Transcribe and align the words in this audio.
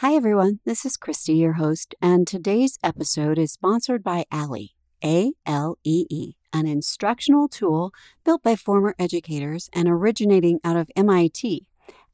Hi, 0.00 0.14
everyone. 0.14 0.60
This 0.64 0.86
is 0.86 0.96
Christy, 0.96 1.34
your 1.34 1.54
host, 1.54 1.92
and 2.00 2.24
today's 2.24 2.78
episode 2.84 3.36
is 3.36 3.50
sponsored 3.50 4.04
by 4.04 4.26
ALEE, 4.30 4.76
A 5.02 5.32
L 5.44 5.76
E 5.82 6.06
E, 6.08 6.34
an 6.52 6.68
instructional 6.68 7.48
tool 7.48 7.90
built 8.24 8.44
by 8.44 8.54
former 8.54 8.94
educators 8.96 9.68
and 9.72 9.88
originating 9.88 10.60
out 10.62 10.76
of 10.76 10.88
MIT. 10.94 11.66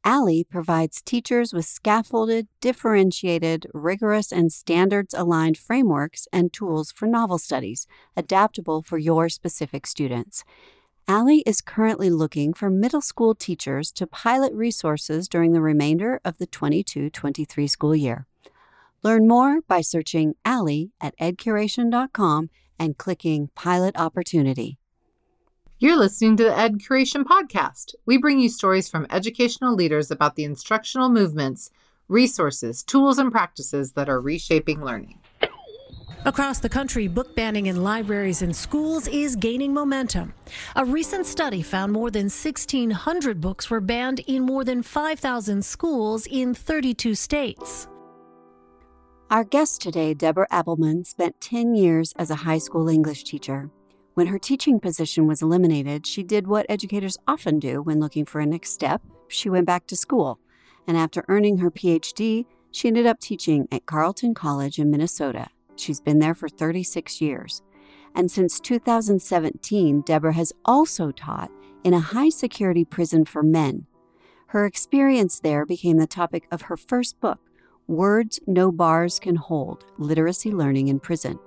ALEE 0.03 0.43
provides 0.45 1.03
teachers 1.03 1.53
with 1.53 1.65
scaffolded, 1.65 2.47
differentiated, 2.59 3.67
rigorous, 3.71 4.31
and 4.31 4.51
standards 4.51 5.13
aligned 5.13 5.59
frameworks 5.59 6.27
and 6.33 6.51
tools 6.51 6.91
for 6.91 7.05
novel 7.05 7.37
studies, 7.37 7.85
adaptable 8.17 8.81
for 8.81 8.97
your 8.97 9.29
specific 9.29 9.85
students. 9.85 10.43
ALEE 11.07 11.43
is 11.45 11.61
currently 11.61 12.09
looking 12.09 12.51
for 12.51 12.67
middle 12.67 13.01
school 13.01 13.35
teachers 13.35 13.91
to 13.91 14.07
pilot 14.07 14.51
resources 14.53 15.27
during 15.27 15.51
the 15.51 15.61
remainder 15.61 16.19
of 16.25 16.39
the 16.39 16.47
22 16.47 17.11
23 17.11 17.67
school 17.67 17.95
year. 17.95 18.25
Learn 19.03 19.27
more 19.27 19.61
by 19.61 19.81
searching 19.81 20.33
ALEE 20.43 20.89
at 20.99 21.15
edcuration.com 21.19 22.49
and 22.79 22.97
clicking 22.97 23.49
Pilot 23.53 23.95
Opportunity. 23.95 24.79
You're 25.77 25.95
listening 25.95 26.37
to 26.37 26.43
the 26.45 26.57
Ed 26.57 26.79
Curation 26.79 27.23
Podcast. 27.23 27.93
We 28.07 28.17
bring 28.17 28.39
you 28.39 28.49
stories 28.49 28.89
from 28.89 29.05
educational 29.11 29.75
leaders 29.75 30.09
about 30.09 30.35
the 30.35 30.43
instructional 30.43 31.09
movements, 31.09 31.69
resources, 32.07 32.81
tools, 32.81 33.19
and 33.19 33.31
practices 33.31 33.91
that 33.91 34.09
are 34.09 34.19
reshaping 34.19 34.83
learning. 34.83 35.19
Across 36.25 36.61
the 36.61 36.69
country, 36.69 37.07
book 37.07 37.35
banning 37.35 37.67
in 37.67 37.83
libraries 37.83 38.41
and 38.41 38.55
schools 38.55 39.07
is 39.07 39.35
gaining 39.35 39.75
momentum. 39.75 40.33
A 40.75 40.83
recent 40.83 41.27
study 41.27 41.61
found 41.61 41.93
more 41.93 42.09
than 42.09 42.29
1,600 42.29 43.39
books 43.39 43.69
were 43.69 43.79
banned 43.79 44.21
in 44.21 44.41
more 44.41 44.63
than 44.63 44.81
5,000 44.81 45.63
schools 45.63 46.25
in 46.25 46.55
32 46.55 47.13
states. 47.13 47.87
Our 49.29 49.43
guest 49.43 49.81
today, 49.81 50.15
Deborah 50.15 50.47
Appleman, 50.51 51.05
spent 51.05 51.39
10 51.41 51.75
years 51.75 52.11
as 52.17 52.31
a 52.31 52.35
high 52.37 52.57
school 52.57 52.89
English 52.89 53.23
teacher. 53.23 53.69
When 54.15 54.25
her 54.25 54.39
teaching 54.39 54.79
position 54.79 55.27
was 55.27 55.43
eliminated, 55.43 56.07
she 56.07 56.23
did 56.23 56.47
what 56.47 56.65
educators 56.67 57.19
often 57.27 57.59
do 57.59 57.83
when 57.83 57.99
looking 57.99 58.25
for 58.25 58.41
a 58.41 58.47
next 58.47 58.71
step 58.71 59.03
she 59.27 59.47
went 59.47 59.67
back 59.67 59.85
to 59.87 59.95
school. 59.95 60.39
And 60.87 60.97
after 60.97 61.23
earning 61.27 61.59
her 61.59 61.69
PhD, 61.69 62.47
she 62.71 62.87
ended 62.87 63.05
up 63.05 63.19
teaching 63.19 63.67
at 63.71 63.85
Carleton 63.85 64.33
College 64.33 64.79
in 64.79 64.89
Minnesota 64.89 65.49
She's 65.75 65.99
been 65.99 66.19
there 66.19 66.33
for 66.33 66.49
36 66.49 67.21
years. 67.21 67.61
And 68.15 68.31
since 68.31 68.59
2017, 68.59 70.01
Deborah 70.01 70.33
has 70.33 70.53
also 70.63 71.11
taught 71.11 71.51
in 71.83 71.93
a 71.93 71.99
high 71.99 72.29
security 72.29 72.85
prison 72.85 73.25
for 73.25 73.43
men. 73.43 73.85
Her 74.47 74.65
experience 74.65 75.39
there 75.39 75.65
became 75.65 75.97
the 75.97 76.07
topic 76.07 76.47
of 76.51 76.63
her 76.63 76.77
first 76.77 77.19
book, 77.19 77.39
Words 77.87 78.39
No 78.47 78.71
Bars 78.71 79.19
Can 79.19 79.35
Hold 79.35 79.85
Literacy 79.97 80.51
Learning 80.51 80.87
in 80.87 80.99
Prison. 80.99 81.37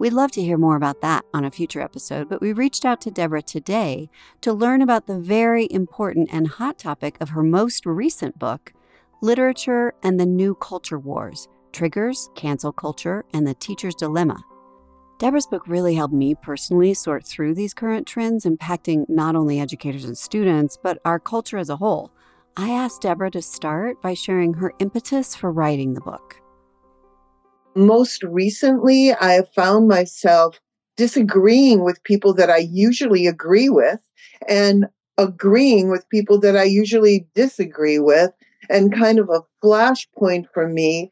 We'd 0.00 0.12
love 0.12 0.32
to 0.32 0.42
hear 0.42 0.56
more 0.56 0.76
about 0.76 1.02
that 1.02 1.24
on 1.32 1.44
a 1.44 1.50
future 1.50 1.80
episode, 1.80 2.28
but 2.28 2.40
we 2.40 2.52
reached 2.52 2.84
out 2.84 3.00
to 3.02 3.10
Deborah 3.10 3.42
today 3.42 4.08
to 4.40 4.52
learn 4.52 4.82
about 4.82 5.06
the 5.06 5.18
very 5.18 5.68
important 5.70 6.30
and 6.32 6.48
hot 6.48 6.78
topic 6.78 7.16
of 7.20 7.30
her 7.30 7.42
most 7.42 7.86
recent 7.86 8.38
book, 8.38 8.72
Literature 9.20 9.92
and 10.02 10.18
the 10.18 10.26
New 10.26 10.54
Culture 10.54 10.98
Wars 10.98 11.48
Triggers, 11.72 12.30
Cancel 12.34 12.72
Culture, 12.72 13.24
and 13.32 13.46
The 13.46 13.54
Teacher's 13.54 13.94
Dilemma. 13.94 14.44
Deborah's 15.18 15.46
book 15.46 15.66
really 15.68 15.94
helped 15.94 16.14
me 16.14 16.34
personally 16.34 16.94
sort 16.94 17.26
through 17.26 17.54
these 17.54 17.74
current 17.74 18.06
trends 18.06 18.44
impacting 18.44 19.04
not 19.08 19.36
only 19.36 19.60
educators 19.60 20.04
and 20.04 20.16
students, 20.16 20.78
but 20.82 20.98
our 21.04 21.18
culture 21.18 21.58
as 21.58 21.68
a 21.68 21.76
whole. 21.76 22.10
I 22.56 22.70
asked 22.70 23.02
Deborah 23.02 23.30
to 23.32 23.42
start 23.42 24.00
by 24.00 24.14
sharing 24.14 24.54
her 24.54 24.72
impetus 24.78 25.34
for 25.34 25.52
writing 25.52 25.94
the 25.94 26.00
book. 26.00 26.40
Most 27.76 28.22
recently, 28.24 29.12
I 29.12 29.32
have 29.32 29.52
found 29.54 29.88
myself 29.88 30.58
disagreeing 30.96 31.84
with 31.84 32.02
people 32.02 32.34
that 32.34 32.50
I 32.50 32.58
usually 32.58 33.26
agree 33.26 33.68
with 33.68 34.00
and 34.48 34.86
agreeing 35.18 35.90
with 35.90 36.08
people 36.08 36.40
that 36.40 36.56
I 36.56 36.64
usually 36.64 37.26
disagree 37.34 37.98
with. 37.98 38.30
And 38.68 38.94
kind 38.94 39.18
of 39.18 39.28
a 39.28 39.42
flashpoint 39.64 40.44
for 40.54 40.68
me 40.68 41.10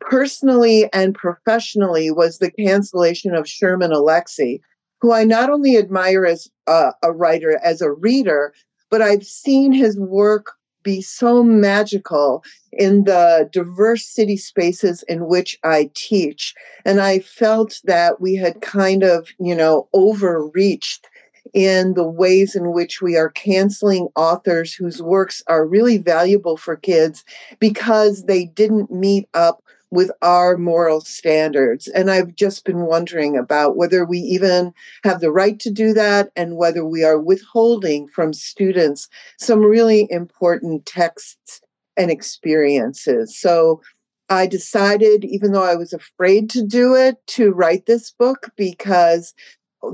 personally 0.00 0.88
and 0.92 1.14
professionally 1.14 2.10
was 2.10 2.38
the 2.38 2.50
cancellation 2.50 3.34
of 3.34 3.48
Sherman 3.48 3.92
Alexie, 3.92 4.60
who 5.00 5.12
I 5.12 5.24
not 5.24 5.50
only 5.50 5.76
admire 5.76 6.24
as 6.24 6.48
a, 6.66 6.92
a 7.02 7.12
writer, 7.12 7.58
as 7.62 7.80
a 7.80 7.92
reader, 7.92 8.54
but 8.90 9.02
I've 9.02 9.24
seen 9.24 9.72
his 9.72 9.98
work 9.98 10.52
be 10.82 11.00
so 11.00 11.42
magical 11.42 12.44
in 12.72 13.04
the 13.04 13.48
diverse 13.52 14.06
city 14.06 14.36
spaces 14.36 15.02
in 15.04 15.26
which 15.26 15.58
I 15.64 15.90
teach. 15.94 16.54
And 16.84 17.00
I 17.00 17.20
felt 17.20 17.80
that 17.84 18.20
we 18.20 18.34
had 18.34 18.60
kind 18.60 19.02
of, 19.02 19.28
you 19.38 19.54
know, 19.54 19.88
overreached 19.92 21.08
in 21.54 21.94
the 21.94 22.06
ways 22.06 22.54
in 22.54 22.72
which 22.72 23.02
we 23.02 23.16
are 23.16 23.30
canceling 23.30 24.08
authors 24.16 24.72
whose 24.72 25.02
works 25.02 25.42
are 25.48 25.66
really 25.66 25.98
valuable 25.98 26.56
for 26.56 26.76
kids 26.76 27.24
because 27.58 28.24
they 28.24 28.46
didn't 28.46 28.90
meet 28.90 29.28
up 29.34 29.62
with 29.92 30.10
our 30.22 30.56
moral 30.56 31.02
standards. 31.02 31.86
And 31.86 32.10
I've 32.10 32.34
just 32.34 32.64
been 32.64 32.86
wondering 32.86 33.36
about 33.36 33.76
whether 33.76 34.06
we 34.06 34.18
even 34.20 34.72
have 35.04 35.20
the 35.20 35.30
right 35.30 35.60
to 35.60 35.70
do 35.70 35.92
that 35.92 36.30
and 36.34 36.56
whether 36.56 36.82
we 36.82 37.04
are 37.04 37.20
withholding 37.20 38.08
from 38.08 38.32
students 38.32 39.08
some 39.38 39.60
really 39.60 40.08
important 40.10 40.86
texts 40.86 41.60
and 41.98 42.10
experiences. 42.10 43.38
So 43.38 43.82
I 44.30 44.46
decided, 44.46 45.26
even 45.26 45.52
though 45.52 45.62
I 45.62 45.76
was 45.76 45.92
afraid 45.92 46.48
to 46.50 46.66
do 46.66 46.94
it, 46.94 47.18
to 47.28 47.52
write 47.52 47.84
this 47.84 48.10
book 48.10 48.50
because 48.56 49.34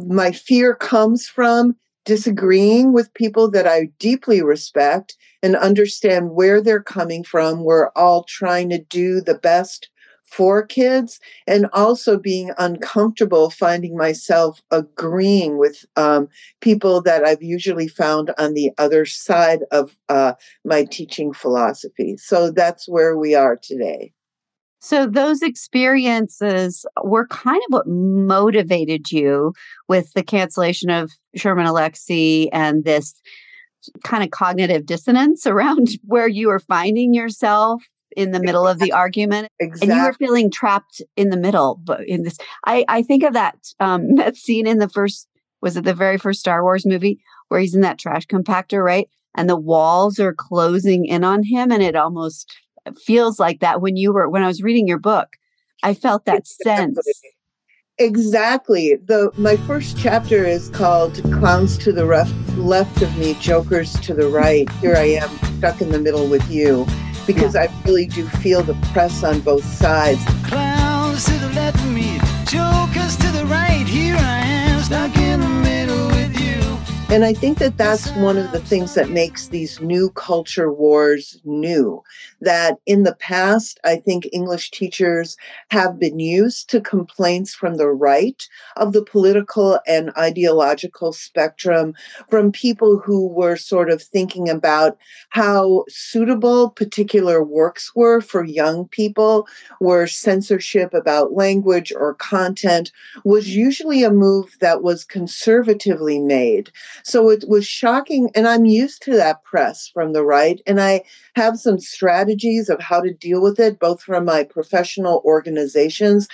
my 0.06 0.30
fear 0.30 0.76
comes 0.76 1.26
from 1.26 1.74
disagreeing 2.08 2.94
with 2.94 3.12
people 3.12 3.50
that 3.50 3.66
I 3.66 3.90
deeply 3.98 4.40
respect 4.40 5.14
and 5.42 5.54
understand 5.54 6.30
where 6.30 6.62
they're 6.62 6.82
coming 6.82 7.22
from. 7.22 7.64
We're 7.64 7.90
all 7.94 8.24
trying 8.24 8.70
to 8.70 8.78
do 8.78 9.20
the 9.20 9.34
best 9.34 9.90
for 10.24 10.64
kids 10.64 11.20
and 11.46 11.66
also 11.74 12.18
being 12.18 12.50
uncomfortable 12.56 13.50
finding 13.50 13.94
myself 13.94 14.62
agreeing 14.70 15.58
with 15.58 15.84
um, 15.96 16.28
people 16.62 17.02
that 17.02 17.26
I've 17.26 17.42
usually 17.42 17.88
found 17.88 18.32
on 18.38 18.54
the 18.54 18.70
other 18.78 19.04
side 19.04 19.60
of 19.70 19.94
uh, 20.08 20.32
my 20.64 20.84
teaching 20.84 21.34
philosophy. 21.34 22.16
So 22.16 22.50
that's 22.50 22.88
where 22.88 23.18
we 23.18 23.34
are 23.34 23.56
today. 23.56 24.14
So, 24.80 25.06
those 25.06 25.42
experiences 25.42 26.86
were 27.02 27.26
kind 27.26 27.60
of 27.68 27.72
what 27.72 27.88
motivated 27.88 29.10
you 29.10 29.52
with 29.88 30.12
the 30.12 30.22
cancellation 30.22 30.90
of 30.90 31.10
Sherman 31.34 31.66
Alexie 31.66 32.48
and 32.52 32.84
this 32.84 33.20
kind 34.04 34.22
of 34.22 34.30
cognitive 34.30 34.86
dissonance 34.86 35.46
around 35.46 35.88
where 36.04 36.28
you 36.28 36.48
were 36.48 36.60
finding 36.60 37.14
yourself 37.14 37.82
in 38.16 38.30
the 38.32 38.40
middle 38.40 38.66
of 38.66 38.78
the 38.78 38.92
argument 38.92 39.48
exactly. 39.60 39.88
and 39.88 39.98
you 39.98 40.04
were 40.04 40.12
feeling 40.14 40.50
trapped 40.50 41.02
in 41.16 41.28
the 41.28 41.36
middle 41.36 41.78
but 41.84 42.00
in 42.08 42.22
this 42.22 42.38
i 42.64 42.84
i 42.88 43.02
think 43.02 43.22
of 43.22 43.34
that 43.34 43.56
um 43.80 44.14
that 44.16 44.34
scene 44.34 44.66
in 44.66 44.78
the 44.78 44.88
first 44.88 45.28
was 45.60 45.76
it 45.76 45.84
the 45.84 45.94
very 45.94 46.16
first 46.16 46.40
star 46.40 46.62
wars 46.62 46.86
movie 46.86 47.20
where 47.48 47.60
he's 47.60 47.74
in 47.74 47.82
that 47.82 47.98
trash 47.98 48.26
compactor 48.26 48.82
right 48.82 49.08
and 49.36 49.48
the 49.48 49.56
walls 49.56 50.18
are 50.18 50.34
closing 50.34 51.04
in 51.04 51.22
on 51.22 51.42
him 51.44 51.70
and 51.70 51.82
it 51.82 51.94
almost 51.94 52.52
feels 52.96 53.40
like 53.40 53.60
that 53.60 53.80
when 53.80 53.96
you 53.96 54.12
were 54.12 54.28
when 54.28 54.42
I 54.42 54.46
was 54.46 54.62
reading 54.62 54.86
your 54.86 54.98
book. 54.98 55.36
I 55.82 55.94
felt 55.94 56.24
that 56.26 56.38
exactly. 56.38 57.02
sense. 57.02 57.22
Exactly. 58.00 58.94
The 58.94 59.32
my 59.36 59.56
first 59.56 59.98
chapter 59.98 60.44
is 60.44 60.70
called 60.70 61.20
"Clowns 61.32 61.76
to 61.78 61.92
the 61.92 62.04
left, 62.04 62.32
left 62.56 63.02
of 63.02 63.16
me, 63.18 63.34
Jokers 63.34 63.98
to 64.00 64.14
the 64.14 64.28
right." 64.28 64.70
Here 64.74 64.94
I 64.94 65.18
am, 65.22 65.28
stuck 65.58 65.80
in 65.80 65.90
the 65.90 65.98
middle 65.98 66.28
with 66.28 66.48
you, 66.48 66.86
because 67.26 67.54
yeah. 67.56 67.62
I 67.62 67.82
really 67.84 68.06
do 68.06 68.26
feel 68.28 68.62
the 68.62 68.74
press 68.92 69.24
on 69.24 69.40
both 69.40 69.64
sides. 69.64 70.24
Clowns 70.44 71.24
to 71.24 71.32
the 71.38 71.48
left 71.48 71.78
of 71.78 71.92
me, 71.92 72.18
Jokers 72.44 73.16
to 73.16 73.32
the 73.32 73.44
right. 73.46 73.84
Here 73.86 74.16
I 74.16 74.38
am, 74.44 74.80
stuck 74.82 75.16
in 75.16 75.40
the 75.40 75.48
middle 75.48 76.06
with 76.06 76.40
you. 76.40 76.58
And 77.12 77.24
I 77.24 77.32
think 77.32 77.58
that 77.58 77.76
that's 77.76 78.10
one 78.12 78.36
of 78.36 78.52
the 78.52 78.60
things 78.60 78.94
that 78.94 79.10
makes 79.10 79.48
these 79.48 79.80
new 79.80 80.10
culture 80.10 80.72
wars 80.72 81.40
new. 81.44 82.02
That 82.40 82.76
in 82.86 83.02
the 83.02 83.16
past, 83.16 83.80
I 83.84 83.96
think 83.96 84.28
English 84.32 84.70
teachers 84.70 85.36
have 85.70 85.98
been 85.98 86.20
used 86.20 86.70
to 86.70 86.80
complaints 86.80 87.52
from 87.52 87.74
the 87.76 87.88
right 87.88 88.46
of 88.76 88.92
the 88.92 89.04
political 89.04 89.80
and 89.88 90.12
ideological 90.16 91.12
spectrum 91.12 91.94
from 92.30 92.52
people 92.52 93.00
who 93.04 93.26
were 93.26 93.56
sort 93.56 93.90
of 93.90 94.00
thinking 94.00 94.48
about 94.48 94.96
how 95.30 95.84
suitable 95.88 96.70
particular 96.70 97.42
works 97.42 97.92
were 97.96 98.20
for 98.20 98.44
young 98.44 98.86
people, 98.86 99.48
where 99.80 100.06
censorship 100.06 100.94
about 100.94 101.32
language 101.32 101.92
or 101.94 102.14
content 102.14 102.92
was 103.24 103.56
usually 103.56 104.04
a 104.04 104.10
move 104.10 104.56
that 104.60 104.82
was 104.82 105.04
conservatively 105.04 106.20
made. 106.20 106.70
So 107.02 107.30
it 107.30 107.44
was 107.48 107.66
shocking. 107.66 108.30
And 108.36 108.46
I'm 108.46 108.64
used 108.64 109.02
to 109.02 109.16
that 109.16 109.42
press 109.42 109.88
from 109.88 110.12
the 110.12 110.24
right. 110.24 110.60
And 110.66 110.80
I 110.80 111.02
have 111.34 111.58
some 111.58 111.80
strategies 111.80 112.27
strategies 112.28 112.68
of 112.68 112.80
how 112.80 113.00
to 113.00 113.14
deal 113.14 113.42
with 113.42 113.58
it, 113.58 113.78
both 113.78 114.02
from 114.02 114.26
my 114.26 114.44
professional 114.44 115.22
organizations 115.24 116.28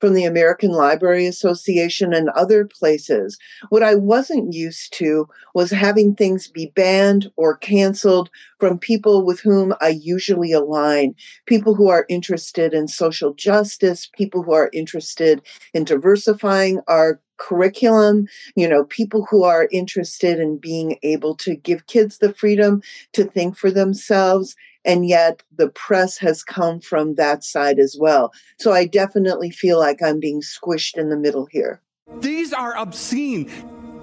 from 0.00 0.12
the 0.12 0.24
American 0.24 0.72
Library 0.72 1.26
Association 1.26 2.12
and 2.12 2.28
other 2.30 2.66
places. 2.66 3.38
What 3.70 3.82
I 3.82 3.94
wasn't 3.94 4.52
used 4.52 4.92
to 4.94 5.26
was 5.54 5.70
having 5.70 6.14
things 6.14 6.48
be 6.48 6.72
banned 6.74 7.30
or 7.36 7.56
canceled 7.56 8.28
from 8.58 8.78
people 8.78 9.24
with 9.24 9.40
whom 9.40 9.72
I 9.80 9.88
usually 9.88 10.52
align 10.52 11.14
people 11.46 11.74
who 11.74 11.88
are 11.88 12.04
interested 12.10 12.74
in 12.74 12.88
social 12.88 13.32
justice, 13.32 14.10
people 14.12 14.42
who 14.42 14.52
are 14.52 14.68
interested 14.74 15.40
in 15.72 15.84
diversifying 15.84 16.80
our 16.88 17.20
curriculum, 17.38 18.26
you 18.54 18.68
know, 18.68 18.84
people 18.84 19.26
who 19.30 19.44
are 19.44 19.68
interested 19.70 20.40
in 20.40 20.58
being 20.58 20.98
able 21.02 21.34
to 21.36 21.54
give 21.54 21.86
kids 21.86 22.18
the 22.18 22.32
freedom 22.32 22.82
to 23.12 23.24
think 23.24 23.56
for 23.56 23.70
themselves 23.70 24.56
and 24.86 25.06
yet 25.06 25.42
the 25.58 25.68
press 25.70 26.16
has 26.18 26.42
come 26.42 26.80
from 26.80 27.16
that 27.16 27.44
side 27.44 27.78
as 27.78 27.96
well. 27.98 28.32
So 28.58 28.72
I 28.72 28.86
definitely 28.86 29.50
feel 29.50 29.78
like 29.78 30.02
I'm 30.02 30.20
being 30.20 30.40
squished 30.40 30.96
in 30.96 31.10
the 31.10 31.16
middle 31.16 31.46
here. 31.50 31.82
These 32.20 32.52
are 32.52 32.76
obscene. 32.76 33.50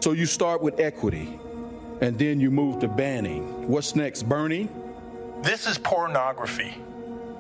So 0.01 0.12
you 0.12 0.25
start 0.25 0.62
with 0.62 0.80
equity 0.80 1.39
and 2.01 2.19
then 2.19 2.41
you 2.41 2.51
move 2.51 2.80
to 2.81 2.89
banning. 2.89 3.68
What's 3.69 3.95
next, 3.95 4.24
Bernie? 4.24 4.68
This 5.41 5.65
is 5.65 5.77
pornography. 5.77 6.75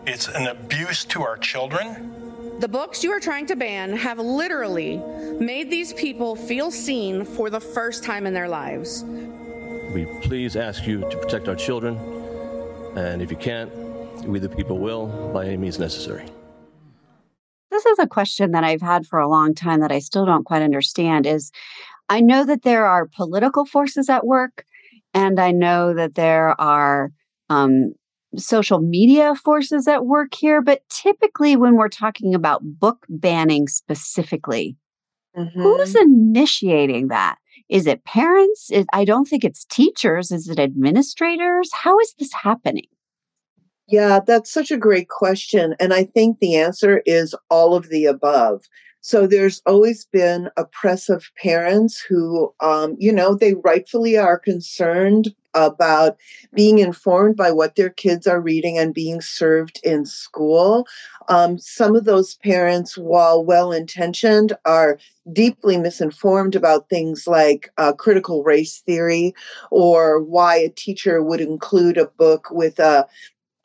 It's 0.07 0.29
an 0.29 0.47
abuse 0.47 1.03
to 1.05 1.21
our 1.23 1.37
children. 1.37 2.59
The 2.59 2.67
books 2.67 3.03
you 3.03 3.11
are 3.11 3.19
trying 3.19 3.45
to 3.47 3.57
ban 3.57 3.93
have 3.93 4.19
literally 4.19 4.97
made 5.39 5.69
these 5.69 5.91
people 5.93 6.35
feel 6.35 6.71
seen 6.71 7.25
for 7.25 7.49
the 7.49 7.59
first 7.59 8.03
time 8.03 8.25
in 8.25 8.33
their 8.33 8.47
lives. 8.47 9.03
We 9.93 10.05
please 10.21 10.55
ask 10.55 10.87
you 10.87 11.01
to 11.01 11.17
protect 11.17 11.49
our 11.49 11.55
children 11.55 11.97
and 12.95 13.21
if 13.21 13.31
you 13.31 13.37
can't, 13.37 13.71
we 14.25 14.39
the 14.39 14.49
people 14.49 14.77
will 14.77 15.07
by 15.33 15.45
any 15.45 15.57
means 15.57 15.79
necessary. 15.79 16.25
This 17.71 17.85
is 17.85 17.99
a 17.99 18.07
question 18.07 18.51
that 18.51 18.63
I've 18.63 18.81
had 18.81 19.07
for 19.07 19.19
a 19.19 19.27
long 19.27 19.55
time 19.55 19.79
that 19.81 19.91
I 19.91 19.99
still 19.99 20.25
don't 20.25 20.45
quite 20.45 20.61
understand 20.61 21.25
is 21.25 21.51
I 22.07 22.21
know 22.21 22.45
that 22.45 22.61
there 22.61 22.85
are 22.85 23.07
political 23.07 23.65
forces 23.65 24.09
at 24.09 24.25
work 24.25 24.65
and 25.13 25.39
I 25.39 25.51
know 25.51 25.93
that 25.93 26.15
there 26.15 26.59
are 26.61 27.11
um, 27.49 27.93
social 28.37 28.79
media 28.79 29.35
forces 29.35 29.87
at 29.87 30.05
work 30.05 30.33
here, 30.33 30.61
but 30.61 30.81
typically 30.89 31.55
when 31.55 31.75
we're 31.75 31.89
talking 31.89 32.35
about 32.35 32.61
book 32.63 33.05
banning 33.09 33.67
specifically, 33.67 34.77
mm-hmm. 35.35 35.61
who's 35.61 35.95
initiating 35.95 37.07
that? 37.07 37.37
Is 37.73 37.87
it 37.87 38.05
parents? 38.05 38.69
Is, 38.69 38.85
I 38.93 39.03
don't 39.03 39.25
think 39.25 39.43
it's 39.43 39.65
teachers. 39.65 40.31
Is 40.31 40.47
it 40.47 40.59
administrators? 40.59 41.71
How 41.73 41.97
is 41.97 42.13
this 42.19 42.31
happening? 42.31 42.85
Yeah, 43.87 44.19
that's 44.25 44.53
such 44.53 44.69
a 44.69 44.77
great 44.77 45.09
question. 45.09 45.73
And 45.79 45.91
I 45.91 46.03
think 46.03 46.37
the 46.37 46.55
answer 46.55 47.01
is 47.07 47.33
all 47.49 47.73
of 47.73 47.89
the 47.89 48.05
above. 48.05 48.61
So 49.05 49.27
there's 49.27 49.61
always 49.65 50.05
been 50.05 50.49
oppressive 50.55 51.29
parents 51.37 51.99
who, 51.99 52.53
um, 52.61 52.95
you 52.97 53.11
know, 53.11 53.35
they 53.35 53.53
rightfully 53.53 54.17
are 54.17 54.39
concerned 54.39 55.35
about 55.53 56.15
being 56.53 56.79
informed 56.79 57.35
by 57.35 57.51
what 57.51 57.75
their 57.75 57.89
kids 57.89 58.27
are 58.27 58.39
reading 58.39 58.77
and 58.77 58.93
being 58.93 59.19
served 59.19 59.81
in 59.83 60.05
school. 60.05 60.87
Um, 61.27 61.59
some 61.59 61.97
of 61.97 62.05
those 62.05 62.35
parents, 62.35 62.97
while 62.97 63.43
well 63.43 63.73
intentioned, 63.73 64.53
are 64.63 64.97
deeply 65.33 65.75
misinformed 65.75 66.55
about 66.55 66.87
things 66.87 67.27
like 67.27 67.73
uh, 67.77 67.91
critical 67.91 68.41
race 68.41 68.79
theory 68.85 69.35
or 69.69 70.23
why 70.23 70.55
a 70.55 70.69
teacher 70.69 71.21
would 71.21 71.41
include 71.41 71.97
a 71.97 72.07
book 72.07 72.47
with 72.51 72.79
a 72.79 73.05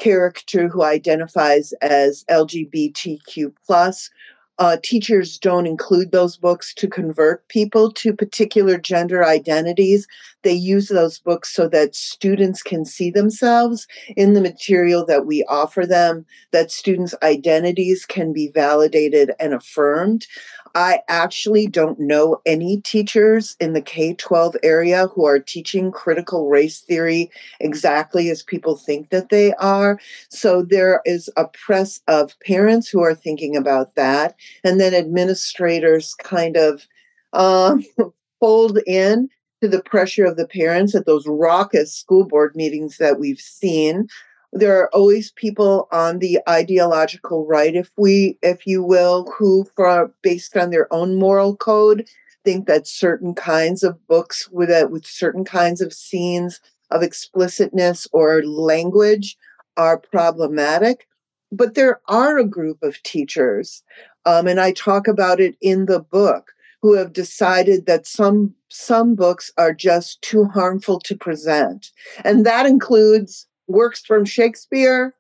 character 0.01 0.69
who 0.69 0.83
identifies 0.83 1.73
as 1.75 2.25
LGBTQ 2.29 3.53
plus 3.65 4.11
uh, 4.59 4.77
teachers 4.83 5.39
don't 5.39 5.67
include 5.67 6.11
those 6.11 6.37
books 6.37 6.75
to 6.75 6.89
convert 6.89 7.47
people 7.49 7.93
to 7.93 8.13
particular 8.13 8.77
gender 8.77 9.25
identities. 9.25 10.09
They 10.43 10.53
use 10.53 10.89
those 10.89 11.19
books 11.19 11.55
so 11.55 11.69
that 11.69 11.95
students 11.95 12.63
can 12.63 12.85
see 12.85 13.11
themselves 13.11 13.87
in 14.17 14.33
the 14.33 14.41
material 14.41 15.07
that 15.07 15.27
we 15.27 15.45
offer 15.45 15.87
them, 15.87 16.27
that 16.51 16.73
students' 16.73 17.15
identities 17.23 18.05
can 18.05 18.33
be 18.33 18.49
validated 18.49 19.33
and 19.39 19.55
affirmed. 19.55 20.27
I 20.75 21.01
actually 21.09 21.67
don't 21.67 21.99
know 21.99 22.41
any 22.47 22.81
teachers 22.81 23.57
in 23.61 23.73
the 23.73 23.81
K 23.81 24.15
12 24.15 24.57
area 24.63 25.09
who 25.09 25.25
are 25.25 25.39
teaching 25.39 25.91
critical 25.91 26.49
race 26.49 26.81
theory 26.81 27.31
exactly 27.61 28.31
as 28.31 28.43
people 28.43 28.77
think 28.77 29.11
that 29.11 29.29
they 29.29 29.53
are. 29.55 29.99
So 30.29 30.63
there 30.63 31.01
is 31.05 31.31
a 31.37 31.47
press 31.47 32.01
of 32.09 32.39
parents 32.41 32.89
who 32.89 33.03
are 33.03 33.15
thinking 33.15 33.57
about 33.57 33.95
that, 33.95 34.35
and 34.65 34.81
then 34.81 34.95
administrators 34.95 36.15
kind 36.15 36.57
of 36.57 36.87
um, 37.33 37.85
fold 38.41 38.79
in 38.87 39.29
to 39.63 39.69
the 39.69 39.83
pressure 39.83 40.25
of 40.25 40.37
the 40.37 40.47
parents 40.47 40.95
at 40.95 41.07
those 41.07 41.27
raucous 41.27 41.95
school 41.95 42.25
board 42.25 42.55
meetings 42.55 42.99
that 42.99 43.19
we've 43.19 43.41
seen 43.41 44.09
there 44.53 44.79
are 44.79 44.95
always 44.95 45.31
people 45.33 45.89
on 45.93 46.19
the 46.19 46.39
ideological 46.49 47.47
right 47.47 47.75
if 47.75 47.91
we 47.97 48.39
if 48.43 48.67
you 48.67 48.83
will 48.83 49.31
who 49.39 49.67
for 49.77 50.13
based 50.23 50.57
on 50.57 50.71
their 50.71 50.93
own 50.93 51.19
moral 51.19 51.57
code 51.57 52.07
think 52.45 52.67
that 52.67 52.87
certain 52.87 53.35
kinds 53.35 53.83
of 53.83 54.07
books 54.07 54.49
with 54.51 54.71
a, 54.71 54.89
with 54.89 55.05
certain 55.05 55.45
kinds 55.45 55.81
of 55.81 55.93
scenes 55.93 56.61
of 56.91 57.03
explicitness 57.03 58.07
or 58.13 58.43
language 58.43 59.37
are 59.77 59.99
problematic. 59.99 61.07
But 61.53 61.75
there 61.75 62.01
are 62.09 62.39
a 62.39 62.45
group 62.45 62.83
of 62.83 63.03
teachers 63.03 63.83
um, 64.25 64.47
and 64.47 64.61
i 64.61 64.73
talk 64.73 65.09
about 65.09 65.41
it 65.41 65.57
in 65.61 65.87
the 65.87 66.01
book 66.01 66.53
who 66.81 66.95
have 66.95 67.13
decided 67.13 67.87
that 67.87 68.07
some 68.07 68.55
some 68.69 69.15
books 69.15 69.51
are 69.57 69.75
just 69.75 70.21
too 70.23 70.45
harmful 70.45 71.01
to 71.01 71.17
present. 71.17 71.91
And 72.25 72.47
that 72.47 72.67
includes 72.67 73.47
works 73.69 74.01
from 74.01 74.25
Shakespeare, 74.25 75.15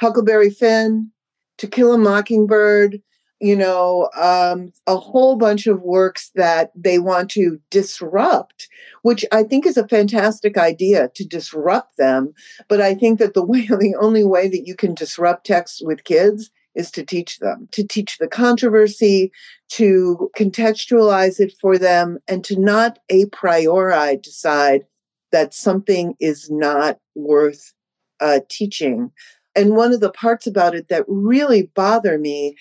Huckleberry 0.00 0.50
Finn, 0.50 1.10
To 1.58 1.66
Kill 1.66 1.92
a 1.92 1.98
Mockingbird, 1.98 3.00
you 3.40 3.56
know, 3.56 4.10
um, 4.20 4.70
a 4.86 4.96
whole 4.96 5.36
bunch 5.36 5.66
of 5.66 5.80
works 5.80 6.30
that 6.34 6.72
they 6.74 6.98
want 6.98 7.30
to 7.30 7.58
disrupt, 7.70 8.68
which 9.02 9.24
I 9.32 9.44
think 9.44 9.64
is 9.66 9.78
a 9.78 9.88
fantastic 9.88 10.58
idea 10.58 11.10
to 11.14 11.24
disrupt 11.26 11.96
them. 11.96 12.34
But 12.68 12.82
I 12.82 12.94
think 12.94 13.18
that 13.18 13.32
the 13.32 13.44
way, 13.44 13.66
the 13.66 13.96
only 13.98 14.24
way 14.24 14.48
that 14.48 14.66
you 14.66 14.76
can 14.76 14.94
disrupt 14.94 15.46
texts 15.46 15.80
with 15.82 16.04
kids 16.04 16.50
is 16.74 16.90
to 16.92 17.04
teach 17.04 17.38
them, 17.38 17.68
to 17.72 17.84
teach 17.84 18.18
the 18.18 18.28
controversy, 18.28 19.32
to 19.70 20.30
contextualize 20.36 21.40
it 21.40 21.52
for 21.60 21.78
them, 21.78 22.18
and 22.28 22.44
to 22.44 22.60
not 22.60 22.98
a 23.08 23.24
priori 23.26 24.18
decide 24.18 24.82
that 25.32 25.54
something 25.54 26.14
is 26.20 26.50
not 26.50 26.98
worth 27.14 27.72
uh, 28.20 28.40
teaching. 28.48 29.10
And 29.56 29.76
one 29.76 29.92
of 29.92 30.00
the 30.00 30.12
parts 30.12 30.46
about 30.46 30.74
it 30.74 30.88
that 30.88 31.04
really 31.08 31.70
bother 31.74 32.18
me 32.18 32.56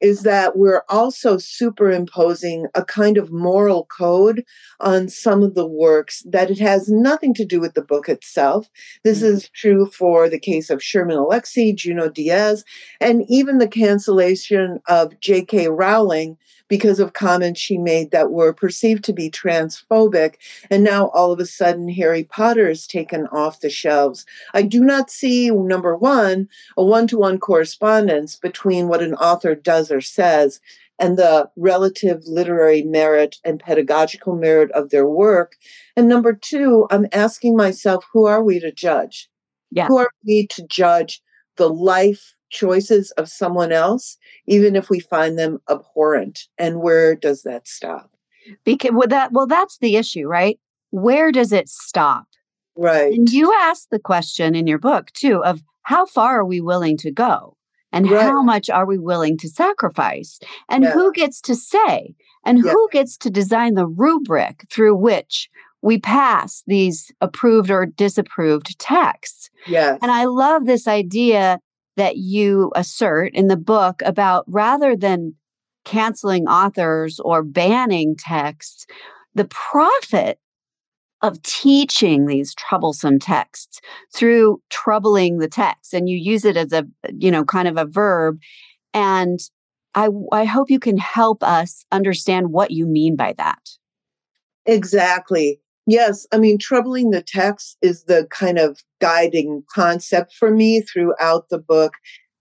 is 0.00 0.22
that 0.22 0.56
we're 0.56 0.82
also 0.88 1.38
superimposing 1.38 2.66
a 2.74 2.84
kind 2.84 3.16
of 3.16 3.32
moral 3.32 3.86
code 3.86 4.44
on 4.80 5.08
some 5.08 5.42
of 5.42 5.54
the 5.54 5.66
works 5.66 6.22
that 6.26 6.50
it 6.50 6.58
has 6.58 6.88
nothing 6.88 7.34
to 7.34 7.44
do 7.44 7.60
with 7.60 7.74
the 7.74 7.82
book 7.82 8.08
itself. 8.08 8.68
This 9.04 9.18
mm-hmm. 9.18 9.36
is 9.36 9.48
true 9.50 9.86
for 9.86 10.28
the 10.28 10.38
case 10.38 10.70
of 10.70 10.82
Sherman 10.82 11.16
Alexie, 11.16 11.74
Junot 11.74 12.14
Diaz, 12.14 12.64
and 13.00 13.24
even 13.28 13.58
the 13.58 13.68
cancellation 13.68 14.78
of 14.86 15.18
J.K. 15.20 15.68
Rowling 15.68 16.36
because 16.68 17.00
of 17.00 17.14
comments 17.14 17.60
she 17.60 17.78
made 17.78 18.10
that 18.10 18.30
were 18.30 18.52
perceived 18.52 19.04
to 19.04 19.12
be 19.12 19.30
transphobic. 19.30 20.34
And 20.70 20.84
now 20.84 21.08
all 21.08 21.32
of 21.32 21.40
a 21.40 21.46
sudden, 21.46 21.88
Harry 21.88 22.24
Potter 22.24 22.68
is 22.68 22.86
taken 22.86 23.26
off 23.28 23.60
the 23.60 23.70
shelves. 23.70 24.24
I 24.54 24.62
do 24.62 24.84
not 24.84 25.10
see, 25.10 25.50
number 25.50 25.96
one, 25.96 26.48
a 26.76 26.84
one 26.84 27.06
to 27.08 27.18
one 27.18 27.38
correspondence 27.38 28.36
between 28.36 28.88
what 28.88 29.02
an 29.02 29.14
author 29.14 29.54
does 29.54 29.90
or 29.90 30.00
says 30.00 30.60
and 30.98 31.16
the 31.16 31.48
relative 31.56 32.22
literary 32.26 32.82
merit 32.82 33.36
and 33.44 33.60
pedagogical 33.60 34.34
merit 34.34 34.70
of 34.72 34.90
their 34.90 35.06
work. 35.06 35.56
And 35.96 36.08
number 36.08 36.32
two, 36.32 36.86
I'm 36.90 37.06
asking 37.12 37.56
myself, 37.56 38.04
who 38.12 38.26
are 38.26 38.42
we 38.42 38.58
to 38.60 38.72
judge? 38.72 39.28
Yeah. 39.70 39.86
Who 39.86 39.98
are 39.98 40.10
we 40.26 40.46
to 40.48 40.66
judge 40.66 41.22
the 41.56 41.68
life 41.68 42.34
choices 42.50 43.10
of 43.12 43.28
someone 43.28 43.72
else, 43.72 44.16
even 44.46 44.76
if 44.76 44.90
we 44.90 45.00
find 45.00 45.38
them 45.38 45.58
abhorrent. 45.68 46.46
And 46.58 46.80
where 46.80 47.14
does 47.14 47.42
that 47.42 47.68
stop? 47.68 48.10
Because 48.64 48.92
well, 48.92 49.08
that 49.08 49.32
well, 49.32 49.46
that's 49.46 49.78
the 49.78 49.96
issue, 49.96 50.26
right? 50.26 50.58
Where 50.90 51.30
does 51.30 51.52
it 51.52 51.68
stop? 51.68 52.26
Right. 52.76 53.12
And 53.12 53.30
you 53.30 53.52
ask 53.60 53.88
the 53.90 53.98
question 53.98 54.54
in 54.54 54.66
your 54.66 54.78
book 54.78 55.10
too 55.12 55.44
of 55.44 55.62
how 55.82 56.06
far 56.06 56.40
are 56.40 56.44
we 56.44 56.60
willing 56.60 56.96
to 56.98 57.10
go? 57.10 57.56
And 57.92 58.10
right. 58.10 58.22
how 58.22 58.42
much 58.42 58.68
are 58.68 58.86
we 58.86 58.98
willing 58.98 59.38
to 59.38 59.48
sacrifice? 59.48 60.38
And 60.68 60.84
yeah. 60.84 60.92
who 60.92 61.12
gets 61.12 61.40
to 61.42 61.54
say? 61.54 62.14
And 62.44 62.62
yeah. 62.62 62.72
who 62.72 62.88
gets 62.92 63.16
to 63.18 63.30
design 63.30 63.74
the 63.74 63.86
rubric 63.86 64.66
through 64.70 64.96
which 64.96 65.48
we 65.82 65.98
pass 65.98 66.62
these 66.66 67.10
approved 67.20 67.70
or 67.70 67.86
disapproved 67.86 68.78
texts. 68.78 69.50
Yes. 69.66 69.98
And 70.02 70.10
I 70.10 70.24
love 70.24 70.66
this 70.66 70.86
idea 70.86 71.60
that 71.98 72.16
you 72.16 72.72
assert 72.74 73.34
in 73.34 73.48
the 73.48 73.56
book 73.56 74.00
about 74.04 74.44
rather 74.46 74.96
than 74.96 75.34
canceling 75.84 76.46
authors 76.46 77.20
or 77.20 77.42
banning 77.42 78.14
texts, 78.16 78.86
the 79.34 79.46
profit 79.46 80.38
of 81.22 81.42
teaching 81.42 82.26
these 82.26 82.54
troublesome 82.54 83.18
texts 83.18 83.80
through 84.14 84.62
troubling 84.70 85.38
the 85.38 85.48
text. 85.48 85.92
And 85.92 86.08
you 86.08 86.16
use 86.16 86.44
it 86.44 86.56
as 86.56 86.72
a 86.72 86.86
you 87.12 87.30
know 87.30 87.44
kind 87.44 87.66
of 87.68 87.76
a 87.76 87.84
verb. 87.84 88.38
And 88.94 89.40
i 89.94 90.08
i 90.32 90.44
hope 90.44 90.70
you 90.70 90.78
can 90.78 90.98
help 90.98 91.42
us 91.42 91.84
understand 91.90 92.52
what 92.52 92.70
you 92.70 92.86
mean 92.86 93.16
by 93.16 93.34
that. 93.38 93.70
Exactly. 94.66 95.60
Yes. 95.88 96.26
I 96.32 96.36
mean, 96.36 96.58
troubling 96.58 97.12
the 97.12 97.22
text 97.22 97.78
is 97.80 98.04
the 98.04 98.26
kind 98.30 98.58
of 98.58 98.84
guiding 99.00 99.64
concept 99.74 100.34
for 100.34 100.50
me 100.50 100.82
throughout 100.82 101.48
the 101.48 101.58
book. 101.58 101.94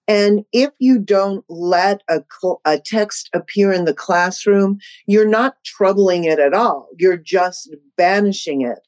And 0.06 0.44
if 0.52 0.72
you 0.80 1.00
don't 1.00 1.46
let 1.48 2.02
a, 2.10 2.20
cl- 2.30 2.60
a 2.66 2.78
text 2.78 3.30
appear 3.34 3.72
in 3.72 3.86
the 3.86 3.94
classroom, 3.94 4.80
you're 5.06 5.28
not 5.28 5.56
troubling 5.64 6.26
it 6.26 6.40
at 6.40 6.54
all. 6.54 6.90
You're 7.00 7.16
just 7.16 7.74
banishing 7.96 8.64
it. 8.64 8.80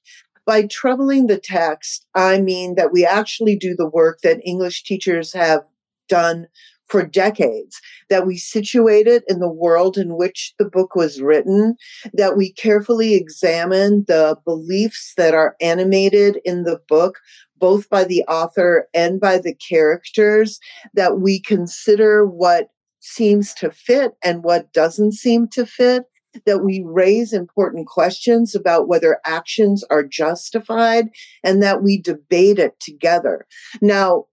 By 0.45 0.63
troubling 0.63 1.27
the 1.27 1.39
text, 1.39 2.05
I 2.13 2.41
mean 2.41 2.75
that 2.75 2.91
we 2.91 3.05
actually 3.05 3.55
do 3.55 3.75
the 3.77 3.87
work 3.87 4.19
that 4.23 4.41
English 4.43 4.83
teachers 4.83 5.31
have 5.31 5.61
done 6.09 6.47
for 6.89 7.05
decades, 7.05 7.79
that 8.09 8.25
we 8.25 8.37
situate 8.37 9.07
it 9.07 9.23
in 9.27 9.39
the 9.39 9.51
world 9.51 9.97
in 9.97 10.17
which 10.17 10.53
the 10.57 10.65
book 10.65 10.95
was 10.95 11.21
written, 11.21 11.75
that 12.13 12.35
we 12.35 12.51
carefully 12.51 13.13
examine 13.13 14.03
the 14.07 14.35
beliefs 14.43 15.13
that 15.15 15.33
are 15.33 15.55
animated 15.61 16.39
in 16.43 16.63
the 16.63 16.79
book, 16.87 17.19
both 17.57 17.89
by 17.89 18.03
the 18.03 18.23
author 18.23 18.87
and 18.93 19.19
by 19.19 19.37
the 19.37 19.53
characters, 19.53 20.59
that 20.93 21.19
we 21.19 21.39
consider 21.39 22.25
what 22.25 22.69
seems 22.99 23.53
to 23.53 23.71
fit 23.71 24.13
and 24.23 24.43
what 24.43 24.73
doesn't 24.73 25.13
seem 25.13 25.47
to 25.47 25.65
fit. 25.65 26.03
That 26.45 26.63
we 26.63 26.83
raise 26.85 27.33
important 27.33 27.87
questions 27.87 28.53
about 28.53 28.87
whether 28.87 29.19
actions 29.25 29.83
are 29.89 30.03
justified 30.03 31.09
and 31.43 31.63
that 31.63 31.81
we 31.81 31.99
debate 31.99 32.59
it 32.59 32.79
together. 32.79 33.47
Now, 33.81 34.25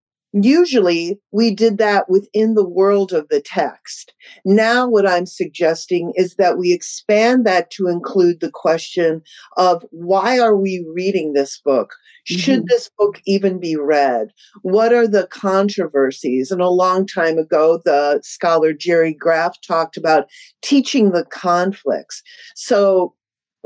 Usually 0.42 1.18
we 1.32 1.54
did 1.54 1.78
that 1.78 2.10
within 2.10 2.54
the 2.54 2.68
world 2.68 3.12
of 3.12 3.26
the 3.30 3.40
text. 3.40 4.12
Now, 4.44 4.86
what 4.86 5.08
I'm 5.08 5.24
suggesting 5.24 6.12
is 6.14 6.34
that 6.34 6.58
we 6.58 6.72
expand 6.74 7.46
that 7.46 7.70
to 7.72 7.86
include 7.88 8.40
the 8.40 8.50
question 8.50 9.22
of 9.56 9.84
why 9.92 10.38
are 10.38 10.54
we 10.54 10.84
reading 10.94 11.32
this 11.32 11.58
book? 11.64 11.94
Should 12.24 12.64
Mhm. 12.64 12.68
this 12.68 12.90
book 12.98 13.22
even 13.24 13.58
be 13.58 13.76
read? 13.76 14.28
What 14.62 14.92
are 14.92 15.06
the 15.08 15.26
controversies? 15.28 16.50
And 16.50 16.60
a 16.60 16.68
long 16.68 17.06
time 17.06 17.38
ago, 17.38 17.80
the 17.84 18.20
scholar 18.22 18.74
Jerry 18.74 19.14
Graff 19.14 19.58
talked 19.66 19.96
about 19.96 20.26
teaching 20.60 21.12
the 21.12 21.24
conflicts. 21.24 22.22
So 22.54 23.14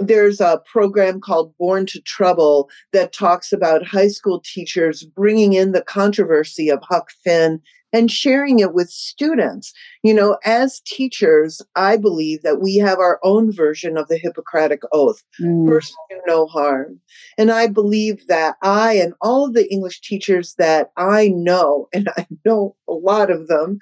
there's 0.01 0.41
a 0.41 0.63
program 0.71 1.21
called 1.21 1.55
Born 1.59 1.87
to 1.87 2.01
Trouble 2.01 2.69
that 2.93 3.13
talks 3.13 3.53
about 3.53 3.87
high 3.87 4.09
school 4.09 4.41
teachers 4.45 5.05
bringing 5.05 5.53
in 5.53 5.73
the 5.73 5.83
controversy 5.83 6.69
of 6.69 6.83
Huck 6.83 7.11
Finn 7.23 7.61
and 7.93 8.11
sharing 8.11 8.61
it 8.61 8.73
with 8.73 8.89
students. 8.89 9.73
You 10.03 10.15
know, 10.15 10.39
as 10.45 10.81
teachers, 10.87 11.61
I 11.75 11.97
believe 11.97 12.43
that 12.43 12.61
we 12.61 12.77
have 12.77 12.99
our 12.99 13.19
own 13.23 13.53
version 13.53 13.97
of 13.97 14.09
the 14.09 14.19
Hippocratic 14.19 14.83
Oath 14.93 15.23
Mm. 15.41 15.69
first 15.69 15.93
do 16.09 16.21
no 16.27 16.47
harm. 16.47 17.01
And 17.37 17.51
I 17.51 17.67
believe 17.67 18.27
that 18.29 18.57
I 18.63 18.95
and 18.95 19.15
all 19.21 19.47
of 19.47 19.55
the 19.55 19.71
English 19.73 20.01
teachers 20.03 20.55
that 20.59 20.91
I 20.97 21.29
know, 21.29 21.89
and 21.95 22.09
I 22.17 22.27
know 22.45 22.77
a 22.89 22.93
lot 22.93 23.31
of 23.31 23.49
them, 23.49 23.79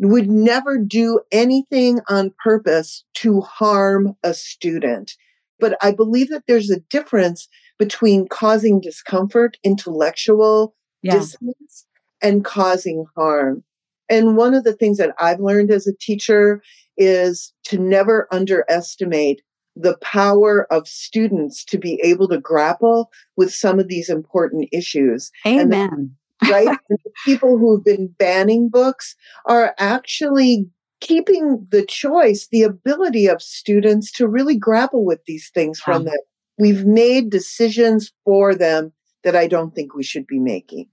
would 0.00 0.30
never 0.30 0.78
do 0.78 1.20
anything 1.32 1.98
on 2.08 2.32
purpose 2.42 3.04
to 3.14 3.40
harm 3.40 4.14
a 4.22 4.32
student. 4.32 5.16
But 5.58 5.76
I 5.82 5.92
believe 5.92 6.28
that 6.30 6.44
there's 6.46 6.70
a 6.70 6.80
difference 6.90 7.48
between 7.78 8.28
causing 8.28 8.80
discomfort, 8.80 9.56
intellectual 9.64 10.74
Yeah. 11.02 11.14
dissonance, 11.14 11.86
and 12.20 12.44
causing 12.44 13.04
harm. 13.16 13.62
And 14.08 14.36
one 14.36 14.54
of 14.54 14.64
the 14.64 14.72
things 14.72 14.98
that 14.98 15.14
I've 15.20 15.40
learned 15.40 15.70
as 15.70 15.86
a 15.86 15.92
teacher 16.00 16.62
is 16.96 17.52
to 17.64 17.78
never 17.78 18.26
underestimate 18.32 19.42
the 19.76 19.96
power 19.98 20.66
of 20.72 20.88
students 20.88 21.64
to 21.66 21.78
be 21.78 22.00
able 22.02 22.26
to 22.28 22.38
grapple 22.40 23.10
with 23.36 23.54
some 23.54 23.78
of 23.78 23.86
these 23.86 24.08
important 24.08 24.68
issues. 24.72 25.30
And 25.44 25.72
Amen. 25.72 26.16
right? 26.50 26.66
And 26.88 26.98
the 27.04 27.12
people 27.24 27.58
who've 27.58 27.84
been 27.84 28.08
banning 28.18 28.68
books 28.68 29.14
are 29.46 29.74
actually 29.78 30.66
keeping 31.00 31.66
the 31.70 31.84
choice, 31.84 32.48
the 32.50 32.62
ability 32.62 33.26
of 33.26 33.42
students 33.42 34.10
to 34.12 34.26
really 34.26 34.56
grapple 34.56 35.04
with 35.04 35.20
these 35.26 35.50
things 35.50 35.78
from 35.80 36.04
them. 36.04 36.16
We've 36.58 36.84
made 36.84 37.30
decisions 37.30 38.12
for 38.24 38.54
them 38.54 38.92
that 39.24 39.36
I 39.36 39.46
don't 39.46 39.74
think 39.74 39.94
we 39.94 40.02
should 40.02 40.26
be 40.26 40.38
making. 40.38 40.88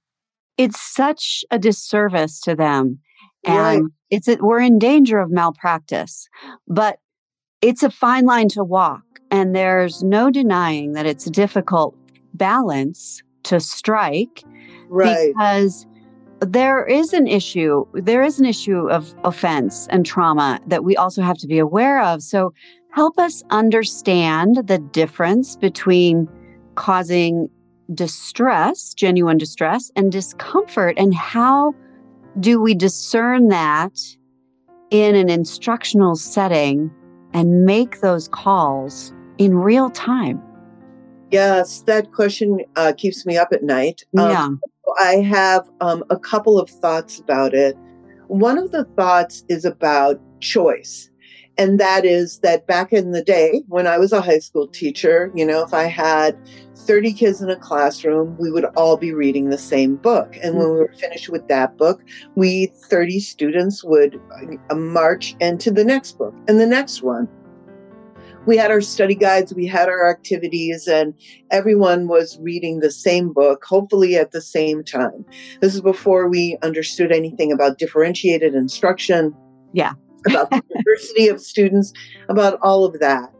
It's 0.57 0.79
such 0.79 1.43
a 1.51 1.59
disservice 1.59 2.39
to 2.41 2.55
them. 2.55 2.99
Right. 3.47 3.77
And 3.77 3.91
it's 4.09 4.27
a, 4.27 4.37
we're 4.39 4.61
in 4.61 4.79
danger 4.79 5.19
of 5.19 5.31
malpractice. 5.31 6.27
But 6.67 6.99
it's 7.61 7.83
a 7.83 7.89
fine 7.89 8.25
line 8.25 8.49
to 8.49 8.63
walk. 8.63 9.01
And 9.31 9.55
there's 9.55 10.03
no 10.03 10.29
denying 10.29 10.93
that 10.93 11.05
it's 11.05 11.27
a 11.27 11.31
difficult 11.31 11.95
balance 12.33 13.21
to 13.43 13.59
strike 13.59 14.43
Right. 14.87 15.33
because 15.33 15.87
there 16.45 16.85
is 16.85 17.13
an 17.13 17.27
issue 17.27 17.85
there 17.93 18.23
is 18.23 18.39
an 18.39 18.45
issue 18.45 18.89
of 18.89 19.13
offense 19.23 19.87
and 19.89 20.05
trauma 20.05 20.59
that 20.67 20.83
we 20.83 20.95
also 20.95 21.21
have 21.21 21.37
to 21.37 21.47
be 21.47 21.59
aware 21.59 22.01
of. 22.01 22.21
So 22.21 22.53
help 22.91 23.17
us 23.19 23.43
understand 23.49 24.67
the 24.67 24.77
difference 24.77 25.55
between 25.55 26.27
causing 26.75 27.49
distress 27.93 28.93
genuine 28.93 29.37
distress 29.37 29.91
and 29.95 30.11
discomfort 30.11 30.95
and 30.97 31.13
how 31.13 31.73
do 32.39 32.61
we 32.61 32.73
discern 32.73 33.49
that 33.49 33.97
in 34.91 35.15
an 35.15 35.29
instructional 35.29 36.15
setting 36.15 36.91
and 37.33 37.65
make 37.65 38.01
those 38.01 38.27
calls 38.27 39.13
in 39.37 39.55
real 39.55 39.89
time? 39.89 40.41
Yes, 41.31 41.81
that 41.81 42.11
question 42.11 42.59
uh, 42.75 42.93
keeps 42.97 43.25
me 43.25 43.37
up 43.37 43.49
at 43.51 43.63
night. 43.63 44.03
Um, 44.17 44.29
yeah 44.29 44.49
I 44.99 45.15
have 45.17 45.69
um, 45.81 46.03
a 46.09 46.17
couple 46.17 46.59
of 46.59 46.69
thoughts 46.69 47.19
about 47.19 47.53
it. 47.53 47.77
One 48.27 48.57
of 48.57 48.71
the 48.71 48.85
thoughts 48.95 49.43
is 49.49 49.65
about 49.65 50.19
choice. 50.39 51.09
And 51.57 51.79
that 51.79 52.03
is 52.03 52.39
that 52.39 52.67
back 52.67 52.91
in 52.91 53.11
the 53.11 53.23
day 53.23 53.63
when 53.67 53.87
I 53.87 53.97
was 53.97 54.11
a 54.11 54.19
high 54.21 54.39
school 54.39 54.67
teacher, 54.67 55.31
you 55.33 55.45
know, 55.45 55.63
if 55.63 55.73
I 55.73 55.83
had 55.83 56.37
30 56.75 57.13
kids 57.13 57.41
in 57.41 57.49
a 57.49 57.55
classroom, 57.55 58.35
we 58.37 58.51
would 58.51 58.65
all 58.75 58.97
be 58.97 59.13
reading 59.13 59.49
the 59.49 59.57
same 59.57 59.95
book. 59.95 60.37
And 60.43 60.57
when 60.57 60.69
we 60.69 60.75
were 60.75 60.93
finished 60.99 61.29
with 61.29 61.47
that 61.47 61.77
book, 61.77 62.03
we 62.35 62.67
30 62.89 63.21
students 63.21 63.83
would 63.85 64.19
uh, 64.69 64.75
march 64.75 65.35
into 65.39 65.71
the 65.71 65.85
next 65.85 66.17
book 66.17 66.33
and 66.47 66.59
the 66.59 66.67
next 66.67 67.01
one 67.01 67.29
we 68.45 68.57
had 68.57 68.71
our 68.71 68.81
study 68.81 69.15
guides, 69.15 69.53
we 69.53 69.65
had 69.65 69.89
our 69.89 70.09
activities, 70.09 70.87
and 70.87 71.13
everyone 71.51 72.07
was 72.07 72.37
reading 72.41 72.79
the 72.79 72.91
same 72.91 73.33
book, 73.33 73.63
hopefully 73.65 74.15
at 74.15 74.31
the 74.31 74.41
same 74.41 74.83
time. 74.83 75.25
This 75.61 75.73
is 75.75 75.81
before 75.81 76.29
we 76.29 76.57
understood 76.61 77.11
anything 77.11 77.51
about 77.51 77.77
differentiated 77.77 78.53
instruction. 78.55 79.35
Yeah. 79.73 79.93
about 80.25 80.49
the 80.49 80.63
diversity 80.75 81.27
of 81.27 81.39
students, 81.39 81.93
about 82.29 82.57
all 82.63 82.83
of 82.83 82.99
that. 82.99 83.31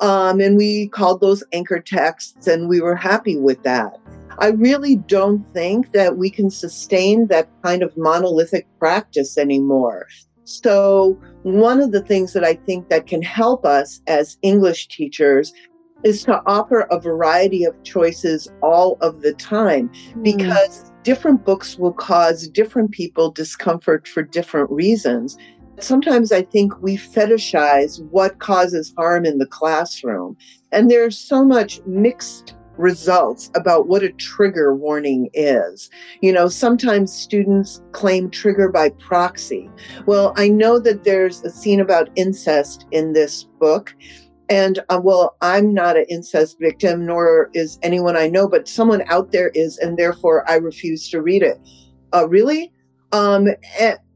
Um, 0.00 0.40
and 0.40 0.56
we 0.56 0.88
called 0.88 1.20
those 1.20 1.44
anchor 1.52 1.78
texts, 1.78 2.48
and 2.48 2.68
we 2.68 2.80
were 2.80 2.96
happy 2.96 3.36
with 3.36 3.62
that. 3.62 3.96
I 4.38 4.48
really 4.48 4.96
don't 4.96 5.44
think 5.52 5.92
that 5.92 6.16
we 6.16 6.30
can 6.30 6.50
sustain 6.50 7.28
that 7.28 7.48
kind 7.62 7.82
of 7.82 7.96
monolithic 7.96 8.66
practice 8.80 9.38
anymore. 9.38 10.08
So, 10.44 11.20
one 11.42 11.80
of 11.80 11.92
the 11.92 12.02
things 12.02 12.32
that 12.32 12.44
I 12.44 12.54
think 12.54 12.88
that 12.88 13.06
can 13.06 13.22
help 13.22 13.64
us 13.64 14.00
as 14.06 14.38
English 14.42 14.88
teachers 14.88 15.52
is 16.04 16.24
to 16.24 16.42
offer 16.46 16.80
a 16.90 16.98
variety 16.98 17.64
of 17.64 17.80
choices 17.84 18.48
all 18.62 18.98
of 19.00 19.22
the 19.22 19.32
time 19.34 19.88
hmm. 19.88 20.22
because 20.22 20.92
different 21.02 21.44
books 21.44 21.78
will 21.78 21.92
cause 21.92 22.48
different 22.48 22.90
people 22.90 23.30
discomfort 23.30 24.06
for 24.06 24.22
different 24.22 24.70
reasons. 24.70 25.36
Sometimes 25.78 26.32
I 26.32 26.42
think 26.42 26.80
we 26.82 26.96
fetishize 26.96 28.02
what 28.10 28.38
causes 28.38 28.92
harm 28.96 29.24
in 29.24 29.38
the 29.38 29.46
classroom, 29.46 30.36
and 30.70 30.90
there's 30.90 31.18
so 31.18 31.44
much 31.44 31.80
mixed 31.86 32.54
results 32.82 33.50
about 33.54 33.88
what 33.88 34.02
a 34.02 34.12
trigger 34.12 34.74
warning 34.74 35.30
is. 35.32 35.88
You 36.20 36.32
know, 36.32 36.48
sometimes 36.48 37.12
students 37.12 37.80
claim 37.92 38.28
trigger 38.30 38.68
by 38.68 38.90
proxy. 38.90 39.70
Well, 40.06 40.34
I 40.36 40.48
know 40.48 40.78
that 40.80 41.04
there's 41.04 41.42
a 41.44 41.50
scene 41.50 41.80
about 41.80 42.10
incest 42.16 42.86
in 42.90 43.12
this 43.12 43.44
book, 43.58 43.94
And 44.52 44.80
uh, 44.90 45.00
well, 45.02 45.36
I'm 45.40 45.72
not 45.72 45.96
an 45.96 46.04
incest 46.10 46.58
victim, 46.60 47.06
nor 47.06 47.48
is 47.54 47.78
anyone 47.82 48.18
I 48.18 48.28
know, 48.28 48.46
but 48.46 48.68
someone 48.68 49.02
out 49.06 49.32
there 49.32 49.48
is, 49.54 49.78
and 49.78 49.96
therefore 49.96 50.48
I 50.48 50.56
refuse 50.56 51.08
to 51.08 51.22
read 51.22 51.42
it. 51.42 51.58
Uh, 52.12 52.28
really? 52.28 52.70
Um, 53.12 53.48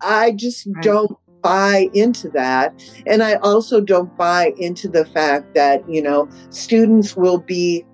I 0.03 0.33
just 0.33 0.67
right. 0.67 0.85
don't 0.85 1.17
buy 1.41 1.89
into 1.95 2.29
that. 2.31 2.75
And 3.07 3.23
I 3.23 3.37
also 3.37 3.81
don't 3.81 4.15
buy 4.19 4.53
into 4.59 4.89
the 4.89 5.07
fact 5.07 5.55
that, 5.55 5.89
you 5.89 6.03
know, 6.03 6.29
students 6.51 7.17
will 7.17 7.39
be 7.39 7.87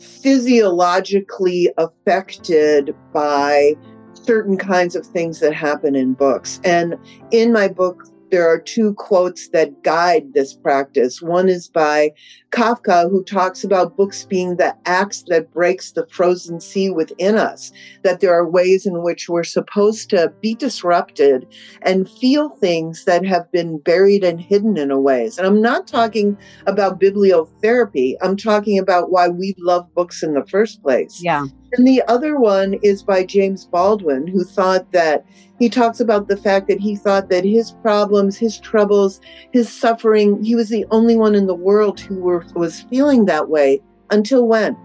physiologically 0.00 1.70
affected 1.78 2.94
by 3.12 3.74
certain 4.14 4.56
kinds 4.56 4.96
of 4.96 5.06
things 5.06 5.40
that 5.40 5.54
happen 5.54 5.94
in 5.94 6.14
books. 6.14 6.60
And 6.64 6.96
in 7.30 7.52
my 7.52 7.68
book, 7.68 8.04
there 8.30 8.48
are 8.48 8.60
two 8.60 8.94
quotes 8.94 9.48
that 9.48 9.82
guide 9.82 10.34
this 10.34 10.54
practice. 10.54 11.20
One 11.20 11.48
is 11.48 11.68
by 11.68 12.12
Kafka, 12.50 13.10
who 13.10 13.22
talks 13.24 13.62
about 13.62 13.96
books 13.96 14.24
being 14.24 14.56
the 14.56 14.76
axe 14.86 15.24
that 15.28 15.52
breaks 15.52 15.92
the 15.92 16.06
frozen 16.10 16.60
sea 16.60 16.90
within 16.90 17.36
us, 17.36 17.70
that 18.02 18.20
there 18.20 18.34
are 18.34 18.48
ways 18.48 18.86
in 18.86 19.02
which 19.02 19.28
we're 19.28 19.44
supposed 19.44 20.10
to 20.10 20.32
be 20.40 20.54
disrupted 20.54 21.46
and 21.82 22.08
feel 22.08 22.50
things 22.50 23.04
that 23.04 23.24
have 23.24 23.50
been 23.52 23.78
buried 23.78 24.24
and 24.24 24.40
hidden 24.40 24.76
in 24.76 24.90
a 24.90 25.00
ways. 25.00 25.38
And 25.38 25.46
I'm 25.46 25.62
not 25.62 25.86
talking 25.86 26.36
about 26.66 27.00
bibliotherapy, 27.00 28.14
I'm 28.20 28.36
talking 28.36 28.78
about 28.78 29.10
why 29.10 29.28
we 29.28 29.54
love 29.58 29.92
books 29.94 30.22
in 30.22 30.34
the 30.34 30.46
first 30.46 30.82
place. 30.82 31.20
Yeah. 31.22 31.46
And 31.72 31.86
the 31.86 32.02
other 32.08 32.38
one 32.38 32.74
is 32.82 33.02
by 33.02 33.24
James 33.24 33.64
Baldwin, 33.66 34.26
who 34.26 34.42
thought 34.44 34.90
that 34.92 35.24
he 35.58 35.68
talks 35.68 36.00
about 36.00 36.26
the 36.26 36.36
fact 36.36 36.66
that 36.68 36.80
he 36.80 36.96
thought 36.96 37.28
that 37.30 37.44
his 37.44 37.72
problems, 37.82 38.36
his 38.36 38.58
troubles, 38.58 39.20
his 39.52 39.72
suffering, 39.72 40.42
he 40.42 40.54
was 40.54 40.68
the 40.68 40.86
only 40.90 41.16
one 41.16 41.34
in 41.34 41.46
the 41.46 41.54
world 41.54 42.00
who 42.00 42.16
were, 42.16 42.44
was 42.54 42.82
feeling 42.82 43.26
that 43.26 43.48
way. 43.48 43.80
Until 44.10 44.48
when? 44.48 44.76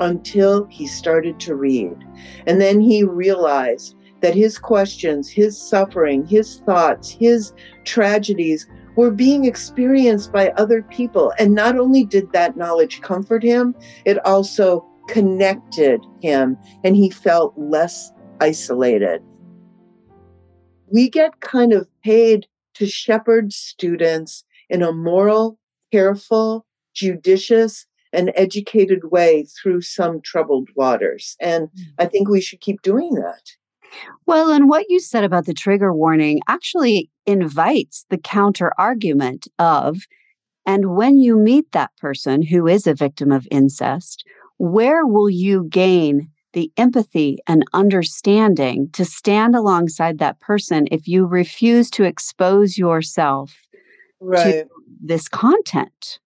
Until 0.00 0.66
he 0.66 0.86
started 0.86 1.40
to 1.40 1.54
read. 1.54 1.96
And 2.46 2.60
then 2.60 2.80
he 2.80 3.02
realized 3.02 3.94
that 4.20 4.34
his 4.34 4.58
questions, 4.58 5.30
his 5.30 5.56
suffering, 5.56 6.26
his 6.26 6.60
thoughts, 6.60 7.08
his 7.08 7.54
tragedies 7.84 8.66
were 8.96 9.10
being 9.10 9.44
experienced 9.44 10.32
by 10.32 10.50
other 10.50 10.82
people. 10.82 11.32
And 11.38 11.54
not 11.54 11.78
only 11.78 12.04
did 12.04 12.32
that 12.32 12.56
knowledge 12.56 13.00
comfort 13.00 13.42
him, 13.42 13.74
it 14.04 14.24
also 14.26 14.86
connected 15.08 16.00
him 16.20 16.56
and 16.84 16.96
he 16.96 17.10
felt 17.10 17.54
less 17.56 18.12
isolated. 18.40 19.22
We 20.92 21.08
get 21.10 21.40
kind 21.40 21.72
of 21.72 21.88
paid 22.02 22.46
to 22.74 22.86
shepherd 22.86 23.52
students 23.52 24.44
in 24.68 24.82
a 24.82 24.92
moral, 24.92 25.58
careful, 25.92 26.66
judicious, 26.94 27.86
and 28.12 28.32
educated 28.34 29.10
way 29.10 29.44
through 29.44 29.80
some 29.82 30.20
troubled 30.20 30.68
waters. 30.74 31.36
And 31.40 31.68
mm. 31.68 31.82
I 31.98 32.06
think 32.06 32.28
we 32.28 32.40
should 32.40 32.60
keep 32.60 32.82
doing 32.82 33.14
that. 33.14 33.42
Well, 34.26 34.50
and 34.50 34.68
what 34.68 34.86
you 34.88 35.00
said 35.00 35.24
about 35.24 35.46
the 35.46 35.54
trigger 35.54 35.92
warning 35.92 36.40
actually 36.48 37.10
invites 37.24 38.04
the 38.10 38.18
counter 38.18 38.72
argument 38.78 39.48
of, 39.58 39.98
and 40.66 40.96
when 40.96 41.18
you 41.18 41.36
meet 41.36 41.70
that 41.72 41.96
person 41.98 42.42
who 42.42 42.66
is 42.66 42.86
a 42.86 42.94
victim 42.94 43.30
of 43.30 43.46
incest, 43.50 44.24
where 44.58 45.06
will 45.06 45.30
you 45.30 45.64
gain 45.64 46.30
the 46.52 46.72
empathy 46.76 47.38
and 47.46 47.64
understanding 47.74 48.88
to 48.92 49.04
stand 49.04 49.54
alongside 49.54 50.18
that 50.18 50.40
person 50.40 50.86
if 50.90 51.06
you 51.06 51.26
refuse 51.26 51.90
to 51.90 52.04
expose 52.04 52.78
yourself 52.78 53.54
right. 54.20 54.44
to 54.44 54.66
this 55.02 55.28
content? 55.28 56.18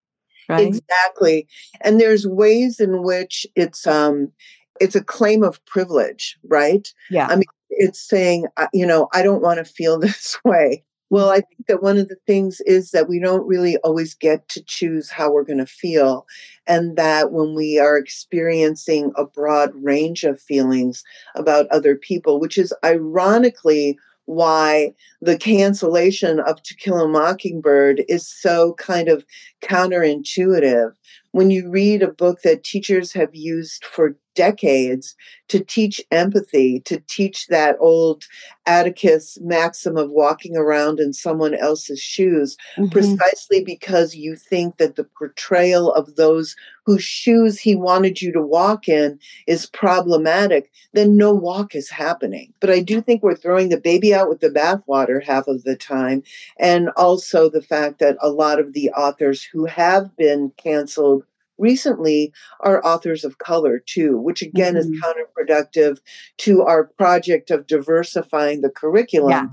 Right? 0.47 0.67
Exactly. 0.67 1.47
And 1.81 1.99
there's 1.99 2.27
ways 2.27 2.79
in 2.79 3.03
which 3.03 3.45
it's 3.55 3.87
um 3.87 4.31
it's 4.79 4.95
a 4.95 5.03
claim 5.03 5.43
of 5.43 5.63
privilege, 5.65 6.37
right? 6.43 6.87
Yeah. 7.09 7.27
I 7.29 7.35
mean, 7.35 7.45
it's 7.69 8.01
saying, 8.01 8.47
you 8.73 8.85
know, 8.85 9.07
I 9.13 9.21
don't 9.21 9.41
want 9.41 9.59
to 9.59 9.65
feel 9.65 9.99
this 9.99 10.37
way. 10.43 10.83
Well, 11.11 11.29
I 11.29 11.41
think 11.41 11.67
that 11.67 11.83
one 11.83 11.97
of 11.97 12.07
the 12.07 12.15
things 12.25 12.61
is 12.65 12.91
that 12.91 13.09
we 13.09 13.19
don't 13.19 13.45
really 13.45 13.75
always 13.79 14.13
get 14.13 14.47
to 14.47 14.63
choose 14.63 15.09
how 15.11 15.29
we're 15.29 15.43
going 15.43 15.57
to 15.59 15.65
feel. 15.65 16.25
And 16.67 16.95
that 16.95 17.33
when 17.33 17.53
we 17.53 17.77
are 17.77 17.97
experiencing 17.97 19.11
a 19.17 19.25
broad 19.25 19.71
range 19.75 20.23
of 20.23 20.41
feelings 20.41 21.03
about 21.35 21.67
other 21.67 21.97
people, 21.97 22.39
which 22.39 22.57
is 22.57 22.73
ironically 22.85 23.97
why 24.25 24.93
the 25.21 25.37
cancellation 25.37 26.39
of 26.39 26.63
To 26.63 26.75
Kill 26.77 27.01
a 27.01 27.07
Mockingbird 27.09 28.05
is 28.07 28.25
so 28.25 28.73
kind 28.75 29.09
of 29.09 29.25
counterintuitive. 29.61 30.93
When 31.33 31.51
you 31.51 31.69
read 31.69 32.03
a 32.03 32.13
book 32.13 32.39
that 32.43 32.63
teachers 32.63 33.11
have 33.11 33.35
used 33.35 33.83
for 33.83 34.15
decades 34.35 35.15
to 35.47 35.59
teach 35.63 36.01
empathy, 36.11 36.79
to 36.81 37.01
teach 37.07 37.47
that 37.47 37.75
old 37.79 38.23
Atticus 38.65 39.37
maxim 39.41 39.97
of 39.97 40.11
walking 40.11 40.55
around 40.55 40.99
in 40.99 41.13
someone 41.13 41.53
else's 41.55 41.99
shoes, 41.99 42.55
mm-hmm. 42.77 42.89
precisely 42.89 43.63
because 43.63 44.15
you 44.15 44.35
think 44.35 44.77
that 44.77 44.95
the 44.95 45.03
portrayal 45.03 45.91
of 45.93 46.15
those 46.15 46.55
whose 46.85 47.03
shoes 47.03 47.59
he 47.59 47.75
wanted 47.75 48.21
you 48.21 48.31
to 48.31 48.41
walk 48.41 48.87
in 48.87 49.19
is 49.45 49.65
problematic, 49.65 50.71
then 50.93 51.17
no 51.17 51.33
walk 51.33 51.75
is 51.75 51.89
happening. 51.89 52.53
But 52.59 52.69
I 52.69 52.79
do 52.79 53.01
think 53.01 53.21
we're 53.21 53.35
throwing 53.35 53.69
the 53.69 53.79
baby 53.79 54.13
out 54.13 54.29
with 54.29 54.39
the 54.39 54.49
bathwater 54.49 55.23
half 55.23 55.47
of 55.47 55.63
the 55.63 55.75
time. 55.75 56.23
And 56.57 56.89
also 56.97 57.49
the 57.49 57.61
fact 57.61 57.99
that 57.99 58.17
a 58.21 58.29
lot 58.29 58.59
of 58.59 58.73
the 58.73 58.89
authors 58.91 59.43
who 59.43 59.65
have 59.65 60.15
been 60.15 60.51
canceled 60.57 61.23
recently 61.61 62.33
are 62.61 62.85
authors 62.85 63.23
of 63.23 63.37
color 63.37 63.81
too, 63.85 64.17
which 64.17 64.41
again 64.41 64.75
mm-hmm. 64.75 64.93
is 64.93 65.01
counterproductive 65.01 65.99
to 66.39 66.63
our 66.63 66.85
project 66.97 67.51
of 67.51 67.67
diversifying 67.67 68.61
the 68.61 68.69
curriculum. 68.69 69.31
Yeah. 69.31 69.47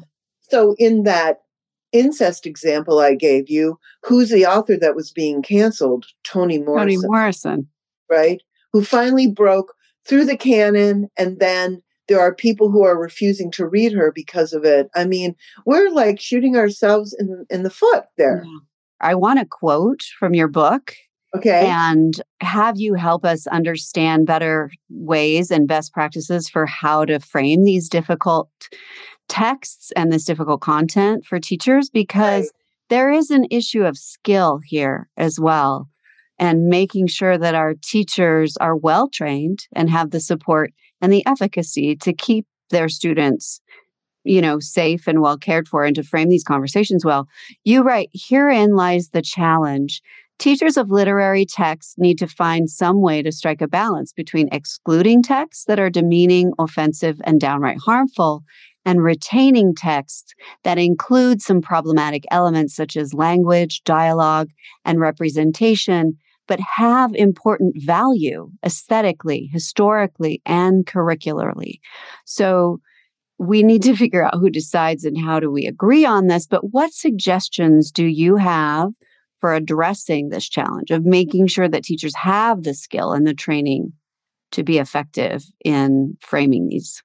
So, 0.50 0.74
in 0.78 1.04
that 1.04 1.42
incest 1.92 2.46
example 2.46 2.98
I 2.98 3.14
gave 3.14 3.48
you, 3.48 3.78
who's 4.04 4.30
the 4.30 4.46
author 4.46 4.76
that 4.78 4.96
was 4.96 5.12
being 5.12 5.42
canceled? 5.42 6.06
Toni 6.24 6.58
Morrison. 6.58 7.02
Toni 7.02 7.08
Morrison. 7.08 7.68
Right? 8.10 8.42
Who 8.72 8.82
finally 8.82 9.26
broke 9.26 9.74
through 10.06 10.24
the 10.24 10.36
canon 10.36 11.08
and 11.18 11.38
then 11.38 11.82
there 12.08 12.20
are 12.20 12.34
people 12.34 12.70
who 12.70 12.84
are 12.84 12.98
refusing 12.98 13.50
to 13.52 13.66
read 13.66 13.92
her 13.92 14.10
because 14.14 14.54
of 14.54 14.64
it. 14.64 14.88
I 14.94 15.04
mean, 15.04 15.36
we're 15.66 15.90
like 15.90 16.18
shooting 16.18 16.56
ourselves 16.56 17.14
in 17.18 17.46
in 17.50 17.62
the 17.62 17.70
foot 17.70 18.04
there. 18.16 18.44
I 19.00 19.14
want 19.14 19.38
a 19.38 19.46
quote 19.46 20.02
from 20.18 20.34
your 20.34 20.48
book 20.48 20.94
Okay. 21.36 21.66
And 21.66 22.20
have 22.40 22.78
you 22.78 22.94
help 22.94 23.24
us 23.24 23.46
understand 23.48 24.26
better 24.26 24.70
ways 24.88 25.50
and 25.50 25.68
best 25.68 25.92
practices 25.92 26.48
for 26.48 26.64
how 26.64 27.04
to 27.04 27.20
frame 27.20 27.64
these 27.64 27.88
difficult 27.88 28.50
texts 29.28 29.92
and 29.94 30.10
this 30.10 30.24
difficult 30.24 30.62
content 30.62 31.26
for 31.26 31.38
teachers? 31.38 31.90
Because 31.90 32.44
right. 32.44 32.50
there 32.88 33.10
is 33.10 33.30
an 33.30 33.46
issue 33.50 33.84
of 33.84 33.98
skill 33.98 34.60
here 34.64 35.08
as 35.16 35.38
well. 35.38 35.88
And 36.38 36.68
making 36.68 37.08
sure 37.08 37.36
that 37.36 37.56
our 37.56 37.74
teachers 37.82 38.56
are 38.58 38.76
well 38.76 39.08
trained 39.08 39.66
and 39.74 39.90
have 39.90 40.12
the 40.12 40.20
support 40.20 40.72
and 41.00 41.12
the 41.12 41.26
efficacy 41.26 41.96
to 41.96 42.12
keep 42.12 42.46
their 42.70 42.88
students 42.88 43.60
you 44.24 44.42
know 44.42 44.58
safe 44.58 45.06
and 45.06 45.20
well 45.20 45.38
cared 45.38 45.66
for 45.66 45.84
and 45.84 45.96
to 45.96 46.02
frame 46.02 46.28
these 46.28 46.44
conversations 46.44 47.04
well 47.04 47.26
you 47.64 47.82
write 47.82 48.10
herein 48.12 48.74
lies 48.74 49.10
the 49.10 49.22
challenge 49.22 50.02
Teachers 50.38 50.76
of 50.76 50.90
literary 50.90 51.44
texts 51.44 51.96
need 51.98 52.16
to 52.18 52.28
find 52.28 52.70
some 52.70 53.00
way 53.00 53.22
to 53.22 53.32
strike 53.32 53.60
a 53.60 53.66
balance 53.66 54.12
between 54.12 54.48
excluding 54.52 55.20
texts 55.20 55.64
that 55.64 55.80
are 55.80 55.90
demeaning, 55.90 56.52
offensive, 56.60 57.20
and 57.24 57.40
downright 57.40 57.78
harmful 57.84 58.44
and 58.84 59.02
retaining 59.02 59.74
texts 59.74 60.34
that 60.62 60.78
include 60.78 61.42
some 61.42 61.60
problematic 61.60 62.24
elements 62.30 62.74
such 62.74 62.96
as 62.96 63.12
language, 63.12 63.82
dialogue, 63.84 64.48
and 64.84 65.00
representation, 65.00 66.16
but 66.46 66.60
have 66.60 67.14
important 67.14 67.74
value 67.82 68.48
aesthetically, 68.64 69.50
historically, 69.52 70.40
and 70.46 70.86
curricularly. 70.86 71.80
So 72.24 72.80
we 73.38 73.62
need 73.64 73.82
to 73.82 73.96
figure 74.02 74.24
out 74.24 74.38
who 74.38 74.50
decides 74.50 75.04
and 75.04 75.18
how 75.18 75.40
do 75.40 75.50
we 75.50 75.66
agree 75.66 76.04
on 76.04 76.28
this. 76.28 76.46
But 76.46 76.72
what 76.72 76.92
suggestions 76.92 77.90
do 77.90 78.06
you 78.06 78.36
have 78.36 78.92
for 79.40 79.54
addressing 79.54 80.28
this 80.28 80.48
challenge 80.48 80.90
of 80.90 81.04
making 81.04 81.46
sure 81.46 81.68
that 81.68 81.84
teachers 81.84 82.14
have 82.16 82.62
the 82.62 82.74
skill 82.74 83.12
and 83.12 83.26
the 83.26 83.34
training 83.34 83.92
to 84.50 84.62
be 84.62 84.78
effective 84.78 85.44
in 85.64 86.16
framing 86.20 86.68
these 86.68 87.02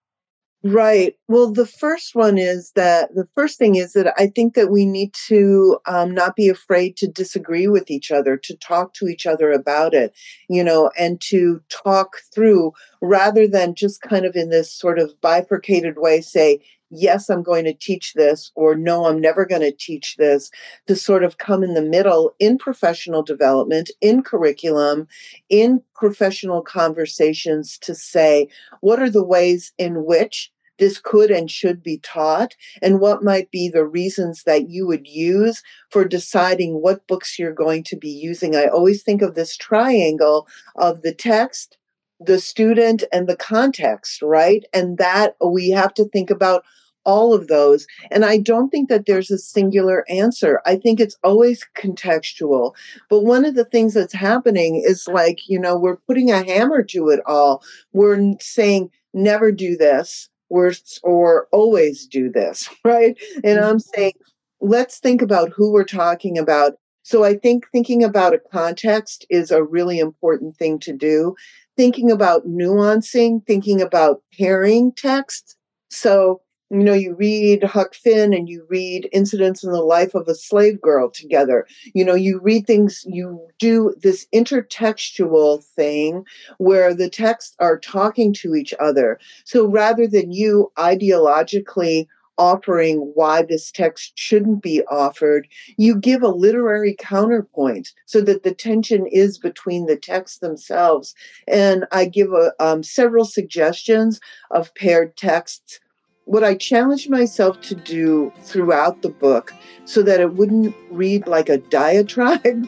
Right. 0.66 1.14
Well, 1.28 1.52
the 1.52 1.66
first 1.66 2.16
one 2.16 2.38
is 2.38 2.72
that 2.76 3.14
the 3.14 3.28
first 3.36 3.60
thing 3.60 3.76
is 3.76 3.92
that 3.94 4.14
I 4.18 4.28
think 4.28 4.54
that 4.54 4.72
we 4.72 4.86
need 4.86 5.14
to 5.28 5.78
um, 5.86 6.14
not 6.14 6.38
be 6.38 6.48
afraid 6.48 6.96
to 6.98 7.08
disagree 7.08 7.68
with 7.68 7.92
each 7.92 8.12
other, 8.12 8.38
to 8.38 8.56
talk 8.56 8.94
to 8.94 9.08
each 9.08 9.26
other 9.26 9.52
about 9.52 9.94
it, 9.94 10.14
you 10.48 10.64
know, 10.64 10.90
and 10.98 11.20
to 11.24 11.62
talk 11.68 12.20
through 12.34 12.72
rather 13.02 13.46
than 13.46 13.76
just 13.76 14.02
kind 14.04 14.24
of 14.26 14.38
in 14.38 14.52
this 14.52 14.72
sort 14.72 15.00
of 15.00 15.20
bifurcated 15.20 15.96
way 15.98 16.22
say, 16.22 16.62
yes, 16.96 17.30
I'm 17.30 17.44
going 17.44 17.66
to 17.66 17.74
teach 17.74 18.14
this, 18.14 18.52
or 18.56 18.76
no, 18.76 19.06
I'm 19.06 19.20
never 19.20 19.46
going 19.46 19.62
to 19.62 19.72
teach 19.72 20.16
this, 20.18 20.50
to 20.88 20.96
sort 20.96 21.24
of 21.24 21.38
come 21.38 21.64
in 21.64 21.74
the 21.74 21.82
middle 21.82 22.34
in 22.40 22.58
professional 22.58 23.24
development, 23.24 23.92
in 24.02 24.24
curriculum, 24.24 25.08
in 25.50 25.82
professional 25.96 26.62
conversations 26.62 27.78
to 27.80 27.96
say, 27.96 28.48
what 28.82 29.00
are 29.00 29.10
the 29.10 29.24
ways 29.24 29.74
in 29.78 30.06
which 30.06 30.52
this 30.80 31.00
could 31.00 31.30
and 31.30 31.52
should 31.52 31.84
be 31.84 32.00
taught, 32.00 32.56
and 32.82 33.00
what 33.00 33.24
might 33.24 33.52
be 33.52 33.70
the 33.70 33.86
reasons 33.86 34.44
that 34.44 34.70
you 34.70 34.88
would 34.88 35.08
use 35.08 35.62
for 35.92 36.04
deciding 36.04 36.82
what 36.82 37.06
books 37.08 37.38
you're 37.38 37.54
going 37.54 37.84
to 37.84 37.96
be 37.96 38.10
using. 38.10 38.56
I 38.56 38.66
always 38.66 39.04
think 39.04 39.22
of 39.22 39.36
this 39.36 39.56
triangle 39.56 40.48
of 40.76 41.04
the 41.04 41.14
text, 41.14 41.78
the 42.20 42.40
student, 42.40 43.04
and 43.12 43.28
the 43.28 43.38
context, 43.38 44.22
right? 44.22 44.66
And 44.74 44.98
that 44.98 45.36
we 45.46 45.70
have 45.70 45.94
to 45.94 46.06
think 46.06 46.30
about 46.30 46.64
all 47.06 47.34
of 47.34 47.48
those. 47.48 47.86
And 48.12 48.26
I 48.26 48.38
don't 48.38 48.70
think 48.70 48.90
that 48.90 49.06
there's 49.06 49.32
a 49.32 49.38
singular 49.38 50.06
answer. 50.10 50.62
I 50.66 50.76
think 50.76 51.00
it's 51.00 51.18
always 51.24 51.66
contextual. 51.76 52.74
But 53.10 53.22
one 53.22 53.46
of 53.46 53.56
the 53.56 53.66
things 53.66 53.94
that's 53.94 54.14
happening 54.14 54.82
is 54.86 55.08
like, 55.08 55.48
you 55.48 55.60
know, 55.60 55.78
we're 55.78 55.98
putting 55.98 56.32
a 56.32 56.44
hammer 56.44 56.84
to 56.84 57.10
it 57.10 57.20
all. 57.26 57.64
We're 57.92 58.34
saying, 58.40 58.90
never 59.14 59.52
do 59.52 59.78
this 59.78 60.30
or, 60.50 60.72
or 61.04 61.48
always 61.52 62.08
do 62.08 62.30
this, 62.30 62.70
right? 62.84 63.18
And 63.44 63.60
I'm 63.60 63.78
mm-hmm. 63.78 64.00
saying, 64.00 64.14
let's 64.62 65.00
think 65.00 65.22
about 65.22 65.52
who 65.56 65.72
we're 65.72 65.84
talking 65.84 66.38
about. 66.38 66.74
So 67.04 67.26
I 67.26 67.36
think 67.36 67.66
thinking 67.72 68.04
about 68.04 68.34
a 68.34 68.40
context 68.52 69.26
is 69.30 69.52
a 69.52 69.64
really 69.64 70.00
important 70.00 70.56
thing 70.56 70.80
to 70.80 70.94
do. 70.94 71.36
Thinking 71.76 72.12
about 72.12 72.48
nuancing, 72.48 73.46
thinking 73.46 73.82
about 73.82 74.22
pairing 74.38 74.94
texts. 74.94 75.56
So 75.90 76.42
you 76.74 76.84
know, 76.84 76.94
you 76.94 77.14
read 77.14 77.64
Huck 77.64 77.94
Finn 77.94 78.34
and 78.34 78.50
you 78.50 78.66
read 78.68 79.08
Incidents 79.12 79.64
in 79.64 79.72
the 79.72 79.84
Life 79.84 80.16
of 80.16 80.28
a 80.28 80.34
Slave 80.34 80.82
Girl 80.82 81.10
together. 81.10 81.68
You 81.94 82.04
know, 82.04 82.16
you 82.16 82.40
read 82.42 82.66
things, 82.66 83.06
you 83.08 83.48
do 83.60 83.94
this 84.02 84.28
intertextual 84.34 85.64
thing 85.64 86.26
where 86.58 86.96
the 86.96 87.10
texts 87.10 87.56
are 87.60 87.78
talking 87.78 88.34
to 88.34 88.56
each 88.56 88.74
other. 88.80 89.20
So 89.46 89.68
rather 89.68 90.08
than 90.08 90.32
you 90.32 90.72
ideologically 90.78 92.08
offering 92.40 92.98
why 93.14 93.44
this 93.44 93.72
text 93.72 94.14
shouldn't 94.16 94.64
be 94.64 94.84
offered, 94.90 95.48
you 95.78 95.96
give 95.96 96.24
a 96.24 96.30
literary 96.30 96.96
counterpoint 96.98 97.94
so 98.08 98.22
that 98.22 98.42
the 98.42 98.54
tension 98.54 99.06
is 99.12 99.38
between 99.38 99.86
the 99.86 99.96
texts 99.96 100.40
themselves. 100.40 101.14
And 101.48 101.86
I 101.92 102.06
give 102.06 102.34
a, 102.34 102.52
um, 102.60 102.82
several 102.82 103.26
suggestions 103.26 104.20
of 104.50 104.74
paired 104.74 105.16
texts 105.16 105.80
what 106.26 106.44
I 106.44 106.56
challenged 106.56 107.10
myself 107.10 107.62
to 107.62 107.76
do 107.76 108.32
throughout 108.42 109.02
the 109.02 109.10
book 109.10 109.54
so 109.86 110.02
that 110.04 110.20
it 110.20 110.34
wouldn't 110.34 110.76
read 110.90 111.28
like 111.28 111.50
a 111.50 111.58
diatribe 111.70 112.68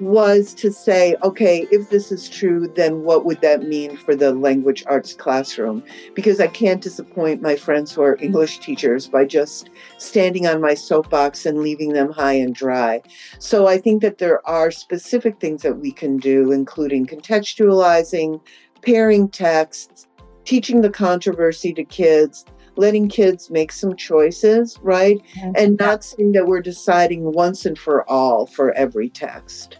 was 0.00 0.52
to 0.54 0.72
say, 0.72 1.14
okay, 1.22 1.66
if 1.70 1.90
this 1.90 2.10
is 2.10 2.28
true, 2.28 2.66
then 2.74 3.02
what 3.02 3.24
would 3.24 3.40
that 3.40 3.62
mean 3.62 3.96
for 3.96 4.16
the 4.16 4.34
language 4.34 4.82
arts 4.86 5.14
classroom? 5.14 5.82
Because 6.14 6.40
I 6.40 6.48
can't 6.48 6.82
disappoint 6.82 7.40
my 7.40 7.54
friends 7.54 7.92
who 7.92 8.02
are 8.02 8.16
English 8.20 8.58
teachers 8.58 9.06
by 9.06 9.24
just 9.24 9.70
standing 9.98 10.46
on 10.46 10.60
my 10.60 10.74
soapbox 10.74 11.46
and 11.46 11.58
leaving 11.58 11.92
them 11.92 12.10
high 12.10 12.32
and 12.32 12.54
dry. 12.54 13.00
So 13.38 13.68
I 13.68 13.78
think 13.78 14.02
that 14.02 14.18
there 14.18 14.46
are 14.46 14.72
specific 14.72 15.38
things 15.38 15.62
that 15.62 15.78
we 15.78 15.92
can 15.92 16.16
do, 16.16 16.50
including 16.50 17.06
contextualizing, 17.06 18.40
pairing 18.82 19.28
texts, 19.28 20.08
teaching 20.44 20.80
the 20.80 20.90
controversy 20.90 21.72
to 21.74 21.84
kids, 21.84 22.44
letting 22.76 23.08
kids 23.08 23.50
make 23.50 23.72
some 23.72 23.96
choices, 23.96 24.78
right? 24.82 25.20
Mm-hmm. 25.36 25.52
And 25.56 25.78
not 25.78 26.04
saying 26.04 26.32
that 26.32 26.46
we're 26.46 26.62
deciding 26.62 27.32
once 27.32 27.66
and 27.66 27.78
for 27.78 28.08
all 28.08 28.46
for 28.46 28.72
every 28.72 29.08
text. 29.08 29.78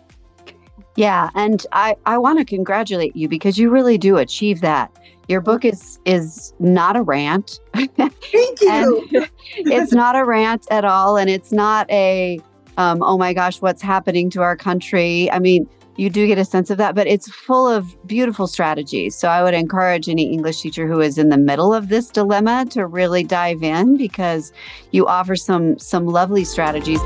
Yeah, 0.97 1.31
and 1.35 1.65
I 1.73 1.97
I 2.05 2.19
want 2.19 2.39
to 2.39 2.45
congratulate 2.45 3.17
you 3.17 3.29
because 3.29 3.59
you 3.59 3.71
really 3.71 3.97
do 3.97 4.19
achieve 4.19 4.61
that. 4.61 4.95
Your 5.29 5.41
book 5.41 5.65
is 5.65 5.99
is 6.05 6.53
not 6.59 6.97
a 6.97 7.03
rant. 7.03 7.61
Thank 7.75 8.61
you. 8.61 9.09
it's 9.57 9.93
not 9.93 10.17
a 10.17 10.25
rant 10.25 10.67
at 10.71 10.85
all 10.85 11.17
and 11.17 11.31
it's 11.31 11.53
not 11.53 11.91
a 11.91 12.41
um, 12.77 13.03
oh 13.03 13.19
my 13.19 13.33
gosh, 13.33 13.61
what's 13.61 13.83
happening 13.83 14.31
to 14.31 14.43
our 14.43 14.57
country? 14.57 15.31
I 15.31 15.39
mean, 15.39 15.69
you 15.97 16.11
do 16.11 16.27
get 16.27 16.39
a 16.39 16.45
sense 16.45 16.71
of 16.71 16.79
that, 16.79 16.95
but 16.95 17.07
it's 17.07 17.31
full 17.31 17.69
of 17.69 17.95
beautiful 18.07 18.47
strategies. 18.47 19.15
So 19.15 19.29
I 19.29 19.43
would 19.43 19.55
encourage 19.55 20.09
any 20.09 20.33
English 20.33 20.61
teacher 20.61 20.87
who 20.87 21.01
is 21.01 21.19
in 21.19 21.29
the 21.29 21.39
middle 21.39 21.75
of 21.75 21.89
this 21.89 22.09
dilemma 22.09 22.67
to 22.71 22.87
really 22.87 23.25
dive 23.25 23.63
in 23.63 23.97
because 23.97 24.53
you 24.91 25.07
offer 25.07 25.37
some 25.37 25.79
some 25.79 26.07
lovely 26.07 26.45
strategies. 26.45 27.01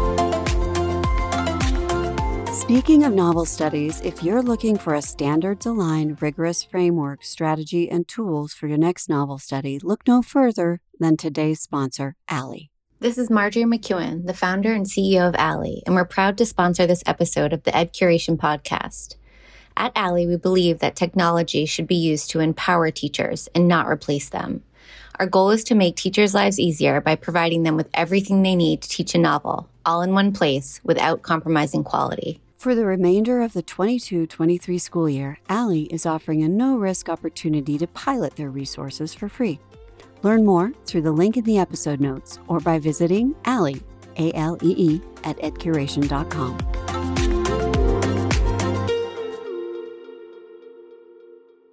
Speaking 2.52 3.04
of 3.04 3.12
novel 3.12 3.44
studies, 3.44 4.00
if 4.00 4.22
you're 4.22 4.42
looking 4.42 4.76
for 4.76 4.94
a 4.94 5.02
standards 5.02 5.66
aligned, 5.66 6.20
rigorous 6.20 6.64
framework, 6.64 7.22
strategy, 7.22 7.88
and 7.88 8.08
tools 8.08 8.54
for 8.54 8.66
your 8.66 8.78
next 8.78 9.08
novel 9.08 9.38
study, 9.38 9.78
look 9.78 10.08
no 10.08 10.22
further 10.22 10.80
than 10.98 11.16
today's 11.16 11.60
sponsor, 11.60 12.16
ALEE. 12.28 12.70
This 12.98 13.18
is 13.18 13.28
Marjorie 13.28 13.64
McEwen, 13.64 14.26
the 14.26 14.32
founder 14.32 14.72
and 14.72 14.86
CEO 14.86 15.28
of 15.28 15.34
ALEE, 15.34 15.82
and 15.84 15.94
we're 15.94 16.06
proud 16.06 16.38
to 16.38 16.46
sponsor 16.46 16.86
this 16.86 17.02
episode 17.04 17.52
of 17.52 17.62
the 17.64 17.76
Ed 17.76 17.92
Curation 17.92 18.38
podcast. 18.38 19.16
At 19.76 19.92
ALEE, 19.94 20.26
we 20.26 20.36
believe 20.36 20.78
that 20.78 20.96
technology 20.96 21.66
should 21.66 21.86
be 21.86 21.94
used 21.94 22.30
to 22.30 22.40
empower 22.40 22.90
teachers 22.90 23.50
and 23.54 23.68
not 23.68 23.86
replace 23.86 24.30
them. 24.30 24.62
Our 25.20 25.26
goal 25.26 25.50
is 25.50 25.62
to 25.64 25.74
make 25.74 25.96
teachers' 25.96 26.32
lives 26.32 26.58
easier 26.58 27.02
by 27.02 27.16
providing 27.16 27.64
them 27.64 27.76
with 27.76 27.90
everything 27.92 28.40
they 28.40 28.56
need 28.56 28.80
to 28.80 28.88
teach 28.88 29.14
a 29.14 29.18
novel, 29.18 29.68
all 29.84 30.00
in 30.00 30.14
one 30.14 30.32
place, 30.32 30.80
without 30.82 31.20
compromising 31.20 31.84
quality. 31.84 32.40
For 32.56 32.74
the 32.74 32.86
remainder 32.86 33.42
of 33.42 33.52
the 33.52 33.60
22 33.60 34.26
23 34.26 34.78
school 34.78 35.10
year, 35.10 35.38
ALEE 35.50 35.88
is 35.90 36.06
offering 36.06 36.42
a 36.42 36.48
no 36.48 36.78
risk 36.78 37.10
opportunity 37.10 37.76
to 37.76 37.86
pilot 37.86 38.36
their 38.36 38.50
resources 38.50 39.12
for 39.12 39.28
free. 39.28 39.60
Learn 40.26 40.44
more 40.44 40.72
through 40.86 41.02
the 41.02 41.12
link 41.12 41.36
in 41.36 41.44
the 41.44 41.58
episode 41.58 42.00
notes 42.00 42.40
or 42.48 42.58
by 42.58 42.80
visiting 42.80 43.32
ALEE, 43.44 43.80
A 44.18 44.32
L 44.32 44.58
E 44.60 44.74
E, 44.76 45.00
at 45.22 45.38
edcuration.com. 45.38 46.58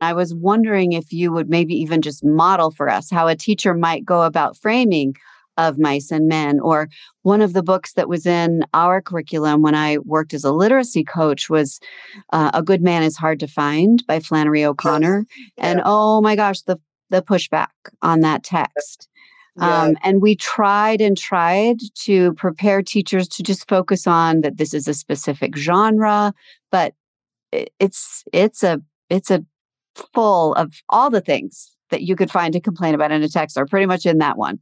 I 0.02 0.14
was 0.14 0.36
wondering 0.36 0.92
if 0.92 1.12
you 1.12 1.32
would 1.32 1.50
maybe 1.50 1.74
even 1.74 2.04
just 2.04 2.24
model 2.24 2.70
for 2.70 2.92
us 2.92 3.10
how 3.10 3.28
a 3.28 3.36
teacher 3.36 3.74
might 3.74 4.06
go 4.06 4.22
about 4.22 4.56
framing 4.56 5.16
of 5.58 5.80
mice 5.80 6.12
and 6.12 6.28
men 6.28 6.60
or 6.60 6.90
one 7.24 7.42
of 7.42 7.54
the 7.54 7.64
books 7.64 7.94
that 7.94 8.08
was 8.08 8.28
in 8.28 8.64
our 8.74 9.04
curriculum 9.04 9.62
when 9.62 9.76
i 9.76 10.00
worked 10.00 10.34
as 10.34 10.44
a 10.44 10.52
literacy 10.52 11.04
coach 11.04 11.48
was 11.48 11.80
uh, 12.32 12.50
a 12.56 12.64
good 12.64 12.82
man 12.82 13.04
is 13.04 13.16
hard 13.16 13.40
to 13.40 13.46
find 13.46 14.04
by 14.08 14.20
flannery 14.20 14.66
o'connor 14.66 15.28
yeah. 15.38 15.68
and 15.68 15.82
oh 15.86 16.22
my 16.22 16.36
gosh 16.36 16.62
the 16.62 16.80
the 17.14 17.22
pushback 17.22 17.70
on 18.02 18.22
that 18.22 18.44
text. 18.44 19.08
Yeah. 19.56 19.84
Um, 19.84 19.98
and 20.04 20.22
we 20.22 20.36
tried 20.36 21.00
and 21.00 21.16
tried 21.16 21.78
to 22.00 22.34
prepare 22.34 22.82
teachers 22.82 23.28
to 23.30 23.44
just 23.44 23.70
focus 23.70 24.08
on 24.08 24.42
that 24.42 24.58
this 24.58 24.74
is 24.74 24.88
a 24.88 24.96
specific 24.96 25.56
genre, 25.56 26.34
but 26.72 26.96
it's 27.52 28.24
it's 28.34 28.64
a 28.64 28.82
it's 29.12 29.30
a 29.30 29.46
full 29.96 30.56
of 30.56 30.74
all 30.90 31.12
the 31.12 31.22
things 31.22 31.72
that 31.92 32.02
you 32.02 32.16
could 32.16 32.32
find 32.32 32.52
to 32.54 32.60
complain 32.60 32.96
about 32.96 33.12
in 33.12 33.22
a 33.22 33.30
text 33.30 33.56
are 33.56 33.68
pretty 33.68 33.86
much 33.86 34.08
in 34.08 34.18
that 34.18 34.40
one. 34.40 34.60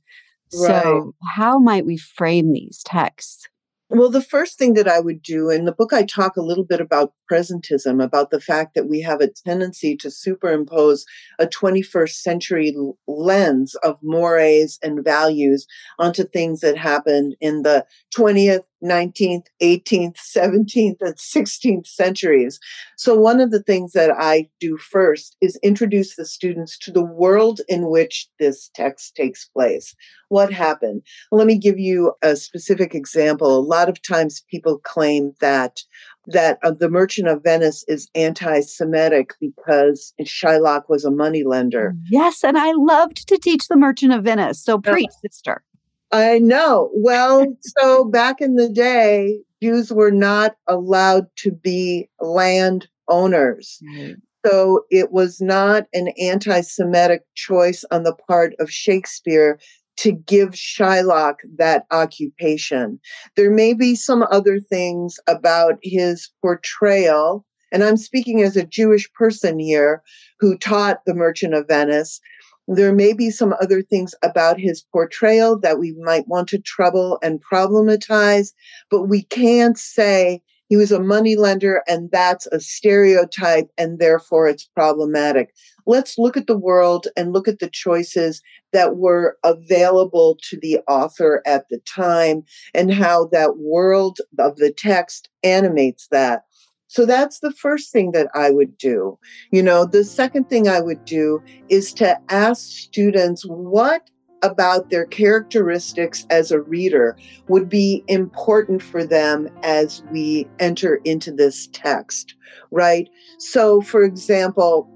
Right. 0.53 0.67
So 0.67 1.15
how 1.23 1.57
might 1.57 1.85
we 1.85 1.95
frame 1.95 2.51
these 2.51 2.81
texts? 2.83 3.47
Well, 3.93 4.09
the 4.09 4.21
first 4.21 4.57
thing 4.57 4.75
that 4.75 4.87
I 4.87 5.01
would 5.01 5.21
do 5.21 5.49
in 5.49 5.65
the 5.65 5.73
book, 5.73 5.91
I 5.91 6.03
talk 6.03 6.37
a 6.37 6.41
little 6.41 6.63
bit 6.63 6.79
about 6.79 7.11
presentism, 7.29 8.01
about 8.01 8.29
the 8.31 8.39
fact 8.39 8.73
that 8.73 8.87
we 8.87 9.01
have 9.01 9.19
a 9.19 9.27
tendency 9.27 9.97
to 9.97 10.09
superimpose 10.09 11.03
a 11.39 11.45
21st 11.45 12.13
century 12.13 12.73
lens 13.05 13.75
of 13.83 13.97
mores 14.01 14.79
and 14.81 15.03
values 15.03 15.67
onto 15.99 16.23
things 16.23 16.61
that 16.61 16.77
happened 16.77 17.35
in 17.41 17.63
the 17.63 17.85
20th, 18.17 18.63
19th, 18.83 19.45
18th, 19.61 20.17
17th, 20.17 20.97
and 21.01 21.15
16th 21.15 21.87
centuries. 21.87 22.59
So, 22.97 23.15
one 23.15 23.39
of 23.39 23.51
the 23.51 23.63
things 23.63 23.93
that 23.93 24.11
I 24.17 24.49
do 24.59 24.77
first 24.77 25.37
is 25.41 25.59
introduce 25.63 26.15
the 26.15 26.25
students 26.25 26.77
to 26.79 26.91
the 26.91 27.03
world 27.03 27.61
in 27.67 27.89
which 27.89 28.27
this 28.39 28.69
text 28.75 29.15
takes 29.15 29.45
place. 29.45 29.95
What 30.29 30.53
happened? 30.53 31.03
Let 31.31 31.47
me 31.47 31.57
give 31.57 31.77
you 31.77 32.13
a 32.21 32.35
specific 32.35 32.95
example. 32.95 33.57
A 33.57 33.59
lot 33.59 33.89
of 33.89 34.01
times 34.01 34.43
people 34.49 34.79
claim 34.79 35.33
that 35.41 35.81
that 36.27 36.59
uh, 36.63 36.71
the 36.71 36.89
Merchant 36.89 37.27
of 37.27 37.43
Venice 37.43 37.83
is 37.87 38.07
anti-Semitic 38.15 39.31
because 39.39 40.13
Shylock 40.21 40.83
was 40.87 41.03
a 41.03 41.11
moneylender. 41.11 41.95
Yes, 42.09 42.43
and 42.43 42.57
I 42.57 42.71
loved 42.75 43.27
to 43.27 43.37
teach 43.37 43.67
the 43.67 43.75
Merchant 43.75 44.13
of 44.13 44.23
Venice. 44.23 44.63
So 44.63 44.77
preach, 44.79 45.09
sister. 45.21 45.63
I 46.11 46.39
know. 46.39 46.89
Well, 46.93 47.45
so 47.61 48.05
back 48.05 48.41
in 48.41 48.55
the 48.55 48.69
day, 48.69 49.39
Jews 49.61 49.91
were 49.91 50.11
not 50.11 50.55
allowed 50.67 51.27
to 51.37 51.51
be 51.51 52.09
land 52.19 52.87
owners. 53.07 53.79
Mm. 53.95 54.15
So 54.45 54.85
it 54.89 55.11
was 55.11 55.39
not 55.39 55.83
an 55.93 56.09
anti 56.19 56.61
Semitic 56.61 57.21
choice 57.35 57.85
on 57.91 58.03
the 58.03 58.15
part 58.27 58.53
of 58.59 58.71
Shakespeare 58.71 59.59
to 59.97 60.11
give 60.11 60.51
Shylock 60.51 61.35
that 61.57 61.85
occupation. 61.91 62.99
There 63.35 63.51
may 63.51 63.73
be 63.73 63.93
some 63.95 64.25
other 64.31 64.59
things 64.59 65.19
about 65.27 65.75
his 65.83 66.29
portrayal, 66.41 67.45
and 67.71 67.83
I'm 67.83 67.97
speaking 67.97 68.41
as 68.41 68.57
a 68.57 68.65
Jewish 68.65 69.11
person 69.13 69.59
here 69.59 70.01
who 70.39 70.57
taught 70.57 71.05
The 71.05 71.13
Merchant 71.13 71.53
of 71.53 71.67
Venice. 71.67 72.19
There 72.67 72.93
may 72.93 73.13
be 73.13 73.29
some 73.31 73.53
other 73.61 73.81
things 73.81 74.13
about 74.23 74.59
his 74.59 74.85
portrayal 74.93 75.59
that 75.59 75.79
we 75.79 75.93
might 75.99 76.27
want 76.27 76.47
to 76.49 76.59
trouble 76.59 77.17
and 77.21 77.41
problematize, 77.43 78.53
but 78.89 79.03
we 79.03 79.23
can't 79.23 79.77
say 79.77 80.41
he 80.71 80.77
was 80.77 80.93
a 80.93 81.01
moneylender 81.01 81.83
and 81.85 82.09
that's 82.11 82.47
a 82.47 82.61
stereotype 82.61 83.69
and 83.77 83.99
therefore 83.99 84.47
it's 84.47 84.69
problematic. 84.73 85.53
Let's 85.85 86.17
look 86.17 86.37
at 86.37 86.47
the 86.47 86.57
world 86.57 87.09
and 87.17 87.33
look 87.33 87.49
at 87.49 87.59
the 87.59 87.69
choices 87.69 88.41
that 88.71 88.95
were 88.95 89.37
available 89.43 90.37
to 90.49 90.57
the 90.61 90.79
author 90.87 91.41
at 91.45 91.65
the 91.69 91.79
time 91.79 92.43
and 92.73 92.93
how 92.93 93.25
that 93.33 93.57
world 93.57 94.19
of 94.39 94.55
the 94.55 94.71
text 94.71 95.27
animates 95.43 96.07
that. 96.09 96.43
So 96.91 97.05
that's 97.05 97.39
the 97.39 97.53
first 97.53 97.93
thing 97.93 98.11
that 98.11 98.27
I 98.35 98.51
would 98.51 98.77
do. 98.77 99.17
You 99.49 99.63
know, 99.63 99.85
the 99.85 100.03
second 100.03 100.49
thing 100.49 100.67
I 100.67 100.81
would 100.81 101.05
do 101.05 101.41
is 101.69 101.93
to 101.93 102.19
ask 102.27 102.63
students 102.67 103.43
what 103.45 104.09
about 104.41 104.89
their 104.89 105.05
characteristics 105.05 106.25
as 106.29 106.51
a 106.51 106.59
reader 106.59 107.15
would 107.47 107.69
be 107.69 108.03
important 108.09 108.83
for 108.83 109.05
them 109.05 109.47
as 109.63 110.03
we 110.11 110.49
enter 110.59 110.99
into 111.05 111.31
this 111.31 111.69
text, 111.71 112.35
right? 112.71 113.07
So, 113.37 113.79
for 113.79 114.03
example, 114.03 114.89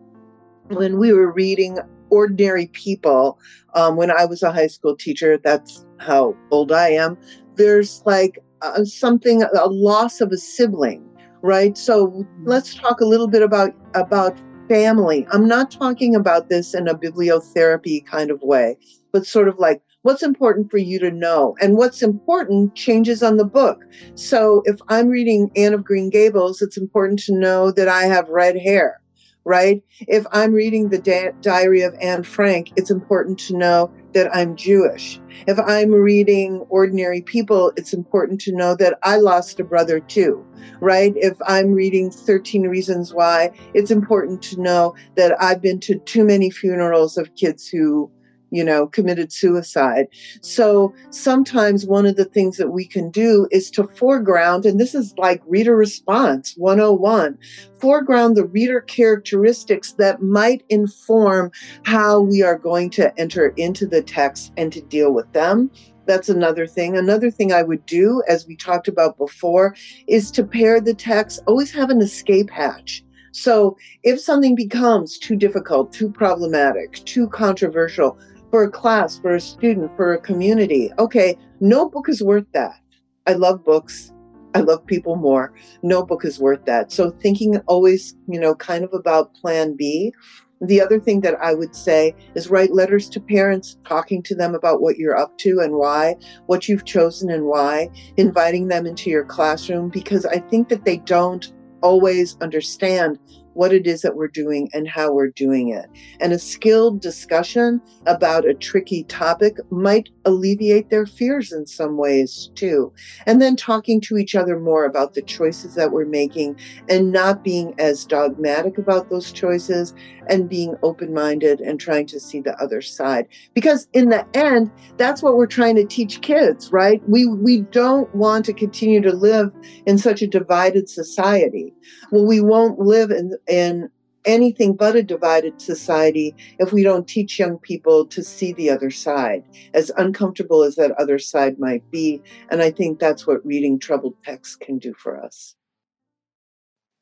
when 0.67 0.97
we 0.97 1.13
were 1.13 1.31
reading 1.31 1.77
Ordinary 2.10 2.67
People, 2.67 3.39
um, 3.73 3.95
when 3.95 4.12
I 4.12 4.25
was 4.25 4.43
a 4.43 4.51
high 4.51 4.67
school 4.67 4.97
teacher, 4.97 5.38
that's 5.41 5.86
how 5.99 6.36
old 6.51 6.73
I 6.73 6.89
am, 6.89 7.17
there's 7.55 8.03
like 8.05 8.38
uh, 8.62 8.84
something, 8.84 9.43
a 9.43 9.69
loss 9.69 10.19
of 10.19 10.34
a 10.34 10.38
sibling, 10.38 11.04
right? 11.45 11.77
So 11.77 12.08
mm-hmm. 12.08 12.43
let's 12.47 12.75
talk 12.75 12.99
a 12.99 13.05
little 13.05 13.27
bit 13.27 13.41
about, 13.41 13.73
about 13.93 14.38
family. 14.67 15.27
I'm 15.31 15.47
not 15.47 15.71
talking 15.71 16.15
about 16.15 16.49
this 16.49 16.73
in 16.73 16.88
a 16.88 16.95
bibliotherapy 16.95 18.05
kind 18.05 18.31
of 18.31 18.41
way 18.41 18.77
but 19.15 19.25
sort 19.25 19.47
of 19.47 19.58
like 19.58 19.81
what's 20.01 20.21
important 20.21 20.69
for 20.69 20.77
you 20.77 20.99
to 20.99 21.10
know 21.10 21.55
and 21.62 21.77
what's 21.77 22.03
important 22.03 22.75
changes 22.75 23.23
on 23.23 23.38
the 23.38 23.45
book 23.45 23.81
so 24.15 24.62
if 24.65 24.77
i'm 24.89 25.08
reading 25.08 25.49
anne 25.55 25.73
of 25.73 25.86
green 25.86 26.10
gables 26.10 26.62
it's 26.62 26.75
important 26.75 27.17
to 27.17 27.34
know 27.34 27.71
that 27.71 27.88
i 27.88 28.03
have 28.03 28.27
red 28.27 28.58
hair 28.58 28.99
right? 29.45 29.84
If 30.01 30.25
i'm 30.31 30.53
reading 30.53 30.89
the 30.89 31.34
diary 31.41 31.81
of 31.81 31.95
anne 32.01 32.23
frank 32.23 32.71
it's 32.75 32.91
important 32.91 33.39
to 33.39 33.58
know 33.58 33.91
that 34.13 34.36
i'm 34.36 34.55
jewish. 34.55 35.19
If 35.47 35.60
i'm 35.60 35.91
reading 35.91 36.65
ordinary 36.69 37.21
people 37.21 37.71
it's 37.77 37.93
important 37.93 38.41
to 38.41 38.51
know 38.51 38.75
that 38.75 38.97
i 39.03 39.17
lost 39.17 39.60
a 39.60 39.63
brother 39.63 39.99
too 39.99 40.45
right? 40.81 41.13
If 41.15 41.38
i'm 41.47 41.73
reading 41.73 42.10
13 42.10 42.63
reasons 42.63 43.13
why 43.13 43.51
it's 43.73 43.91
important 43.91 44.41
to 44.43 44.62
know 44.62 44.95
that 45.15 45.41
i've 45.41 45.62
been 45.62 45.79
to 45.81 45.99
too 45.99 46.25
many 46.25 46.49
funerals 46.49 47.17
of 47.17 47.34
kids 47.36 47.67
who 47.67 48.12
you 48.55 48.63
know, 48.63 48.87
committed 48.87 49.31
suicide. 49.31 50.07
So 50.41 50.93
sometimes 51.09 51.85
one 51.85 52.05
of 52.05 52.15
the 52.15 52.25
things 52.25 52.57
that 52.57 52.69
we 52.69 52.85
can 52.85 53.11
do 53.11 53.47
is 53.51 53.69
to 53.71 53.87
foreground, 53.87 54.65
and 54.65 54.79
this 54.79 54.95
is 54.95 55.13
like 55.17 55.41
reader 55.45 55.75
response 55.75 56.53
101, 56.57 57.37
foreground 57.79 58.35
the 58.35 58.45
reader 58.45 58.81
characteristics 58.81 59.93
that 59.93 60.21
might 60.21 60.63
inform 60.69 61.51
how 61.83 62.21
we 62.21 62.41
are 62.41 62.57
going 62.57 62.89
to 62.91 63.17
enter 63.19 63.49
into 63.57 63.85
the 63.85 64.01
text 64.01 64.53
and 64.57 64.71
to 64.73 64.81
deal 64.81 65.11
with 65.11 65.31
them. 65.33 65.69
That's 66.05 66.29
another 66.29 66.67
thing. 66.67 66.95
Another 66.95 67.31
thing 67.31 67.51
I 67.51 67.63
would 67.63 67.85
do, 67.85 68.21
as 68.27 68.47
we 68.47 68.55
talked 68.55 68.87
about 68.87 69.17
before, 69.17 69.75
is 70.07 70.29
to 70.31 70.43
pair 70.43 70.79
the 70.79 70.93
text, 70.93 71.41
always 71.47 71.71
have 71.73 71.89
an 71.89 72.01
escape 72.01 72.49
hatch. 72.51 73.03
So 73.31 73.75
if 74.03 74.21
something 74.21 74.55
becomes 74.55 75.19
too 75.19 75.35
difficult, 75.35 75.91
too 75.91 76.09
problematic, 76.09 77.03
too 77.03 77.27
controversial, 77.27 78.17
for 78.55 78.63
a 78.63 78.71
class, 78.71 79.19
for 79.19 79.35
a 79.35 79.41
student, 79.41 79.93
for 79.97 80.13
a 80.13 80.17
community. 80.17 80.89
Okay, 80.97 81.37
no 81.59 81.89
book 81.89 82.07
is 82.07 82.23
worth 82.23 82.45
that. 82.53 82.79
I 83.27 83.33
love 83.33 83.65
books. 83.65 84.13
I 84.53 84.61
love 84.61 84.85
people 84.85 85.17
more. 85.17 85.53
No 85.83 86.05
book 86.05 86.23
is 86.23 86.39
worth 86.39 86.63
that. 86.63 86.89
So 86.89 87.11
thinking 87.11 87.57
always, 87.67 88.15
you 88.29 88.39
know, 88.39 88.55
kind 88.55 88.85
of 88.85 88.93
about 88.93 89.33
plan 89.33 89.75
B. 89.75 90.13
The 90.61 90.79
other 90.79 91.01
thing 91.01 91.19
that 91.19 91.35
I 91.41 91.53
would 91.53 91.75
say 91.75 92.15
is 92.33 92.49
write 92.49 92.73
letters 92.73 93.09
to 93.09 93.19
parents, 93.19 93.75
talking 93.85 94.23
to 94.23 94.33
them 94.33 94.55
about 94.55 94.79
what 94.79 94.97
you're 94.97 95.17
up 95.17 95.37
to 95.39 95.59
and 95.59 95.73
why, 95.73 96.15
what 96.45 96.69
you've 96.69 96.85
chosen 96.85 97.29
and 97.29 97.47
why, 97.47 97.89
inviting 98.15 98.69
them 98.69 98.85
into 98.85 99.09
your 99.09 99.25
classroom 99.25 99.89
because 99.89 100.25
I 100.25 100.39
think 100.39 100.69
that 100.69 100.85
they 100.85 100.99
don't 100.99 101.51
always 101.81 102.37
understand 102.39 103.19
what 103.55 103.73
it 103.73 103.87
is 103.87 104.01
that 104.01 104.15
we're 104.15 104.27
doing 104.27 104.69
and 104.73 104.87
how 104.87 105.11
we're 105.11 105.29
doing 105.29 105.69
it. 105.69 105.85
And 106.19 106.33
a 106.33 106.39
skilled 106.39 107.01
discussion 107.01 107.81
about 108.05 108.47
a 108.47 108.53
tricky 108.53 109.05
topic 109.05 109.57
might 109.71 110.09
alleviate 110.25 110.89
their 110.89 111.05
fears 111.05 111.51
in 111.51 111.65
some 111.65 111.97
ways 111.97 112.51
too. 112.55 112.93
And 113.25 113.41
then 113.41 113.55
talking 113.55 114.01
to 114.01 114.17
each 114.17 114.35
other 114.35 114.59
more 114.59 114.85
about 114.85 115.13
the 115.13 115.21
choices 115.21 115.75
that 115.75 115.91
we're 115.91 116.05
making 116.05 116.59
and 116.89 117.11
not 117.11 117.43
being 117.43 117.73
as 117.79 118.05
dogmatic 118.05 118.77
about 118.77 119.09
those 119.09 119.31
choices 119.31 119.93
and 120.27 120.49
being 120.49 120.75
open 120.83 121.13
minded 121.13 121.61
and 121.61 121.79
trying 121.79 122.07
to 122.07 122.19
see 122.19 122.41
the 122.41 122.55
other 122.61 122.81
side. 122.81 123.27
Because 123.53 123.87
in 123.93 124.09
the 124.09 124.25
end, 124.33 124.71
that's 124.97 125.23
what 125.23 125.37
we're 125.37 125.45
trying 125.45 125.75
to 125.75 125.85
teach 125.85 126.21
kids, 126.21 126.71
right? 126.71 127.01
We, 127.07 127.27
we 127.27 127.61
don't 127.61 128.13
want 128.13 128.45
to 128.45 128.53
continue 128.53 129.01
to 129.01 129.13
live 129.13 129.51
in 129.85 129.97
such 129.97 130.21
a 130.21 130.27
divided 130.27 130.89
society. 130.89 131.73
Well, 132.11 132.25
we 132.25 132.41
won't 132.41 132.79
live 132.79 133.11
in 133.11 133.37
in 133.47 133.89
anything 134.25 134.75
but 134.75 134.95
a 134.95 135.03
divided 135.03 135.62
society 135.62 136.36
if 136.60 136.73
we 136.73 136.84
don't 136.84 137.08
teach 137.08 137.38
young 137.39 137.58
people 137.60 138.05
to 138.08 138.23
see 138.23 138.53
the 138.53 138.69
other 138.69 138.89
side, 138.89 139.43
as 139.73 139.91
uncomfortable 139.97 140.63
as 140.63 140.75
that 140.75 140.91
other 140.99 141.19
side 141.19 141.60
might 141.60 141.89
be. 141.91 142.21
And 142.49 142.62
I 142.62 142.71
think 142.71 142.99
that's 142.99 143.27
what 143.27 143.45
reading 143.45 143.79
troubled 143.79 144.15
texts 144.23 144.55
can 144.55 144.79
do 144.79 144.93
for 144.93 145.23
us. 145.23 145.55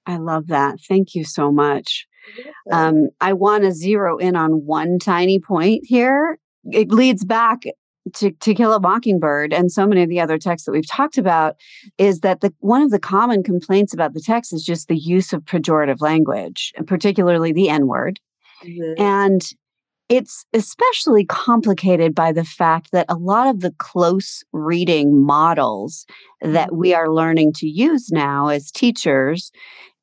I 0.06 0.18
love 0.18 0.48
that. 0.48 0.80
Thank 0.88 1.16
you 1.16 1.24
so 1.24 1.52
much. 1.52 2.08
Um, 2.72 3.10
I 3.22 3.34
want 3.34 3.64
to 3.64 3.72
zero 3.72 4.18
in 4.18 4.36
on 4.36 4.66
one 4.66 5.00
tiny 5.00 5.40
point 5.40 5.84
here. 5.86 6.40
It 6.72 6.90
leads 6.90 7.24
back 7.26 7.64
to, 8.16 8.32
to 8.32 8.54
kill 8.54 8.74
a 8.74 8.80
mockingbird 8.80 9.54
and 9.54 9.72
so 9.72 9.88
many 9.88 10.04
of 10.04 10.10
the 10.10 10.20
other 10.20 10.38
texts 10.38 10.66
that 10.66 10.72
we've 10.72 10.90
talked 10.90 11.18
about 11.18 11.56
is 11.98 12.20
that 12.20 12.42
the 12.42 12.54
one 12.60 12.82
of 12.82 12.92
the 12.92 13.00
common 13.00 13.44
complaints 13.44 13.94
about 13.94 14.14
the 14.14 14.22
text 14.22 14.52
is 14.54 14.64
just 14.64 14.88
the 14.88 14.98
use 14.98 15.32
of 15.32 15.44
pejorative 15.44 16.02
language 16.02 16.74
and 16.76 16.88
particularly 16.88 17.54
the 17.54 17.70
n-word 17.70 18.20
mm-hmm. 18.64 19.02
and 19.02 19.52
it's 20.10 20.46
especially 20.54 21.26
complicated 21.26 22.14
by 22.14 22.32
the 22.34 22.44
fact 22.44 22.92
that 22.92 23.06
a 23.08 23.16
lot 23.16 23.48
of 23.48 23.62
the 23.62 23.72
close 23.78 24.44
reading 24.52 25.24
models 25.24 26.06
that 26.42 26.76
we 26.76 26.90
mm-hmm. 26.90 27.00
are 27.00 27.14
learning 27.14 27.54
to 27.54 27.68
use 27.68 28.12
now 28.12 28.50
as 28.50 28.70
teachers 28.70 29.52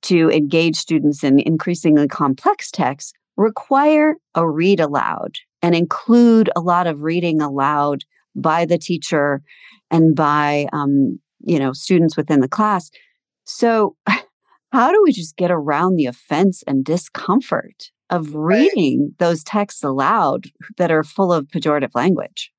to 0.03 0.31
engage 0.31 0.77
students 0.77 1.23
in 1.23 1.39
increasingly 1.41 2.09
complex 2.09 2.71
texts 2.71 3.13
require 3.37 4.17
a 4.35 4.49
read 4.49 4.81
aloud 4.81 5.37
and 5.63 5.75
include 5.75 6.51
a 6.57 6.61
lot 6.61 6.87
of 6.87 7.03
reading 7.03 7.41
aloud 7.41 8.05
by 8.35 8.65
the 8.65 8.79
teacher 8.79 9.43
and 9.91 10.15
by 10.15 10.67
um, 10.73 11.19
you 11.41 11.59
know 11.59 11.73
students 11.73 12.17
within 12.17 12.41
the 12.41 12.49
class 12.49 12.91
so 13.45 13.97
how 14.73 14.93
do 14.93 15.01
we 15.03 15.13
just 15.13 15.37
get 15.37 15.51
around 15.51 15.97
the 15.97 16.07
offense 16.07 16.63
and 16.67 16.85
discomfort 16.85 17.91
of 18.09 18.35
reading 18.35 19.15
those 19.19 19.45
texts 19.45 19.83
aloud 19.85 20.47
that 20.77 20.91
are 20.91 21.05
full 21.05 21.33
of 21.33 21.47
pejorative 21.47 21.95
language 21.95 22.53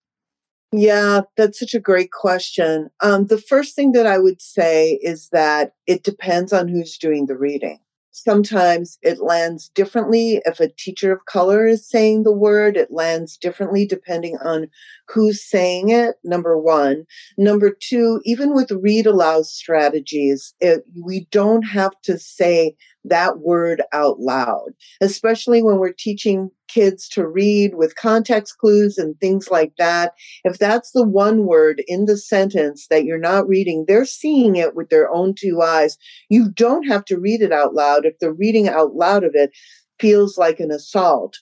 yeah, 0.74 1.22
that's 1.36 1.60
such 1.60 1.74
a 1.74 1.82
great 1.82 2.12
question. 2.12 2.90
Um, 3.02 3.26
the 3.26 3.38
first 3.38 3.76
thing 3.76 3.92
that 3.92 4.08
I 4.08 4.18
would 4.18 4.42
say 4.42 5.00
is 5.02 5.28
that 5.34 5.74
it 5.86 6.04
depends 6.04 6.54
on 6.54 6.70
who's 6.70 6.98
doing 6.98 7.26
the 7.26 7.38
reading. 7.38 7.80
Sometimes 8.12 9.00
it 9.02 9.20
lands 9.22 9.70
differently. 9.70 10.42
If 10.46 10.60
a 10.60 10.68
teacher 10.68 11.14
of 11.14 11.26
color 11.26 11.66
is 11.66 11.88
saying 11.88 12.24
the 12.24 12.32
word, 12.32 12.76
it 12.76 12.92
lands 12.92 13.38
differently 13.38 13.86
depending 13.86 14.38
on 14.44 14.68
who's 15.08 15.44
saying 15.44 15.90
it, 15.90 16.16
number 16.24 16.58
one. 16.58 17.06
Number 17.38 17.72
two, 17.72 18.22
even 18.26 18.54
with 18.54 18.72
read 18.72 19.08
aloud 19.08 19.46
strategies, 19.46 20.54
it, 20.60 20.84
we 21.02 21.28
don't 21.32 21.64
have 21.64 21.94
to 22.04 22.20
say 22.20 22.76
that 23.04 23.40
word 23.40 23.82
out 23.94 24.20
loud, 24.20 24.70
especially 25.02 25.64
when 25.64 25.78
we're 25.78 25.94
teaching 25.94 26.52
kids 26.68 27.10
to 27.10 27.28
read 27.28 27.76
with 27.76 27.96
context 27.96 28.58
clues 28.60 28.98
and 28.98 29.20
things 29.20 29.50
like 29.50 29.74
that. 29.78 30.14
If 30.44 30.58
that's 30.58 30.92
the 30.92 31.06
one 31.06 31.46
word 31.46 31.84
in 31.88 32.06
the 32.06 32.18
sentence 32.18 32.88
that 32.90 33.04
you're 33.04 33.18
not 33.18 33.48
reading, 33.48 33.86
they're 33.88 34.06
seeing 34.06 34.56
it 34.56 34.76
with 34.76 34.90
their 34.90 35.12
own 35.12 35.34
two 35.38 35.62
eyes. 35.62 35.98
You 36.30 36.50
don't 36.52 36.88
have 36.88 37.06
to 37.06 37.20
read 37.20 37.42
it 37.42 37.52
out 37.52 37.74
loud 37.74 38.06
if 38.06 38.18
the 38.20 38.32
reading 38.32 38.68
out 38.68 38.96
loud 38.96 39.24
of 39.24 39.32
it 39.34 39.52
feels 40.00 40.38
like 40.38 40.60
an 40.60 40.72
assault. 40.72 41.38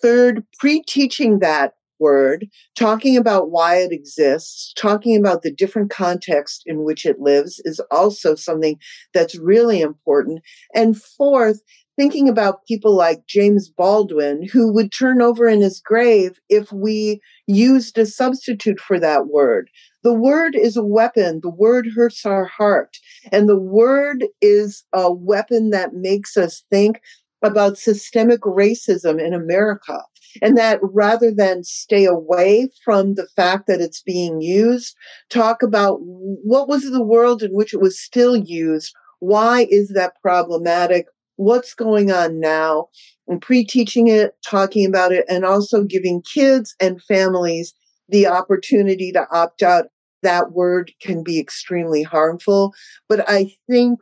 Third, 0.00 0.44
pre 0.58 0.82
teaching 0.82 1.38
that 1.40 1.74
word, 2.02 2.46
talking 2.76 3.16
about 3.16 3.50
why 3.50 3.76
it 3.76 3.92
exists, 3.92 4.74
talking 4.76 5.16
about 5.16 5.42
the 5.42 5.52
different 5.52 5.90
context 5.90 6.64
in 6.66 6.84
which 6.84 7.06
it 7.06 7.20
lives 7.20 7.62
is 7.64 7.80
also 7.90 8.34
something 8.34 8.76
that's 9.14 9.38
really 9.38 9.80
important. 9.80 10.42
And 10.74 11.00
fourth, 11.00 11.62
thinking 11.96 12.28
about 12.28 12.66
people 12.66 12.96
like 12.96 13.26
James 13.26 13.68
Baldwin, 13.68 14.48
who 14.52 14.72
would 14.72 14.90
turn 14.92 15.22
over 15.22 15.46
in 15.46 15.60
his 15.60 15.80
grave 15.80 16.40
if 16.48 16.72
we 16.72 17.20
used 17.46 17.96
a 17.98 18.06
substitute 18.06 18.80
for 18.80 18.98
that 18.98 19.28
word. 19.28 19.70
The 20.02 20.14
word 20.14 20.56
is 20.56 20.76
a 20.76 20.84
weapon. 20.84 21.40
The 21.42 21.50
word 21.50 21.86
hurts 21.94 22.26
our 22.26 22.46
heart. 22.46 22.96
And 23.30 23.48
the 23.48 23.58
word 23.58 24.24
is 24.40 24.84
a 24.92 25.12
weapon 25.12 25.70
that 25.70 25.94
makes 25.94 26.36
us 26.36 26.64
think 26.70 27.00
about 27.42 27.78
systemic 27.78 28.40
racism 28.42 29.24
in 29.24 29.34
America. 29.34 29.98
And 30.40 30.56
that 30.56 30.78
rather 30.82 31.30
than 31.30 31.64
stay 31.64 32.04
away 32.04 32.70
from 32.84 33.14
the 33.14 33.26
fact 33.36 33.66
that 33.66 33.80
it's 33.80 34.02
being 34.02 34.40
used, 34.40 34.96
talk 35.30 35.62
about 35.62 35.98
what 36.00 36.68
was 36.68 36.90
the 36.90 37.02
world 37.02 37.42
in 37.42 37.52
which 37.52 37.74
it 37.74 37.80
was 37.80 38.00
still 38.00 38.36
used? 38.36 38.94
Why 39.20 39.66
is 39.70 39.90
that 39.90 40.14
problematic? 40.22 41.06
What's 41.36 41.74
going 41.74 42.10
on 42.10 42.40
now? 42.40 42.88
And 43.28 43.40
pre 43.40 43.64
teaching 43.64 44.08
it, 44.08 44.34
talking 44.44 44.86
about 44.86 45.12
it, 45.12 45.24
and 45.28 45.44
also 45.44 45.84
giving 45.84 46.22
kids 46.22 46.74
and 46.80 47.02
families 47.02 47.74
the 48.08 48.26
opportunity 48.26 49.12
to 49.12 49.26
opt 49.30 49.62
out. 49.62 49.86
That 50.22 50.52
word 50.52 50.92
can 51.00 51.24
be 51.24 51.40
extremely 51.40 52.02
harmful. 52.02 52.74
But 53.08 53.28
I 53.28 53.54
think 53.68 53.98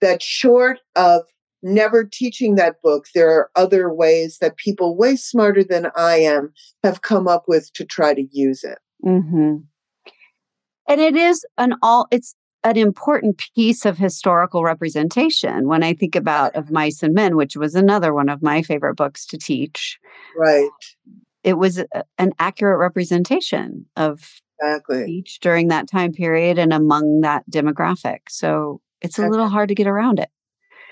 that 0.00 0.22
short 0.22 0.80
of 0.94 1.22
never 1.66 2.04
teaching 2.04 2.54
that 2.54 2.80
book, 2.82 3.06
there 3.14 3.30
are 3.30 3.50
other 3.56 3.92
ways 3.92 4.38
that 4.40 4.56
people 4.56 4.96
way 4.96 5.16
smarter 5.16 5.64
than 5.64 5.88
I 5.96 6.16
am 6.16 6.52
have 6.82 7.02
come 7.02 7.28
up 7.28 7.44
with 7.48 7.72
to 7.74 7.84
try 7.84 8.14
to 8.14 8.26
use 8.30 8.64
it. 8.64 8.78
Mm-hmm. 9.04 9.56
And 10.88 11.00
it 11.00 11.16
is 11.16 11.44
an 11.58 11.74
all, 11.82 12.06
it's 12.10 12.34
an 12.64 12.76
important 12.76 13.42
piece 13.54 13.84
of 13.84 13.98
historical 13.98 14.64
representation 14.64 15.68
when 15.68 15.82
I 15.82 15.94
think 15.94 16.16
about 16.16 16.54
Of 16.56 16.70
Mice 16.70 17.02
and 17.02 17.14
Men, 17.14 17.36
which 17.36 17.56
was 17.56 17.74
another 17.74 18.14
one 18.14 18.28
of 18.28 18.42
my 18.42 18.62
favorite 18.62 18.96
books 18.96 19.26
to 19.26 19.38
teach. 19.38 19.98
Right. 20.38 20.68
It 21.44 21.58
was 21.58 21.78
a, 21.78 22.04
an 22.18 22.32
accurate 22.38 22.78
representation 22.78 23.86
of 23.96 24.40
exactly. 24.60 25.02
speech 25.02 25.38
during 25.40 25.68
that 25.68 25.88
time 25.88 26.12
period 26.12 26.58
and 26.58 26.72
among 26.72 27.20
that 27.20 27.48
demographic. 27.50 28.20
So 28.28 28.80
it's 29.00 29.18
a 29.18 29.28
little 29.28 29.48
hard 29.48 29.68
to 29.68 29.74
get 29.74 29.86
around 29.86 30.18
it. 30.18 30.30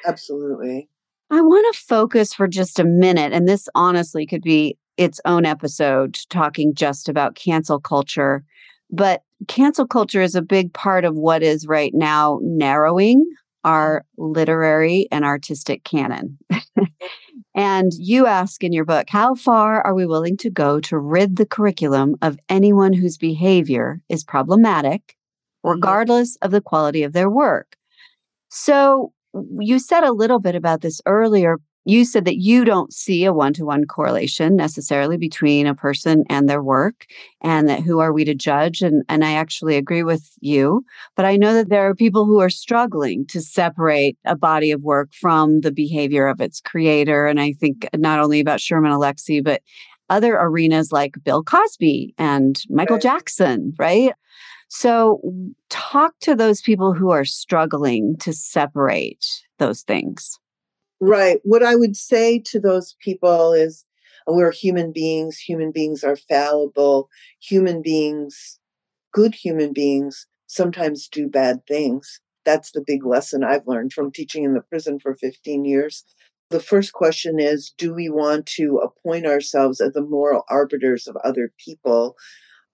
Absolutely. 0.07 0.89
I 1.31 1.41
want 1.41 1.75
to 1.75 1.81
focus 1.81 2.35
for 2.35 2.47
just 2.47 2.79
a 2.79 2.85
minute, 2.85 3.33
and 3.33 3.49
this 3.49 3.69
honestly 3.75 4.27
could 4.27 4.43
be 4.43 4.77
its 4.97 5.21
own 5.25 5.45
episode 5.45 6.19
talking 6.31 6.75
just 6.75 7.09
about 7.09 7.35
cancel 7.35 7.81
culture. 7.81 8.45
But 8.91 9.23
cancel 9.49 9.87
culture 9.87 10.23
is 10.23 10.35
a 10.35 10.43
big 10.43 10.73
part 10.73 11.05
of 11.05 11.17
what 11.17 11.43
is 11.43 11.67
right 11.67 11.93
now 11.95 12.39
narrowing 12.43 13.21
mm-hmm. 13.21 13.69
our 13.69 14.05
literary 14.17 15.09
and 15.11 15.25
artistic 15.25 15.85
canon. 15.85 16.39
and 17.55 17.93
you 17.99 18.27
ask 18.27 18.63
in 18.63 18.73
your 18.73 18.85
book, 18.85 19.07
how 19.09 19.35
far 19.35 19.83
are 19.83 19.95
we 19.95 20.07
willing 20.07 20.37
to 20.39 20.51
go 20.51 20.81
to 20.81 20.99
rid 20.99 21.37
the 21.37 21.47
curriculum 21.47 22.17
of 22.23 22.39
anyone 22.49 22.93
whose 22.93 23.17
behavior 23.17 24.01
is 24.09 24.23
problematic, 24.23 25.01
mm-hmm. 25.01 25.71
regardless 25.71 26.37
of 26.43 26.51
the 26.51 26.61
quality 26.61 27.03
of 27.03 27.13
their 27.13 27.31
work? 27.31 27.77
So, 28.51 29.13
you 29.59 29.79
said 29.79 30.05
a 30.05 30.13
little 30.13 30.39
bit 30.39 30.55
about 30.55 30.81
this 30.81 31.01
earlier. 31.07 31.59
You 31.87 32.07
said 32.07 32.25
that 32.25 32.39
you 32.39 32.65
don't 32.65 32.95
see 32.95 33.27
a 33.27 33.33
one 33.33 33.53
to 33.55 33.67
one 33.67 33.85
correlation 33.85 34.57
necessarily 34.57 35.19
between 35.19 35.67
a 35.67 35.75
person 35.75 36.25
and 36.31 36.49
their 36.49 36.63
work, 36.63 37.05
and 37.43 37.69
that 37.69 37.81
who 37.81 37.99
are 37.99 38.13
we 38.13 38.25
to 38.25 38.35
judge? 38.35 38.81
And, 38.81 39.05
and 39.09 39.23
I 39.23 39.35
actually 39.35 39.77
agree 39.77 40.03
with 40.03 40.31
you. 40.41 40.83
But 41.15 41.27
I 41.27 41.37
know 41.37 41.53
that 41.53 41.69
there 41.69 41.87
are 41.87 41.95
people 41.95 42.25
who 42.25 42.41
are 42.41 42.49
struggling 42.49 43.27
to 43.27 43.43
separate 43.43 44.17
a 44.25 44.35
body 44.35 44.71
of 44.71 44.81
work 44.81 45.13
from 45.13 45.61
the 45.61 45.73
behavior 45.73 46.27
of 46.27 46.41
its 46.41 46.61
creator. 46.61 47.27
And 47.27 47.39
I 47.39 47.53
think 47.53 47.87
not 47.95 48.19
only 48.19 48.41
about 48.41 48.61
Sherman 48.61 48.93
Alexie, 48.93 49.45
but 49.45 49.61
other 50.09 50.37
arenas 50.37 50.91
like 50.91 51.15
Bill 51.23 51.43
Cosby 51.43 52.15
and 52.19 52.63
Michael 52.69 52.97
right. 52.97 53.03
Jackson, 53.03 53.75
right? 53.79 54.13
So, 54.77 55.21
talk 55.71 56.15
to 56.23 56.35
those 56.35 56.61
people 56.61 56.95
who 56.95 57.13
are 57.13 57.25
struggling 57.25 58.17
to 58.19 58.33
separate 58.33 59.25
those 59.61 59.83
things. 59.83 60.41
Right. 61.01 61.39
What 61.45 61.63
I 61.63 61.77
would 61.77 61.95
say 61.95 62.41
to 62.47 62.59
those 62.59 62.97
people 63.01 63.53
is 63.53 63.85
we're 64.27 64.51
human 64.51 64.91
beings. 64.91 65.39
Human 65.39 65.71
beings 65.71 66.03
are 66.03 66.17
fallible. 66.17 67.09
Human 67.41 67.83
beings, 67.83 68.59
good 69.13 69.37
human 69.37 69.73
beings, 69.73 70.27
sometimes 70.49 71.07
do 71.07 71.29
bad 71.29 71.65
things. 71.69 72.21
That's 72.45 72.73
the 72.73 72.83
big 72.85 73.07
lesson 73.07 73.45
I've 73.45 73.69
learned 73.69 73.93
from 73.93 74.11
teaching 74.11 74.43
in 74.43 74.55
the 74.55 74.61
prison 74.61 74.99
for 74.99 75.15
15 75.15 75.65
years. 75.65 76.05
The 76.51 76.59
first 76.59 76.93
question 76.93 77.39
is 77.39 77.73
Do 77.79 77.95
we 77.95 78.11
want 78.11 78.47
to 78.57 78.79
appoint 78.79 79.25
ourselves 79.25 79.81
as 79.81 79.93
the 79.93 80.03
moral 80.03 80.43
arbiters 80.49 81.07
of 81.07 81.17
other 81.23 81.53
people? 81.65 82.17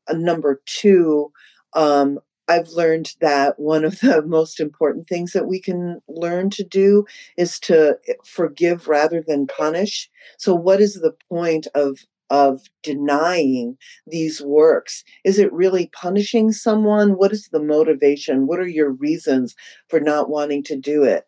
Uh, 0.09 0.15
number 0.15 0.63
two, 0.65 1.31
um, 1.75 2.19
I've 2.51 2.71
learned 2.71 3.15
that 3.21 3.61
one 3.61 3.85
of 3.85 4.01
the 4.01 4.23
most 4.27 4.59
important 4.59 5.09
things 5.09 5.33
that 5.33 5.47
we 5.47 5.61
can 5.61 6.01
learn 6.09 6.51
to 6.51 6.65
do 6.65 7.05
is 7.37 7.61
to 7.61 7.97
eh, 8.09 8.15
forgive 8.25 8.89
rather 8.89 9.23
than 9.25 9.47
punish. 9.47 10.11
So, 10.37 10.55
what 10.55 10.81
is 10.81 10.95
the 10.95 11.15
point 11.29 11.69
of 11.75 11.99
of 12.29 12.63
denying 12.83 13.77
these 14.07 14.41
works? 14.41 15.05
Is 15.25 15.39
it 15.39 15.53
really 15.53 15.91
punishing 15.93 16.53
someone? 16.53 17.11
What 17.11 17.33
is 17.33 17.49
the 17.53 17.63
motivation? 17.63 18.47
What 18.47 18.61
are 18.61 18.69
your 18.69 18.91
reasons 18.91 19.55
for 19.89 20.01
not 20.01 20.31
wanting 20.31 20.63
to 20.65 20.77
do 20.77 21.03
it? 21.03 21.25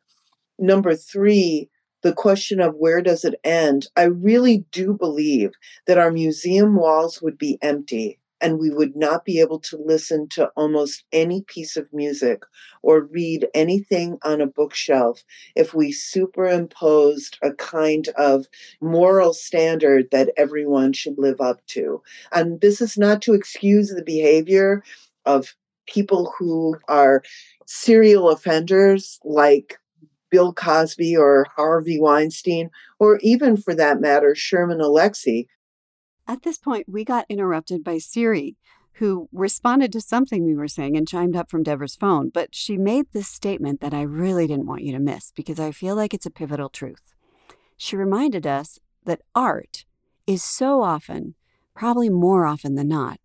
Number 0.58 0.94
three, 0.94 1.68
the 2.02 2.12
question 2.12 2.60
of 2.60 2.76
where 2.76 3.00
does 3.00 3.24
it 3.24 3.34
end? 3.44 3.86
I 3.96 4.04
really 4.04 4.64
do 4.72 4.94
believe 4.94 5.50
that 5.86 5.98
our 5.98 6.10
museum 6.10 6.76
walls 6.76 7.22
would 7.22 7.38
be 7.38 7.58
empty 7.62 8.18
and 8.42 8.58
we 8.58 8.70
would 8.70 8.96
not 8.96 9.24
be 9.24 9.40
able 9.40 9.60
to 9.60 9.78
listen 9.78 10.28
to 10.28 10.48
almost 10.56 11.04
any 11.12 11.42
piece 11.42 11.76
of 11.76 11.90
music 11.92 12.42
or 12.82 13.04
read 13.04 13.46
anything 13.54 14.18
on 14.24 14.40
a 14.40 14.46
bookshelf 14.46 15.22
if 15.54 15.72
we 15.72 15.92
superimposed 15.92 17.38
a 17.42 17.52
kind 17.52 18.08
of 18.18 18.46
moral 18.80 19.32
standard 19.32 20.08
that 20.10 20.30
everyone 20.36 20.92
should 20.92 21.16
live 21.16 21.40
up 21.40 21.64
to. 21.66 22.02
And 22.32 22.60
this 22.60 22.80
is 22.80 22.98
not 22.98 23.22
to 23.22 23.34
excuse 23.34 23.90
the 23.90 24.02
behavior 24.04 24.82
of 25.24 25.54
people 25.86 26.34
who 26.36 26.76
are 26.88 27.22
serial 27.66 28.28
offenders 28.28 29.20
like 29.24 29.78
Bill 30.30 30.52
Cosby 30.52 31.16
or 31.16 31.46
Harvey 31.54 32.00
Weinstein, 32.00 32.70
or 32.98 33.18
even 33.18 33.56
for 33.56 33.74
that 33.74 34.00
matter, 34.00 34.34
Sherman 34.34 34.78
Alexie, 34.78 35.46
at 36.26 36.42
this 36.42 36.58
point, 36.58 36.88
we 36.88 37.04
got 37.04 37.26
interrupted 37.28 37.82
by 37.82 37.98
Siri, 37.98 38.56
who 38.94 39.28
responded 39.32 39.92
to 39.92 40.00
something 40.00 40.44
we 40.44 40.54
were 40.54 40.68
saying 40.68 40.96
and 40.96 41.08
chimed 41.08 41.34
up 41.34 41.50
from 41.50 41.62
Deborah's 41.62 41.96
phone. 41.96 42.28
But 42.28 42.54
she 42.54 42.76
made 42.76 43.06
this 43.12 43.28
statement 43.28 43.80
that 43.80 43.94
I 43.94 44.02
really 44.02 44.46
didn't 44.46 44.66
want 44.66 44.82
you 44.82 44.92
to 44.92 44.98
miss 44.98 45.32
because 45.34 45.58
I 45.58 45.72
feel 45.72 45.96
like 45.96 46.14
it's 46.14 46.26
a 46.26 46.30
pivotal 46.30 46.68
truth. 46.68 47.14
She 47.76 47.96
reminded 47.96 48.46
us 48.46 48.78
that 49.04 49.22
art 49.34 49.84
is 50.26 50.44
so 50.44 50.82
often, 50.82 51.34
probably 51.74 52.08
more 52.08 52.46
often 52.46 52.74
than 52.74 52.88
not, 52.88 53.18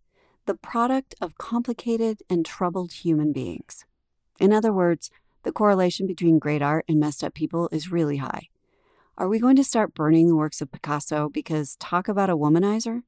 the 0.45 0.55
product 0.55 1.13
of 1.21 1.37
complicated 1.37 2.23
and 2.29 2.45
troubled 2.45 2.93
human 2.93 3.33
beings. 3.33 3.85
In 4.39 4.53
other 4.53 4.71
words, 4.71 5.11
the 5.43 5.51
correlation 5.51 6.07
between 6.07 6.39
great 6.39 6.61
art 6.61 6.85
and 6.87 6.99
messed 6.99 7.23
up 7.23 7.33
people 7.33 7.69
is 7.71 7.91
really 7.91 8.17
high. 8.17 8.47
Are 9.19 9.27
we 9.27 9.39
going 9.39 9.55
to 9.55 9.63
start 9.63 9.95
burning 9.95 10.27
the 10.27 10.35
works 10.35 10.61
of 10.61 10.71
Picasso 10.71 11.27
because 11.27 11.75
talk 11.77 12.07
about 12.07 12.29
a 12.29 12.37
womanizer? 12.37 13.01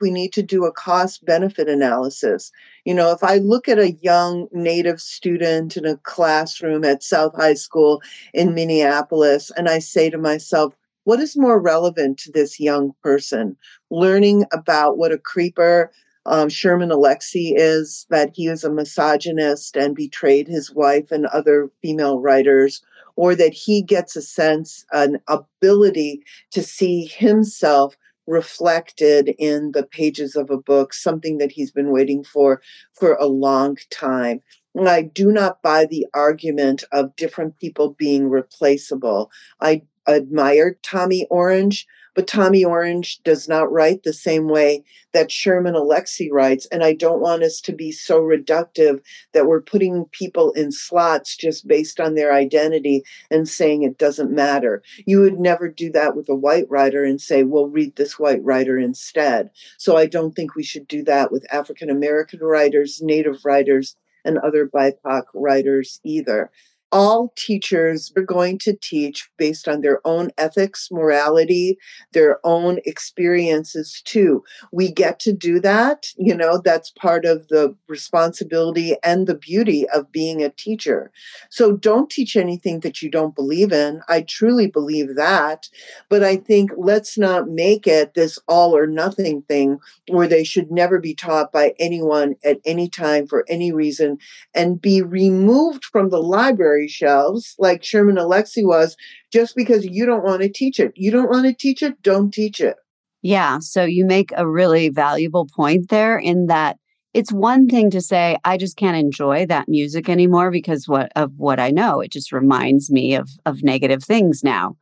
We 0.00 0.10
need 0.10 0.32
to 0.32 0.42
do 0.42 0.64
a 0.64 0.72
cost 0.72 1.24
benefit 1.24 1.68
analysis. 1.68 2.50
You 2.84 2.92
know, 2.92 3.12
if 3.12 3.22
I 3.22 3.36
look 3.36 3.68
at 3.68 3.78
a 3.78 3.92
young 4.02 4.48
Native 4.50 5.00
student 5.00 5.76
in 5.76 5.84
a 5.84 5.96
classroom 5.98 6.84
at 6.84 7.04
South 7.04 7.36
High 7.36 7.54
School 7.54 8.02
in 8.32 8.52
Minneapolis, 8.52 9.52
and 9.56 9.68
I 9.68 9.78
say 9.78 10.10
to 10.10 10.18
myself, 10.18 10.74
what 11.04 11.20
is 11.20 11.36
more 11.36 11.60
relevant 11.60 12.18
to 12.20 12.32
this 12.32 12.58
young 12.58 12.92
person? 13.00 13.56
Learning 13.92 14.46
about 14.52 14.98
what 14.98 15.12
a 15.12 15.18
creeper 15.18 15.92
um, 16.26 16.48
Sherman 16.48 16.88
Alexie 16.88 17.52
is, 17.54 18.06
that 18.10 18.30
he 18.34 18.48
is 18.48 18.64
a 18.64 18.72
misogynist 18.72 19.76
and 19.76 19.94
betrayed 19.94 20.48
his 20.48 20.74
wife 20.74 21.12
and 21.12 21.26
other 21.26 21.70
female 21.80 22.18
writers, 22.18 22.82
or 23.16 23.34
that 23.34 23.52
he 23.52 23.82
gets 23.82 24.16
a 24.16 24.22
sense, 24.22 24.84
an 24.92 25.18
ability 25.28 26.22
to 26.50 26.62
see 26.62 27.06
himself 27.06 27.96
reflected 28.26 29.34
in 29.38 29.72
the 29.72 29.82
pages 29.82 30.34
of 30.34 30.50
a 30.50 30.56
book, 30.56 30.94
something 30.94 31.38
that 31.38 31.52
he's 31.52 31.70
been 31.70 31.90
waiting 31.90 32.24
for 32.24 32.60
for 32.94 33.14
a 33.14 33.26
long 33.26 33.76
time. 33.90 34.40
And 34.74 34.88
I 34.88 35.02
do 35.02 35.30
not 35.30 35.62
buy 35.62 35.86
the 35.86 36.06
argument 36.14 36.84
of 36.92 37.14
different 37.16 37.58
people 37.58 37.90
being 37.90 38.28
replaceable. 38.28 39.30
I 39.60 39.82
admire 40.08 40.78
Tommy 40.82 41.26
Orange, 41.30 41.86
but 42.14 42.26
Tommy 42.26 42.64
Orange 42.64 43.22
does 43.24 43.48
not 43.48 43.70
write 43.70 44.02
the 44.02 44.12
same 44.12 44.48
way 44.48 44.84
that 45.12 45.30
Sherman 45.30 45.74
Alexie 45.74 46.30
writes. 46.30 46.66
And 46.66 46.82
I 46.84 46.92
don't 46.92 47.20
want 47.20 47.42
us 47.42 47.60
to 47.62 47.72
be 47.72 47.92
so 47.92 48.20
reductive 48.20 49.00
that 49.32 49.46
we're 49.46 49.60
putting 49.60 50.06
people 50.06 50.52
in 50.52 50.72
slots 50.72 51.36
just 51.36 51.66
based 51.66 52.00
on 52.00 52.14
their 52.14 52.32
identity 52.32 53.02
and 53.30 53.48
saying 53.48 53.82
it 53.82 53.98
doesn't 53.98 54.30
matter. 54.30 54.82
You 55.06 55.20
would 55.20 55.38
never 55.38 55.68
do 55.68 55.90
that 55.92 56.16
with 56.16 56.28
a 56.28 56.34
white 56.34 56.68
writer 56.68 57.04
and 57.04 57.20
say, 57.20 57.42
well, 57.42 57.66
read 57.66 57.96
this 57.96 58.18
white 58.18 58.42
writer 58.42 58.78
instead. 58.78 59.50
So 59.78 59.96
I 59.96 60.06
don't 60.06 60.34
think 60.34 60.54
we 60.54 60.64
should 60.64 60.88
do 60.88 61.02
that 61.04 61.32
with 61.32 61.46
African 61.52 61.90
American 61.90 62.40
writers, 62.40 63.00
Native 63.02 63.44
writers, 63.44 63.96
and 64.24 64.38
other 64.38 64.66
BIPOC 64.66 65.24
writers 65.34 66.00
either 66.02 66.50
all 66.94 67.32
teachers 67.36 68.12
are 68.16 68.22
going 68.22 68.56
to 68.56 68.72
teach 68.80 69.28
based 69.36 69.66
on 69.66 69.80
their 69.80 70.00
own 70.06 70.30
ethics, 70.38 70.88
morality, 70.92 71.76
their 72.12 72.38
own 72.44 72.78
experiences 72.86 74.00
too. 74.04 74.44
We 74.70 74.92
get 74.92 75.18
to 75.20 75.32
do 75.32 75.58
that. 75.58 76.06
You 76.16 76.36
know, 76.36 76.62
that's 76.64 76.92
part 76.92 77.24
of 77.24 77.48
the 77.48 77.74
responsibility 77.88 78.94
and 79.02 79.26
the 79.26 79.34
beauty 79.34 79.88
of 79.88 80.12
being 80.12 80.40
a 80.40 80.50
teacher. 80.50 81.10
So 81.50 81.76
don't 81.76 82.08
teach 82.08 82.36
anything 82.36 82.78
that 82.80 83.02
you 83.02 83.10
don't 83.10 83.34
believe 83.34 83.72
in. 83.72 84.00
I 84.08 84.22
truly 84.22 84.68
believe 84.68 85.16
that. 85.16 85.68
But 86.08 86.22
I 86.22 86.36
think 86.36 86.70
let's 86.76 87.18
not 87.18 87.48
make 87.48 87.88
it 87.88 88.14
this 88.14 88.38
all 88.46 88.76
or 88.76 88.86
nothing 88.86 89.42
thing 89.42 89.80
where 90.08 90.28
they 90.28 90.44
should 90.44 90.70
never 90.70 91.00
be 91.00 91.14
taught 91.14 91.50
by 91.50 91.74
anyone 91.80 92.36
at 92.44 92.58
any 92.64 92.88
time 92.88 93.26
for 93.26 93.44
any 93.48 93.72
reason 93.72 94.18
and 94.54 94.80
be 94.80 95.02
removed 95.02 95.84
from 95.86 96.10
the 96.10 96.22
library 96.22 96.83
shelves 96.88 97.54
like 97.58 97.84
Sherman 97.84 98.16
Alexie 98.16 98.66
was 98.66 98.96
just 99.32 99.54
because 99.56 99.84
you 99.84 100.06
don't 100.06 100.24
want 100.24 100.42
to 100.42 100.48
teach 100.48 100.78
it. 100.78 100.92
You 100.94 101.10
don't 101.10 101.30
want 101.30 101.46
to 101.46 101.54
teach 101.54 101.82
it, 101.82 102.00
don't 102.02 102.32
teach 102.32 102.60
it. 102.60 102.76
Yeah. 103.22 103.58
So 103.60 103.84
you 103.84 104.04
make 104.04 104.32
a 104.36 104.48
really 104.48 104.90
valuable 104.90 105.48
point 105.54 105.88
there 105.88 106.18
in 106.18 106.46
that 106.46 106.76
it's 107.14 107.32
one 107.32 107.68
thing 107.68 107.90
to 107.90 108.00
say, 108.00 108.36
I 108.44 108.56
just 108.56 108.76
can't 108.76 108.96
enjoy 108.96 109.46
that 109.46 109.68
music 109.68 110.08
anymore 110.08 110.50
because 110.50 110.88
what 110.88 111.12
of 111.16 111.32
what 111.36 111.60
I 111.60 111.70
know. 111.70 112.00
It 112.00 112.10
just 112.10 112.32
reminds 112.32 112.90
me 112.90 113.14
of 113.14 113.30
of 113.46 113.62
negative 113.62 114.02
things 114.02 114.42
now. 114.42 114.76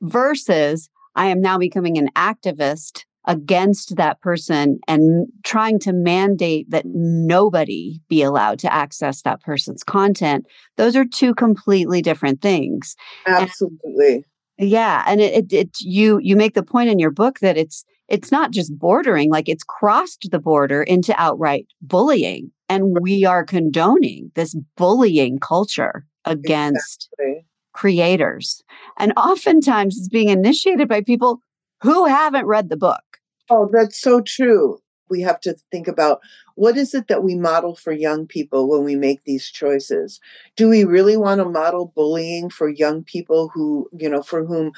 Versus 0.00 0.88
I 1.16 1.26
am 1.26 1.40
now 1.40 1.58
becoming 1.58 1.98
an 1.98 2.08
activist 2.16 3.04
against 3.26 3.96
that 3.96 4.20
person 4.20 4.78
and 4.86 5.26
trying 5.44 5.78
to 5.78 5.92
mandate 5.92 6.70
that 6.70 6.84
nobody 6.86 8.00
be 8.08 8.22
allowed 8.22 8.58
to 8.58 8.72
access 8.72 9.22
that 9.22 9.40
person's 9.40 9.82
content 9.82 10.46
those 10.76 10.96
are 10.96 11.04
two 11.04 11.34
completely 11.34 12.02
different 12.02 12.42
things. 12.42 12.96
Absolutely. 13.26 14.24
And, 14.58 14.68
yeah 14.70 15.02
and 15.06 15.20
it, 15.20 15.34
it, 15.34 15.52
it 15.52 15.80
you 15.80 16.18
you 16.22 16.36
make 16.36 16.54
the 16.54 16.62
point 16.62 16.88
in 16.88 16.98
your 16.98 17.10
book 17.10 17.40
that 17.40 17.56
it's 17.56 17.84
it's 18.08 18.30
not 18.30 18.50
just 18.50 18.76
bordering 18.78 19.30
like 19.30 19.48
it's 19.48 19.64
crossed 19.64 20.28
the 20.30 20.38
border 20.38 20.82
into 20.82 21.18
outright 21.20 21.66
bullying 21.80 22.50
and 22.68 22.98
we 23.00 23.24
are 23.24 23.44
condoning 23.44 24.30
this 24.34 24.54
bullying 24.76 25.38
culture 25.38 26.04
against 26.24 27.08
exactly. 27.18 27.46
creators. 27.72 28.62
And 28.98 29.12
oftentimes 29.16 29.96
it's 29.96 30.08
being 30.08 30.28
initiated 30.28 30.88
by 30.88 31.02
people 31.02 31.40
who 31.84 32.06
haven't 32.06 32.46
read 32.46 32.68
the 32.68 32.76
book 32.76 33.04
Oh, 33.50 33.68
that's 33.72 34.00
so 34.00 34.20
true. 34.20 34.78
We 35.10 35.20
have 35.20 35.38
to 35.40 35.54
think 35.70 35.86
about 35.86 36.20
what 36.56 36.78
is 36.78 36.94
it 36.94 37.08
that 37.08 37.22
we 37.22 37.34
model 37.34 37.76
for 37.76 37.92
young 37.92 38.26
people 38.26 38.68
when 38.68 38.84
we 38.84 38.96
make 38.96 39.22
these 39.24 39.50
choices? 39.50 40.18
Do 40.56 40.68
we 40.68 40.84
really 40.84 41.16
want 41.16 41.40
to 41.40 41.44
model 41.44 41.92
bullying 41.94 42.48
for 42.48 42.68
young 42.70 43.04
people 43.04 43.50
who, 43.52 43.88
you 43.92 44.08
know, 44.08 44.22
for 44.22 44.46
whom 44.46 44.72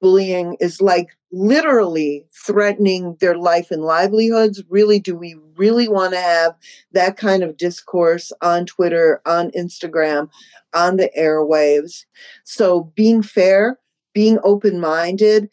bullying 0.00 0.56
is 0.58 0.80
like 0.80 1.16
literally 1.30 2.26
threatening 2.44 3.16
their 3.20 3.38
life 3.38 3.70
and 3.70 3.82
livelihoods? 3.82 4.64
Really, 4.68 4.98
do 4.98 5.14
we 5.14 5.36
really 5.56 5.88
want 5.88 6.12
to 6.12 6.20
have 6.20 6.54
that 6.92 7.16
kind 7.16 7.44
of 7.44 7.56
discourse 7.56 8.32
on 8.42 8.66
Twitter, 8.66 9.20
on 9.26 9.52
Instagram, 9.52 10.28
on 10.74 10.96
the 10.96 11.10
airwaves? 11.16 12.04
So, 12.44 12.92
being 12.96 13.22
fair, 13.22 13.78
being 14.12 14.38
open 14.42 14.80
minded, 14.80 15.50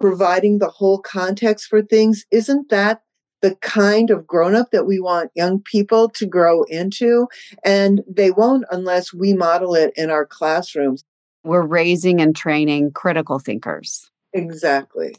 providing 0.00 0.58
the 0.58 0.68
whole 0.68 0.98
context 0.98 1.68
for 1.68 1.82
things, 1.82 2.24
isn't 2.30 2.70
that 2.70 3.02
the 3.42 3.54
kind 3.56 4.10
of 4.10 4.26
grown 4.26 4.54
up 4.54 4.70
that 4.70 4.86
we 4.86 4.98
want 4.98 5.30
young 5.34 5.60
people 5.60 6.08
to 6.10 6.26
grow 6.26 6.62
into? 6.64 7.28
And 7.64 8.02
they 8.08 8.30
won't 8.30 8.64
unless 8.70 9.12
we 9.12 9.34
model 9.34 9.74
it 9.74 9.92
in 9.96 10.10
our 10.10 10.26
classrooms. 10.26 11.04
We're 11.44 11.66
raising 11.66 12.20
and 12.20 12.34
training 12.34 12.92
critical 12.92 13.38
thinkers. 13.38 14.10
Exactly. 14.32 15.14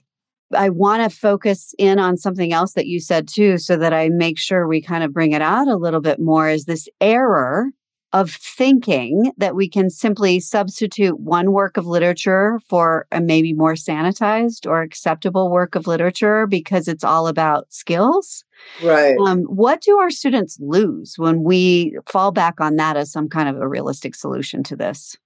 I 0.56 0.70
want 0.70 1.04
to 1.10 1.16
focus 1.16 1.74
in 1.78 2.00
on 2.00 2.18
something 2.18 2.54
else 2.54 2.74
that 2.74 2.88
you 2.88 3.00
said 3.00 3.28
too, 3.28 3.58
so 3.58 3.76
that 3.78 3.94
I 3.94 4.10
make 4.10 4.38
sure 4.38 4.68
we 4.68 4.82
kind 4.82 5.04
of 5.04 5.14
bring 5.14 5.34
it 5.34 5.42
out 5.42 5.68
a 5.68 5.76
little 5.76 6.00
bit 6.00 6.20
more 6.20 6.50
is 6.50 6.66
this 6.66 6.88
error 7.02 7.70
of 8.14 8.32
thinking 8.32 9.32
that 9.38 9.56
we 9.56 9.68
can 9.68 9.90
simply 9.90 10.40
substitute 10.40 11.20
one 11.20 11.52
work 11.52 11.76
of 11.76 11.86
literature 11.86 12.60
for 12.68 13.06
a 13.12 13.20
maybe 13.20 13.54
more 13.54 13.74
sanitized 13.74 14.66
or 14.66 14.82
acceptable 14.82 15.52
work 15.52 15.76
of 15.76 15.88
literature 15.88 16.48
because 16.48 16.88
it's 16.88 17.04
all 17.04 17.28
about 17.28 17.72
skills. 17.72 18.46
Right. 18.82 19.18
Um, 19.26 19.44
what 19.44 19.82
do 19.82 19.98
our 19.98 20.10
students 20.10 20.58
lose 20.62 21.16
when 21.18 21.44
we 21.44 21.98
fall 22.08 22.32
back 22.32 22.62
on 22.62 22.78
that 22.78 22.96
as 22.96 23.12
some 23.12 23.28
kind 23.28 23.50
of 23.50 23.58
a 23.58 23.68
realistic 23.68 24.16
solution 24.16 24.64
to 24.64 24.76
this? 24.76 25.18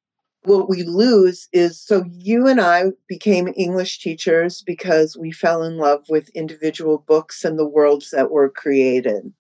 What 0.44 0.68
we 0.68 0.82
lose 0.82 1.48
is 1.54 1.80
so 1.80 2.04
you 2.10 2.48
and 2.48 2.60
I 2.60 2.86
became 3.08 3.54
English 3.56 4.00
teachers 4.00 4.64
because 4.64 5.16
we 5.16 5.32
fell 5.32 5.62
in 5.62 5.78
love 5.78 6.04
with 6.10 6.30
individual 6.30 6.98
books 6.98 7.46
and 7.46 7.60
the 7.60 7.68
worlds 7.68 8.10
that 8.10 8.32
were 8.32 8.50
created. 8.50 9.32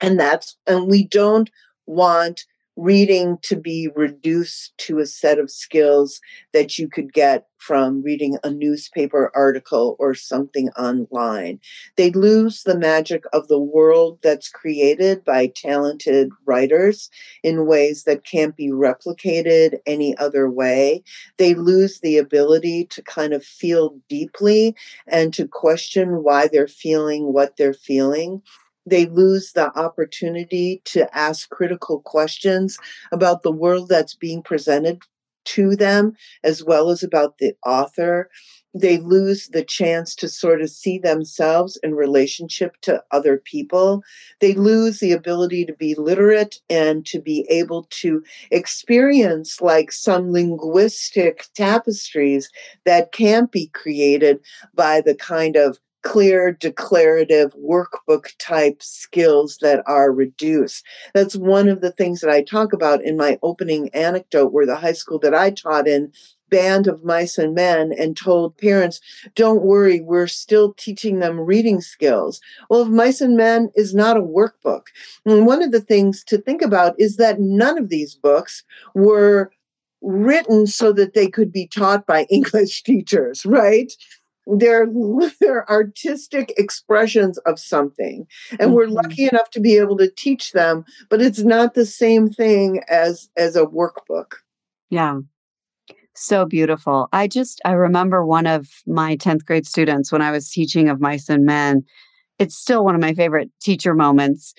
And 0.00 0.18
that's, 0.18 0.56
and 0.66 0.88
we 0.88 1.06
don't 1.06 1.48
want 1.86 2.44
reading 2.76 3.38
to 3.42 3.56
be 3.56 3.88
reduced 3.96 4.76
to 4.76 4.98
a 4.98 5.06
set 5.06 5.38
of 5.38 5.50
skills 5.50 6.20
that 6.52 6.78
you 6.78 6.88
could 6.88 7.12
get 7.12 7.46
from 7.58 8.02
reading 8.02 8.36
a 8.44 8.50
newspaper 8.50 9.32
article 9.34 9.96
or 9.98 10.14
something 10.14 10.68
online. 10.78 11.58
They 11.96 12.10
lose 12.10 12.62
the 12.62 12.78
magic 12.78 13.24
of 13.32 13.48
the 13.48 13.58
world 13.58 14.18
that's 14.22 14.48
created 14.48 15.24
by 15.24 15.52
talented 15.56 16.30
writers 16.44 17.08
in 17.42 17.66
ways 17.66 18.04
that 18.04 18.24
can't 18.24 18.54
be 18.56 18.68
replicated 18.68 19.78
any 19.86 20.16
other 20.18 20.50
way. 20.50 21.02
They 21.38 21.54
lose 21.54 22.00
the 22.00 22.18
ability 22.18 22.86
to 22.90 23.02
kind 23.02 23.32
of 23.32 23.42
feel 23.42 23.98
deeply 24.08 24.76
and 25.06 25.32
to 25.34 25.48
question 25.48 26.22
why 26.22 26.48
they're 26.48 26.68
feeling 26.68 27.32
what 27.32 27.56
they're 27.56 27.74
feeling 27.74 28.42
they 28.86 29.06
lose 29.06 29.52
the 29.52 29.76
opportunity 29.78 30.80
to 30.86 31.14
ask 31.16 31.50
critical 31.50 32.00
questions 32.00 32.78
about 33.12 33.42
the 33.42 33.52
world 33.52 33.88
that's 33.88 34.14
being 34.14 34.42
presented 34.42 35.02
to 35.46 35.76
them, 35.76 36.12
as 36.44 36.64
well 36.64 36.90
as 36.90 37.02
about 37.02 37.38
the 37.38 37.54
author. 37.64 38.28
They 38.74 38.98
lose 38.98 39.48
the 39.48 39.64
chance 39.64 40.14
to 40.16 40.28
sort 40.28 40.60
of 40.60 40.68
see 40.68 40.98
themselves 40.98 41.78
in 41.82 41.94
relationship 41.94 42.76
to 42.82 43.02
other 43.10 43.38
people. 43.38 44.02
They 44.40 44.52
lose 44.52 44.98
the 44.98 45.12
ability 45.12 45.64
to 45.64 45.72
be 45.72 45.94
literate 45.94 46.60
and 46.68 47.06
to 47.06 47.20
be 47.20 47.46
able 47.48 47.86
to 47.90 48.22
experience 48.50 49.62
like 49.62 49.92
some 49.92 50.30
linguistic 50.30 51.46
tapestries 51.54 52.50
that 52.84 53.12
can't 53.12 53.50
be 53.50 53.68
created 53.68 54.40
by 54.74 55.00
the 55.00 55.14
kind 55.14 55.56
of 55.56 55.78
clear 56.06 56.52
declarative 56.52 57.52
workbook 57.56 58.28
type 58.38 58.80
skills 58.80 59.58
that 59.60 59.82
are 59.86 60.12
reduced. 60.12 60.84
That's 61.14 61.34
one 61.34 61.68
of 61.68 61.80
the 61.80 61.90
things 61.90 62.20
that 62.20 62.30
I 62.30 62.42
talk 62.42 62.72
about 62.72 63.02
in 63.02 63.16
my 63.16 63.40
opening 63.42 63.88
anecdote, 63.88 64.52
where 64.52 64.66
the 64.66 64.76
high 64.76 64.92
school 64.92 65.18
that 65.18 65.34
I 65.34 65.50
taught 65.50 65.88
in 65.88 66.12
banned 66.48 66.86
of 66.86 67.04
mice 67.04 67.38
and 67.38 67.56
men 67.56 67.92
and 67.98 68.16
told 68.16 68.56
parents, 68.56 69.00
don't 69.34 69.64
worry, 69.64 70.00
we're 70.00 70.28
still 70.28 70.74
teaching 70.74 71.18
them 71.18 71.40
reading 71.40 71.80
skills. 71.80 72.40
Well, 72.70 72.82
if 72.82 72.88
mice 72.88 73.20
and 73.20 73.36
men 73.36 73.70
is 73.74 73.92
not 73.92 74.16
a 74.16 74.22
workbook. 74.22 74.86
And 75.24 75.44
one 75.44 75.60
of 75.60 75.72
the 75.72 75.80
things 75.80 76.22
to 76.24 76.38
think 76.38 76.62
about 76.62 76.94
is 77.00 77.16
that 77.16 77.40
none 77.40 77.78
of 77.78 77.88
these 77.88 78.14
books 78.14 78.62
were 78.94 79.50
written 80.02 80.68
so 80.68 80.92
that 80.92 81.14
they 81.14 81.26
could 81.26 81.50
be 81.50 81.66
taught 81.66 82.06
by 82.06 82.22
English 82.30 82.84
teachers, 82.84 83.44
right? 83.44 83.92
They're 84.46 84.86
they're 85.40 85.68
artistic 85.70 86.52
expressions 86.56 87.38
of 87.38 87.58
something 87.58 88.26
and 88.52 88.60
mm-hmm. 88.60 88.72
we're 88.72 88.86
lucky 88.86 89.24
enough 89.24 89.50
to 89.50 89.60
be 89.60 89.76
able 89.76 89.96
to 89.96 90.10
teach 90.10 90.52
them 90.52 90.84
but 91.10 91.20
it's 91.20 91.40
not 91.40 91.74
the 91.74 91.86
same 91.86 92.28
thing 92.28 92.82
as 92.88 93.28
as 93.36 93.56
a 93.56 93.66
workbook 93.66 94.34
yeah 94.90 95.18
so 96.14 96.46
beautiful 96.46 97.08
i 97.12 97.26
just 97.26 97.60
i 97.64 97.72
remember 97.72 98.24
one 98.24 98.46
of 98.46 98.68
my 98.86 99.16
10th 99.16 99.44
grade 99.44 99.66
students 99.66 100.12
when 100.12 100.22
i 100.22 100.30
was 100.30 100.50
teaching 100.50 100.88
of 100.88 101.00
mice 101.00 101.28
and 101.28 101.44
men 101.44 101.84
it's 102.38 102.56
still 102.56 102.84
one 102.84 102.94
of 102.94 103.00
my 103.00 103.14
favorite 103.14 103.50
teacher 103.60 103.94
moments 103.94 104.54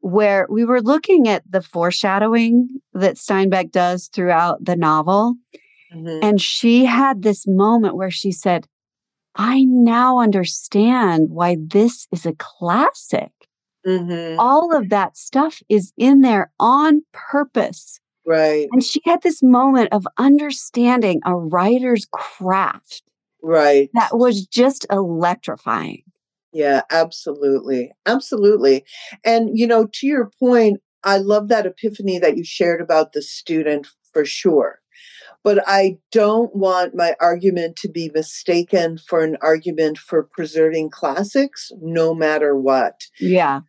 where 0.00 0.46
we 0.50 0.64
were 0.64 0.82
looking 0.82 1.28
at 1.28 1.42
the 1.48 1.62
foreshadowing 1.62 2.68
that 2.92 3.16
steinbeck 3.16 3.70
does 3.70 4.08
throughout 4.08 4.64
the 4.64 4.76
novel 4.76 5.34
mm-hmm. 5.94 6.24
and 6.24 6.40
she 6.40 6.84
had 6.84 7.22
this 7.22 7.44
moment 7.46 7.96
where 7.96 8.10
she 8.10 8.32
said 8.32 8.66
I 9.36 9.64
now 9.64 10.18
understand 10.18 11.28
why 11.30 11.56
this 11.58 12.06
is 12.12 12.26
a 12.26 12.34
classic. 12.34 13.30
Mm-hmm. 13.86 14.38
All 14.38 14.76
of 14.76 14.90
that 14.90 15.16
stuff 15.16 15.62
is 15.68 15.92
in 15.96 16.20
there 16.20 16.52
on 16.60 17.02
purpose. 17.12 17.98
Right. 18.26 18.68
And 18.70 18.84
she 18.84 19.00
had 19.04 19.22
this 19.22 19.42
moment 19.42 19.88
of 19.92 20.06
understanding 20.18 21.20
a 21.24 21.34
writer's 21.34 22.06
craft 22.12 23.02
Right. 23.42 23.90
that 23.94 24.16
was 24.16 24.46
just 24.46 24.86
electrifying. 24.90 26.04
Yeah, 26.52 26.82
absolutely. 26.90 27.90
Absolutely. 28.06 28.84
And, 29.24 29.58
you 29.58 29.66
know, 29.66 29.88
to 29.94 30.06
your 30.06 30.30
point, 30.38 30.80
I 31.02 31.16
love 31.18 31.48
that 31.48 31.66
epiphany 31.66 32.18
that 32.20 32.36
you 32.36 32.44
shared 32.44 32.80
about 32.80 33.12
the 33.12 33.22
student 33.22 33.88
for 34.12 34.24
sure. 34.24 34.81
But 35.44 35.62
I 35.66 35.98
don't 36.10 36.54
want 36.54 36.94
my 36.94 37.16
argument 37.20 37.76
to 37.76 37.88
be 37.88 38.10
mistaken 38.14 38.98
for 38.98 39.24
an 39.24 39.36
argument 39.40 39.98
for 39.98 40.22
preserving 40.22 40.90
classics 40.90 41.70
no 41.80 42.14
matter 42.14 42.56
what. 42.56 43.00
Yeah. 43.18 43.60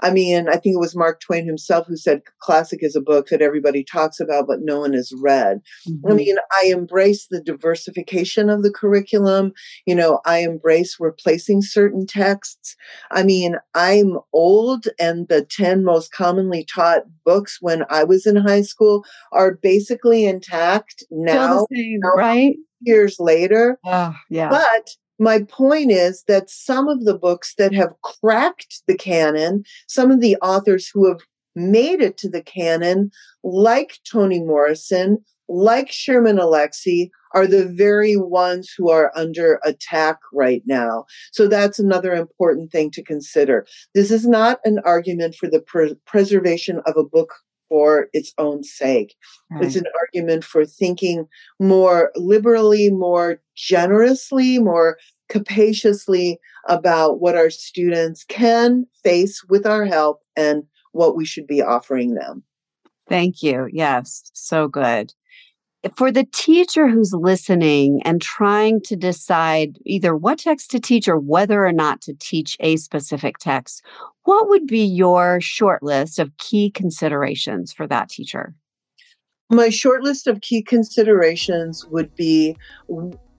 I 0.00 0.10
mean, 0.10 0.48
I 0.48 0.56
think 0.56 0.74
it 0.74 0.80
was 0.80 0.96
Mark 0.96 1.20
Twain 1.20 1.46
himself 1.46 1.86
who 1.86 1.96
said 1.96 2.22
classic 2.40 2.80
is 2.82 2.94
a 2.96 3.00
book 3.00 3.28
that 3.28 3.42
everybody 3.42 3.82
talks 3.84 4.20
about, 4.20 4.46
but 4.46 4.60
no 4.62 4.80
one 4.80 4.92
has 4.92 5.12
read. 5.22 5.60
I 5.86 5.90
Mhm. 5.90 6.16
mean, 6.16 6.36
I 6.62 6.66
embrace 6.66 7.26
the 7.30 7.40
diversification 7.40 8.50
of 8.50 8.62
the 8.62 8.70
curriculum. 8.72 9.52
You 9.86 9.94
know, 9.94 10.20
I 10.24 10.38
embrace 10.38 10.96
replacing 11.00 11.62
certain 11.62 12.06
texts. 12.06 12.76
I 13.10 13.22
mean, 13.22 13.56
I'm 13.74 14.18
old, 14.32 14.86
and 14.98 15.28
the 15.28 15.44
10 15.44 15.84
most 15.84 16.12
commonly 16.12 16.64
taught 16.72 17.04
books 17.24 17.58
when 17.60 17.84
I 17.88 18.04
was 18.04 18.26
in 18.26 18.36
high 18.36 18.62
school 18.62 19.04
are 19.32 19.54
basically 19.62 20.24
intact 20.24 21.04
now, 21.10 21.66
same, 21.72 22.00
now, 22.02 22.10
right? 22.16 22.56
years 22.80 23.16
later. 23.18 23.78
Oh, 23.84 24.14
yeah. 24.30 24.48
But 24.50 24.90
my 25.18 25.42
point 25.42 25.90
is 25.90 26.24
that 26.28 26.50
some 26.50 26.88
of 26.88 27.04
the 27.04 27.16
books 27.16 27.54
that 27.58 27.72
have 27.74 27.94
cracked 28.02 28.82
the 28.86 28.96
canon, 28.96 29.64
some 29.86 30.10
of 30.10 30.20
the 30.20 30.36
authors 30.42 30.90
who 30.92 31.08
have 31.08 31.20
made 31.54 32.00
it 32.00 32.18
to 32.18 32.28
the 32.28 32.42
canon, 32.42 33.10
like 33.42 33.98
Toni 34.10 34.40
Morrison, 34.40 35.18
like 35.48 35.90
Sherman 35.90 36.36
Alexie, 36.36 37.10
are 37.34 37.46
the 37.46 37.66
very 37.66 38.16
ones 38.16 38.72
who 38.76 38.90
are 38.90 39.12
under 39.14 39.60
attack 39.64 40.18
right 40.32 40.62
now. 40.66 41.04
So 41.32 41.48
that's 41.48 41.78
another 41.78 42.14
important 42.14 42.72
thing 42.72 42.90
to 42.92 43.02
consider. 43.02 43.66
This 43.94 44.10
is 44.10 44.26
not 44.26 44.58
an 44.64 44.80
argument 44.84 45.34
for 45.34 45.48
the 45.48 45.60
pre- 45.60 45.96
preservation 46.06 46.80
of 46.86 46.96
a 46.96 47.04
book 47.04 47.34
for 47.68 48.08
its 48.12 48.32
own 48.38 48.62
sake. 48.62 49.14
It's 49.60 49.76
an 49.76 49.84
argument 50.02 50.44
for 50.44 50.64
thinking 50.64 51.26
more 51.60 52.10
liberally, 52.16 52.90
more 52.90 53.40
generously, 53.54 54.58
more 54.58 54.98
capaciously 55.28 56.38
about 56.68 57.20
what 57.20 57.36
our 57.36 57.50
students 57.50 58.24
can 58.24 58.86
face 59.02 59.42
with 59.48 59.66
our 59.66 59.84
help 59.84 60.20
and 60.36 60.64
what 60.92 61.16
we 61.16 61.24
should 61.24 61.46
be 61.46 61.62
offering 61.62 62.14
them. 62.14 62.42
Thank 63.08 63.42
you. 63.42 63.68
Yes, 63.72 64.30
so 64.34 64.68
good. 64.68 65.12
For 65.94 66.10
the 66.10 66.26
teacher 66.32 66.88
who's 66.88 67.12
listening 67.12 68.00
and 68.04 68.20
trying 68.20 68.80
to 68.82 68.96
decide 68.96 69.78
either 69.84 70.16
what 70.16 70.38
text 70.38 70.70
to 70.70 70.80
teach 70.80 71.06
or 71.06 71.18
whether 71.18 71.64
or 71.64 71.72
not 71.72 72.00
to 72.02 72.14
teach 72.14 72.56
a 72.60 72.76
specific 72.76 73.38
text, 73.38 73.84
what 74.24 74.48
would 74.48 74.66
be 74.66 74.84
your 74.84 75.40
short 75.40 75.82
list 75.82 76.18
of 76.18 76.36
key 76.38 76.70
considerations 76.70 77.72
for 77.72 77.86
that 77.86 78.08
teacher? 78.08 78.54
My 79.50 79.68
short 79.68 80.02
list 80.02 80.26
of 80.26 80.40
key 80.40 80.62
considerations 80.62 81.86
would 81.86 82.14
be 82.16 82.56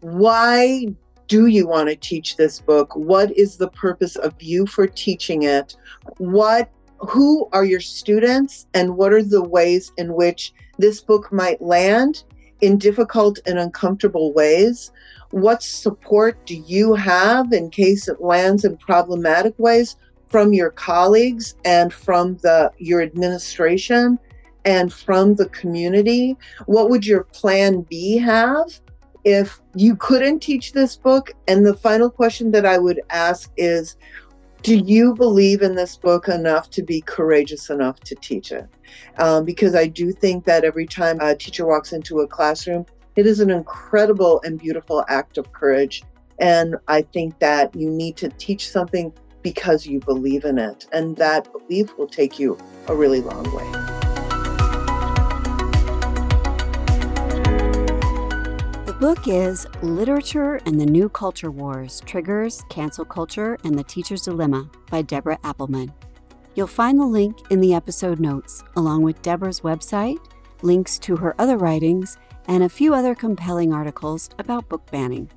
why 0.01 0.85
do 1.27 1.47
you 1.47 1.67
want 1.67 1.89
to 1.89 1.95
teach 1.95 2.37
this 2.37 2.61
book? 2.61 2.95
What 2.95 3.35
is 3.37 3.57
the 3.57 3.69
purpose 3.69 4.15
of 4.15 4.33
you 4.39 4.65
for 4.65 4.87
teaching 4.87 5.43
it? 5.43 5.75
What 6.17 6.69
who 6.99 7.47
are 7.51 7.65
your 7.65 7.79
students 7.79 8.65
and 8.73 8.95
what 8.95 9.13
are 9.13 9.23
the 9.23 9.43
ways 9.43 9.91
in 9.97 10.13
which 10.13 10.53
this 10.79 11.01
book 11.01 11.31
might 11.31 11.61
land 11.61 12.23
in 12.61 12.77
difficult 12.77 13.39
and 13.45 13.59
uncomfortable 13.59 14.33
ways? 14.33 14.91
What 15.31 15.61
support 15.61 16.45
do 16.45 16.55
you 16.55 16.93
have 16.93 17.51
in 17.51 17.69
case 17.69 18.07
it 18.07 18.21
lands 18.21 18.63
in 18.65 18.77
problematic 18.77 19.53
ways 19.57 19.97
from 20.29 20.53
your 20.53 20.71
colleagues 20.71 21.55
and 21.65 21.93
from 21.93 22.37
the 22.37 22.71
your 22.77 23.01
administration? 23.01 24.19
and 24.67 24.91
from 24.91 25.33
the 25.35 25.47
community, 25.49 26.35
what 26.65 26.89
would 26.89 27.05
your 27.05 27.23
plan 27.23 27.81
B 27.89 28.17
have 28.17 28.81
if 29.23 29.61
you 29.75 29.95
couldn't 29.95 30.41
teach 30.41 30.73
this 30.73 30.97
book? 30.97 31.31
And 31.47 31.65
the 31.65 31.73
final 31.73 32.09
question 32.09 32.51
that 32.51 32.65
I 32.65 32.77
would 32.77 33.01
ask 33.09 33.49
is 33.55 33.95
Do 34.67 34.75
you 34.75 35.13
believe 35.13 35.61
in 35.61 35.75
this 35.75 35.95
book 35.95 36.27
enough 36.27 36.69
to 36.71 36.83
be 36.83 36.99
courageous 36.99 37.69
enough 37.69 38.01
to 38.01 38.15
teach 38.15 38.51
it? 38.51 38.67
Um, 39.17 39.45
because 39.45 39.75
I 39.75 39.87
do 39.87 40.11
think 40.11 40.43
that 40.43 40.65
every 40.65 40.85
time 40.85 41.21
a 41.21 41.33
teacher 41.35 41.65
walks 41.65 41.93
into 41.93 42.19
a 42.19 42.27
classroom, 42.27 42.85
it 43.15 43.25
is 43.25 43.39
an 43.39 43.49
incredible 43.49 44.41
and 44.43 44.59
beautiful 44.59 45.05
act 45.07 45.37
of 45.37 45.53
courage. 45.53 46.03
And 46.39 46.75
I 46.89 47.03
think 47.03 47.39
that 47.39 47.73
you 47.77 47.89
need 47.89 48.17
to 48.17 48.27
teach 48.27 48.69
something 48.69 49.13
because 49.41 49.87
you 49.87 50.01
believe 50.01 50.43
in 50.43 50.57
it. 50.57 50.85
And 50.91 51.15
that 51.15 51.47
belief 51.53 51.97
will 51.97 52.09
take 52.09 52.37
you 52.37 52.57
a 52.89 52.93
really 52.93 53.21
long 53.21 53.45
way. 53.55 53.96
Book 58.99 59.27
is 59.27 59.67
Literature 59.83 60.55
and 60.65 60.81
the 60.81 60.85
New 60.85 61.07
Culture 61.07 61.51
Wars 61.51 62.01
Triggers, 62.07 62.63
Cancel 62.69 63.05
Culture, 63.05 63.55
and 63.63 63.77
the 63.77 63.83
Teacher's 63.83 64.23
Dilemma 64.23 64.67
by 64.89 65.03
Deborah 65.03 65.37
Appleman. 65.43 65.93
You'll 66.55 66.65
find 66.65 66.99
the 66.99 67.05
link 67.05 67.37
in 67.51 67.61
the 67.61 67.75
episode 67.75 68.19
notes, 68.19 68.63
along 68.75 69.03
with 69.03 69.21
Deborah's 69.21 69.59
website, 69.59 70.17
links 70.63 70.97
to 70.97 71.15
her 71.15 71.35
other 71.37 71.57
writings, 71.57 72.17
and 72.47 72.63
a 72.63 72.69
few 72.69 72.95
other 72.95 73.13
compelling 73.13 73.71
articles 73.71 74.31
about 74.39 74.67
book 74.67 74.89
banning. 74.89 75.29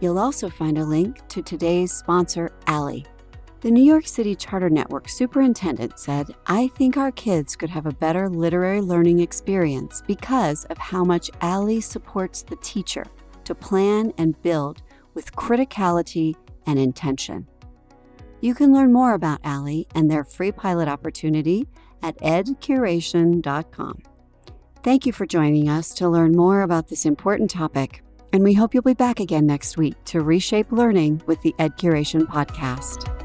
You'll 0.00 0.18
also 0.18 0.50
find 0.50 0.76
a 0.76 0.84
link 0.84 1.20
to 1.28 1.40
today's 1.40 1.92
sponsor, 1.92 2.50
ALEE. 2.66 3.04
The 3.64 3.70
New 3.70 3.82
York 3.82 4.06
City 4.06 4.36
Charter 4.36 4.68
Network 4.68 5.08
superintendent 5.08 5.98
said, 5.98 6.34
I 6.46 6.68
think 6.76 6.98
our 6.98 7.10
kids 7.10 7.56
could 7.56 7.70
have 7.70 7.86
a 7.86 7.94
better 7.94 8.28
literary 8.28 8.82
learning 8.82 9.20
experience 9.20 10.02
because 10.06 10.66
of 10.66 10.76
how 10.76 11.02
much 11.02 11.30
ALEE 11.40 11.80
supports 11.80 12.42
the 12.42 12.56
teacher 12.56 13.06
to 13.44 13.54
plan 13.54 14.12
and 14.18 14.40
build 14.42 14.82
with 15.14 15.34
criticality 15.34 16.34
and 16.66 16.78
intention. 16.78 17.48
You 18.42 18.54
can 18.54 18.70
learn 18.70 18.92
more 18.92 19.14
about 19.14 19.40
ALEE 19.46 19.86
and 19.94 20.10
their 20.10 20.24
free 20.24 20.52
pilot 20.52 20.86
opportunity 20.86 21.66
at 22.02 22.18
edcuration.com. 22.18 24.02
Thank 24.82 25.06
you 25.06 25.12
for 25.12 25.24
joining 25.24 25.70
us 25.70 25.94
to 25.94 26.08
learn 26.10 26.32
more 26.32 26.60
about 26.60 26.88
this 26.88 27.06
important 27.06 27.48
topic, 27.48 28.02
and 28.30 28.44
we 28.44 28.52
hope 28.52 28.74
you'll 28.74 28.82
be 28.82 28.92
back 28.92 29.20
again 29.20 29.46
next 29.46 29.78
week 29.78 29.94
to 30.04 30.20
reshape 30.20 30.70
learning 30.70 31.22
with 31.24 31.40
the 31.40 31.54
Ed 31.58 31.78
Curation 31.78 32.26
podcast. 32.26 33.23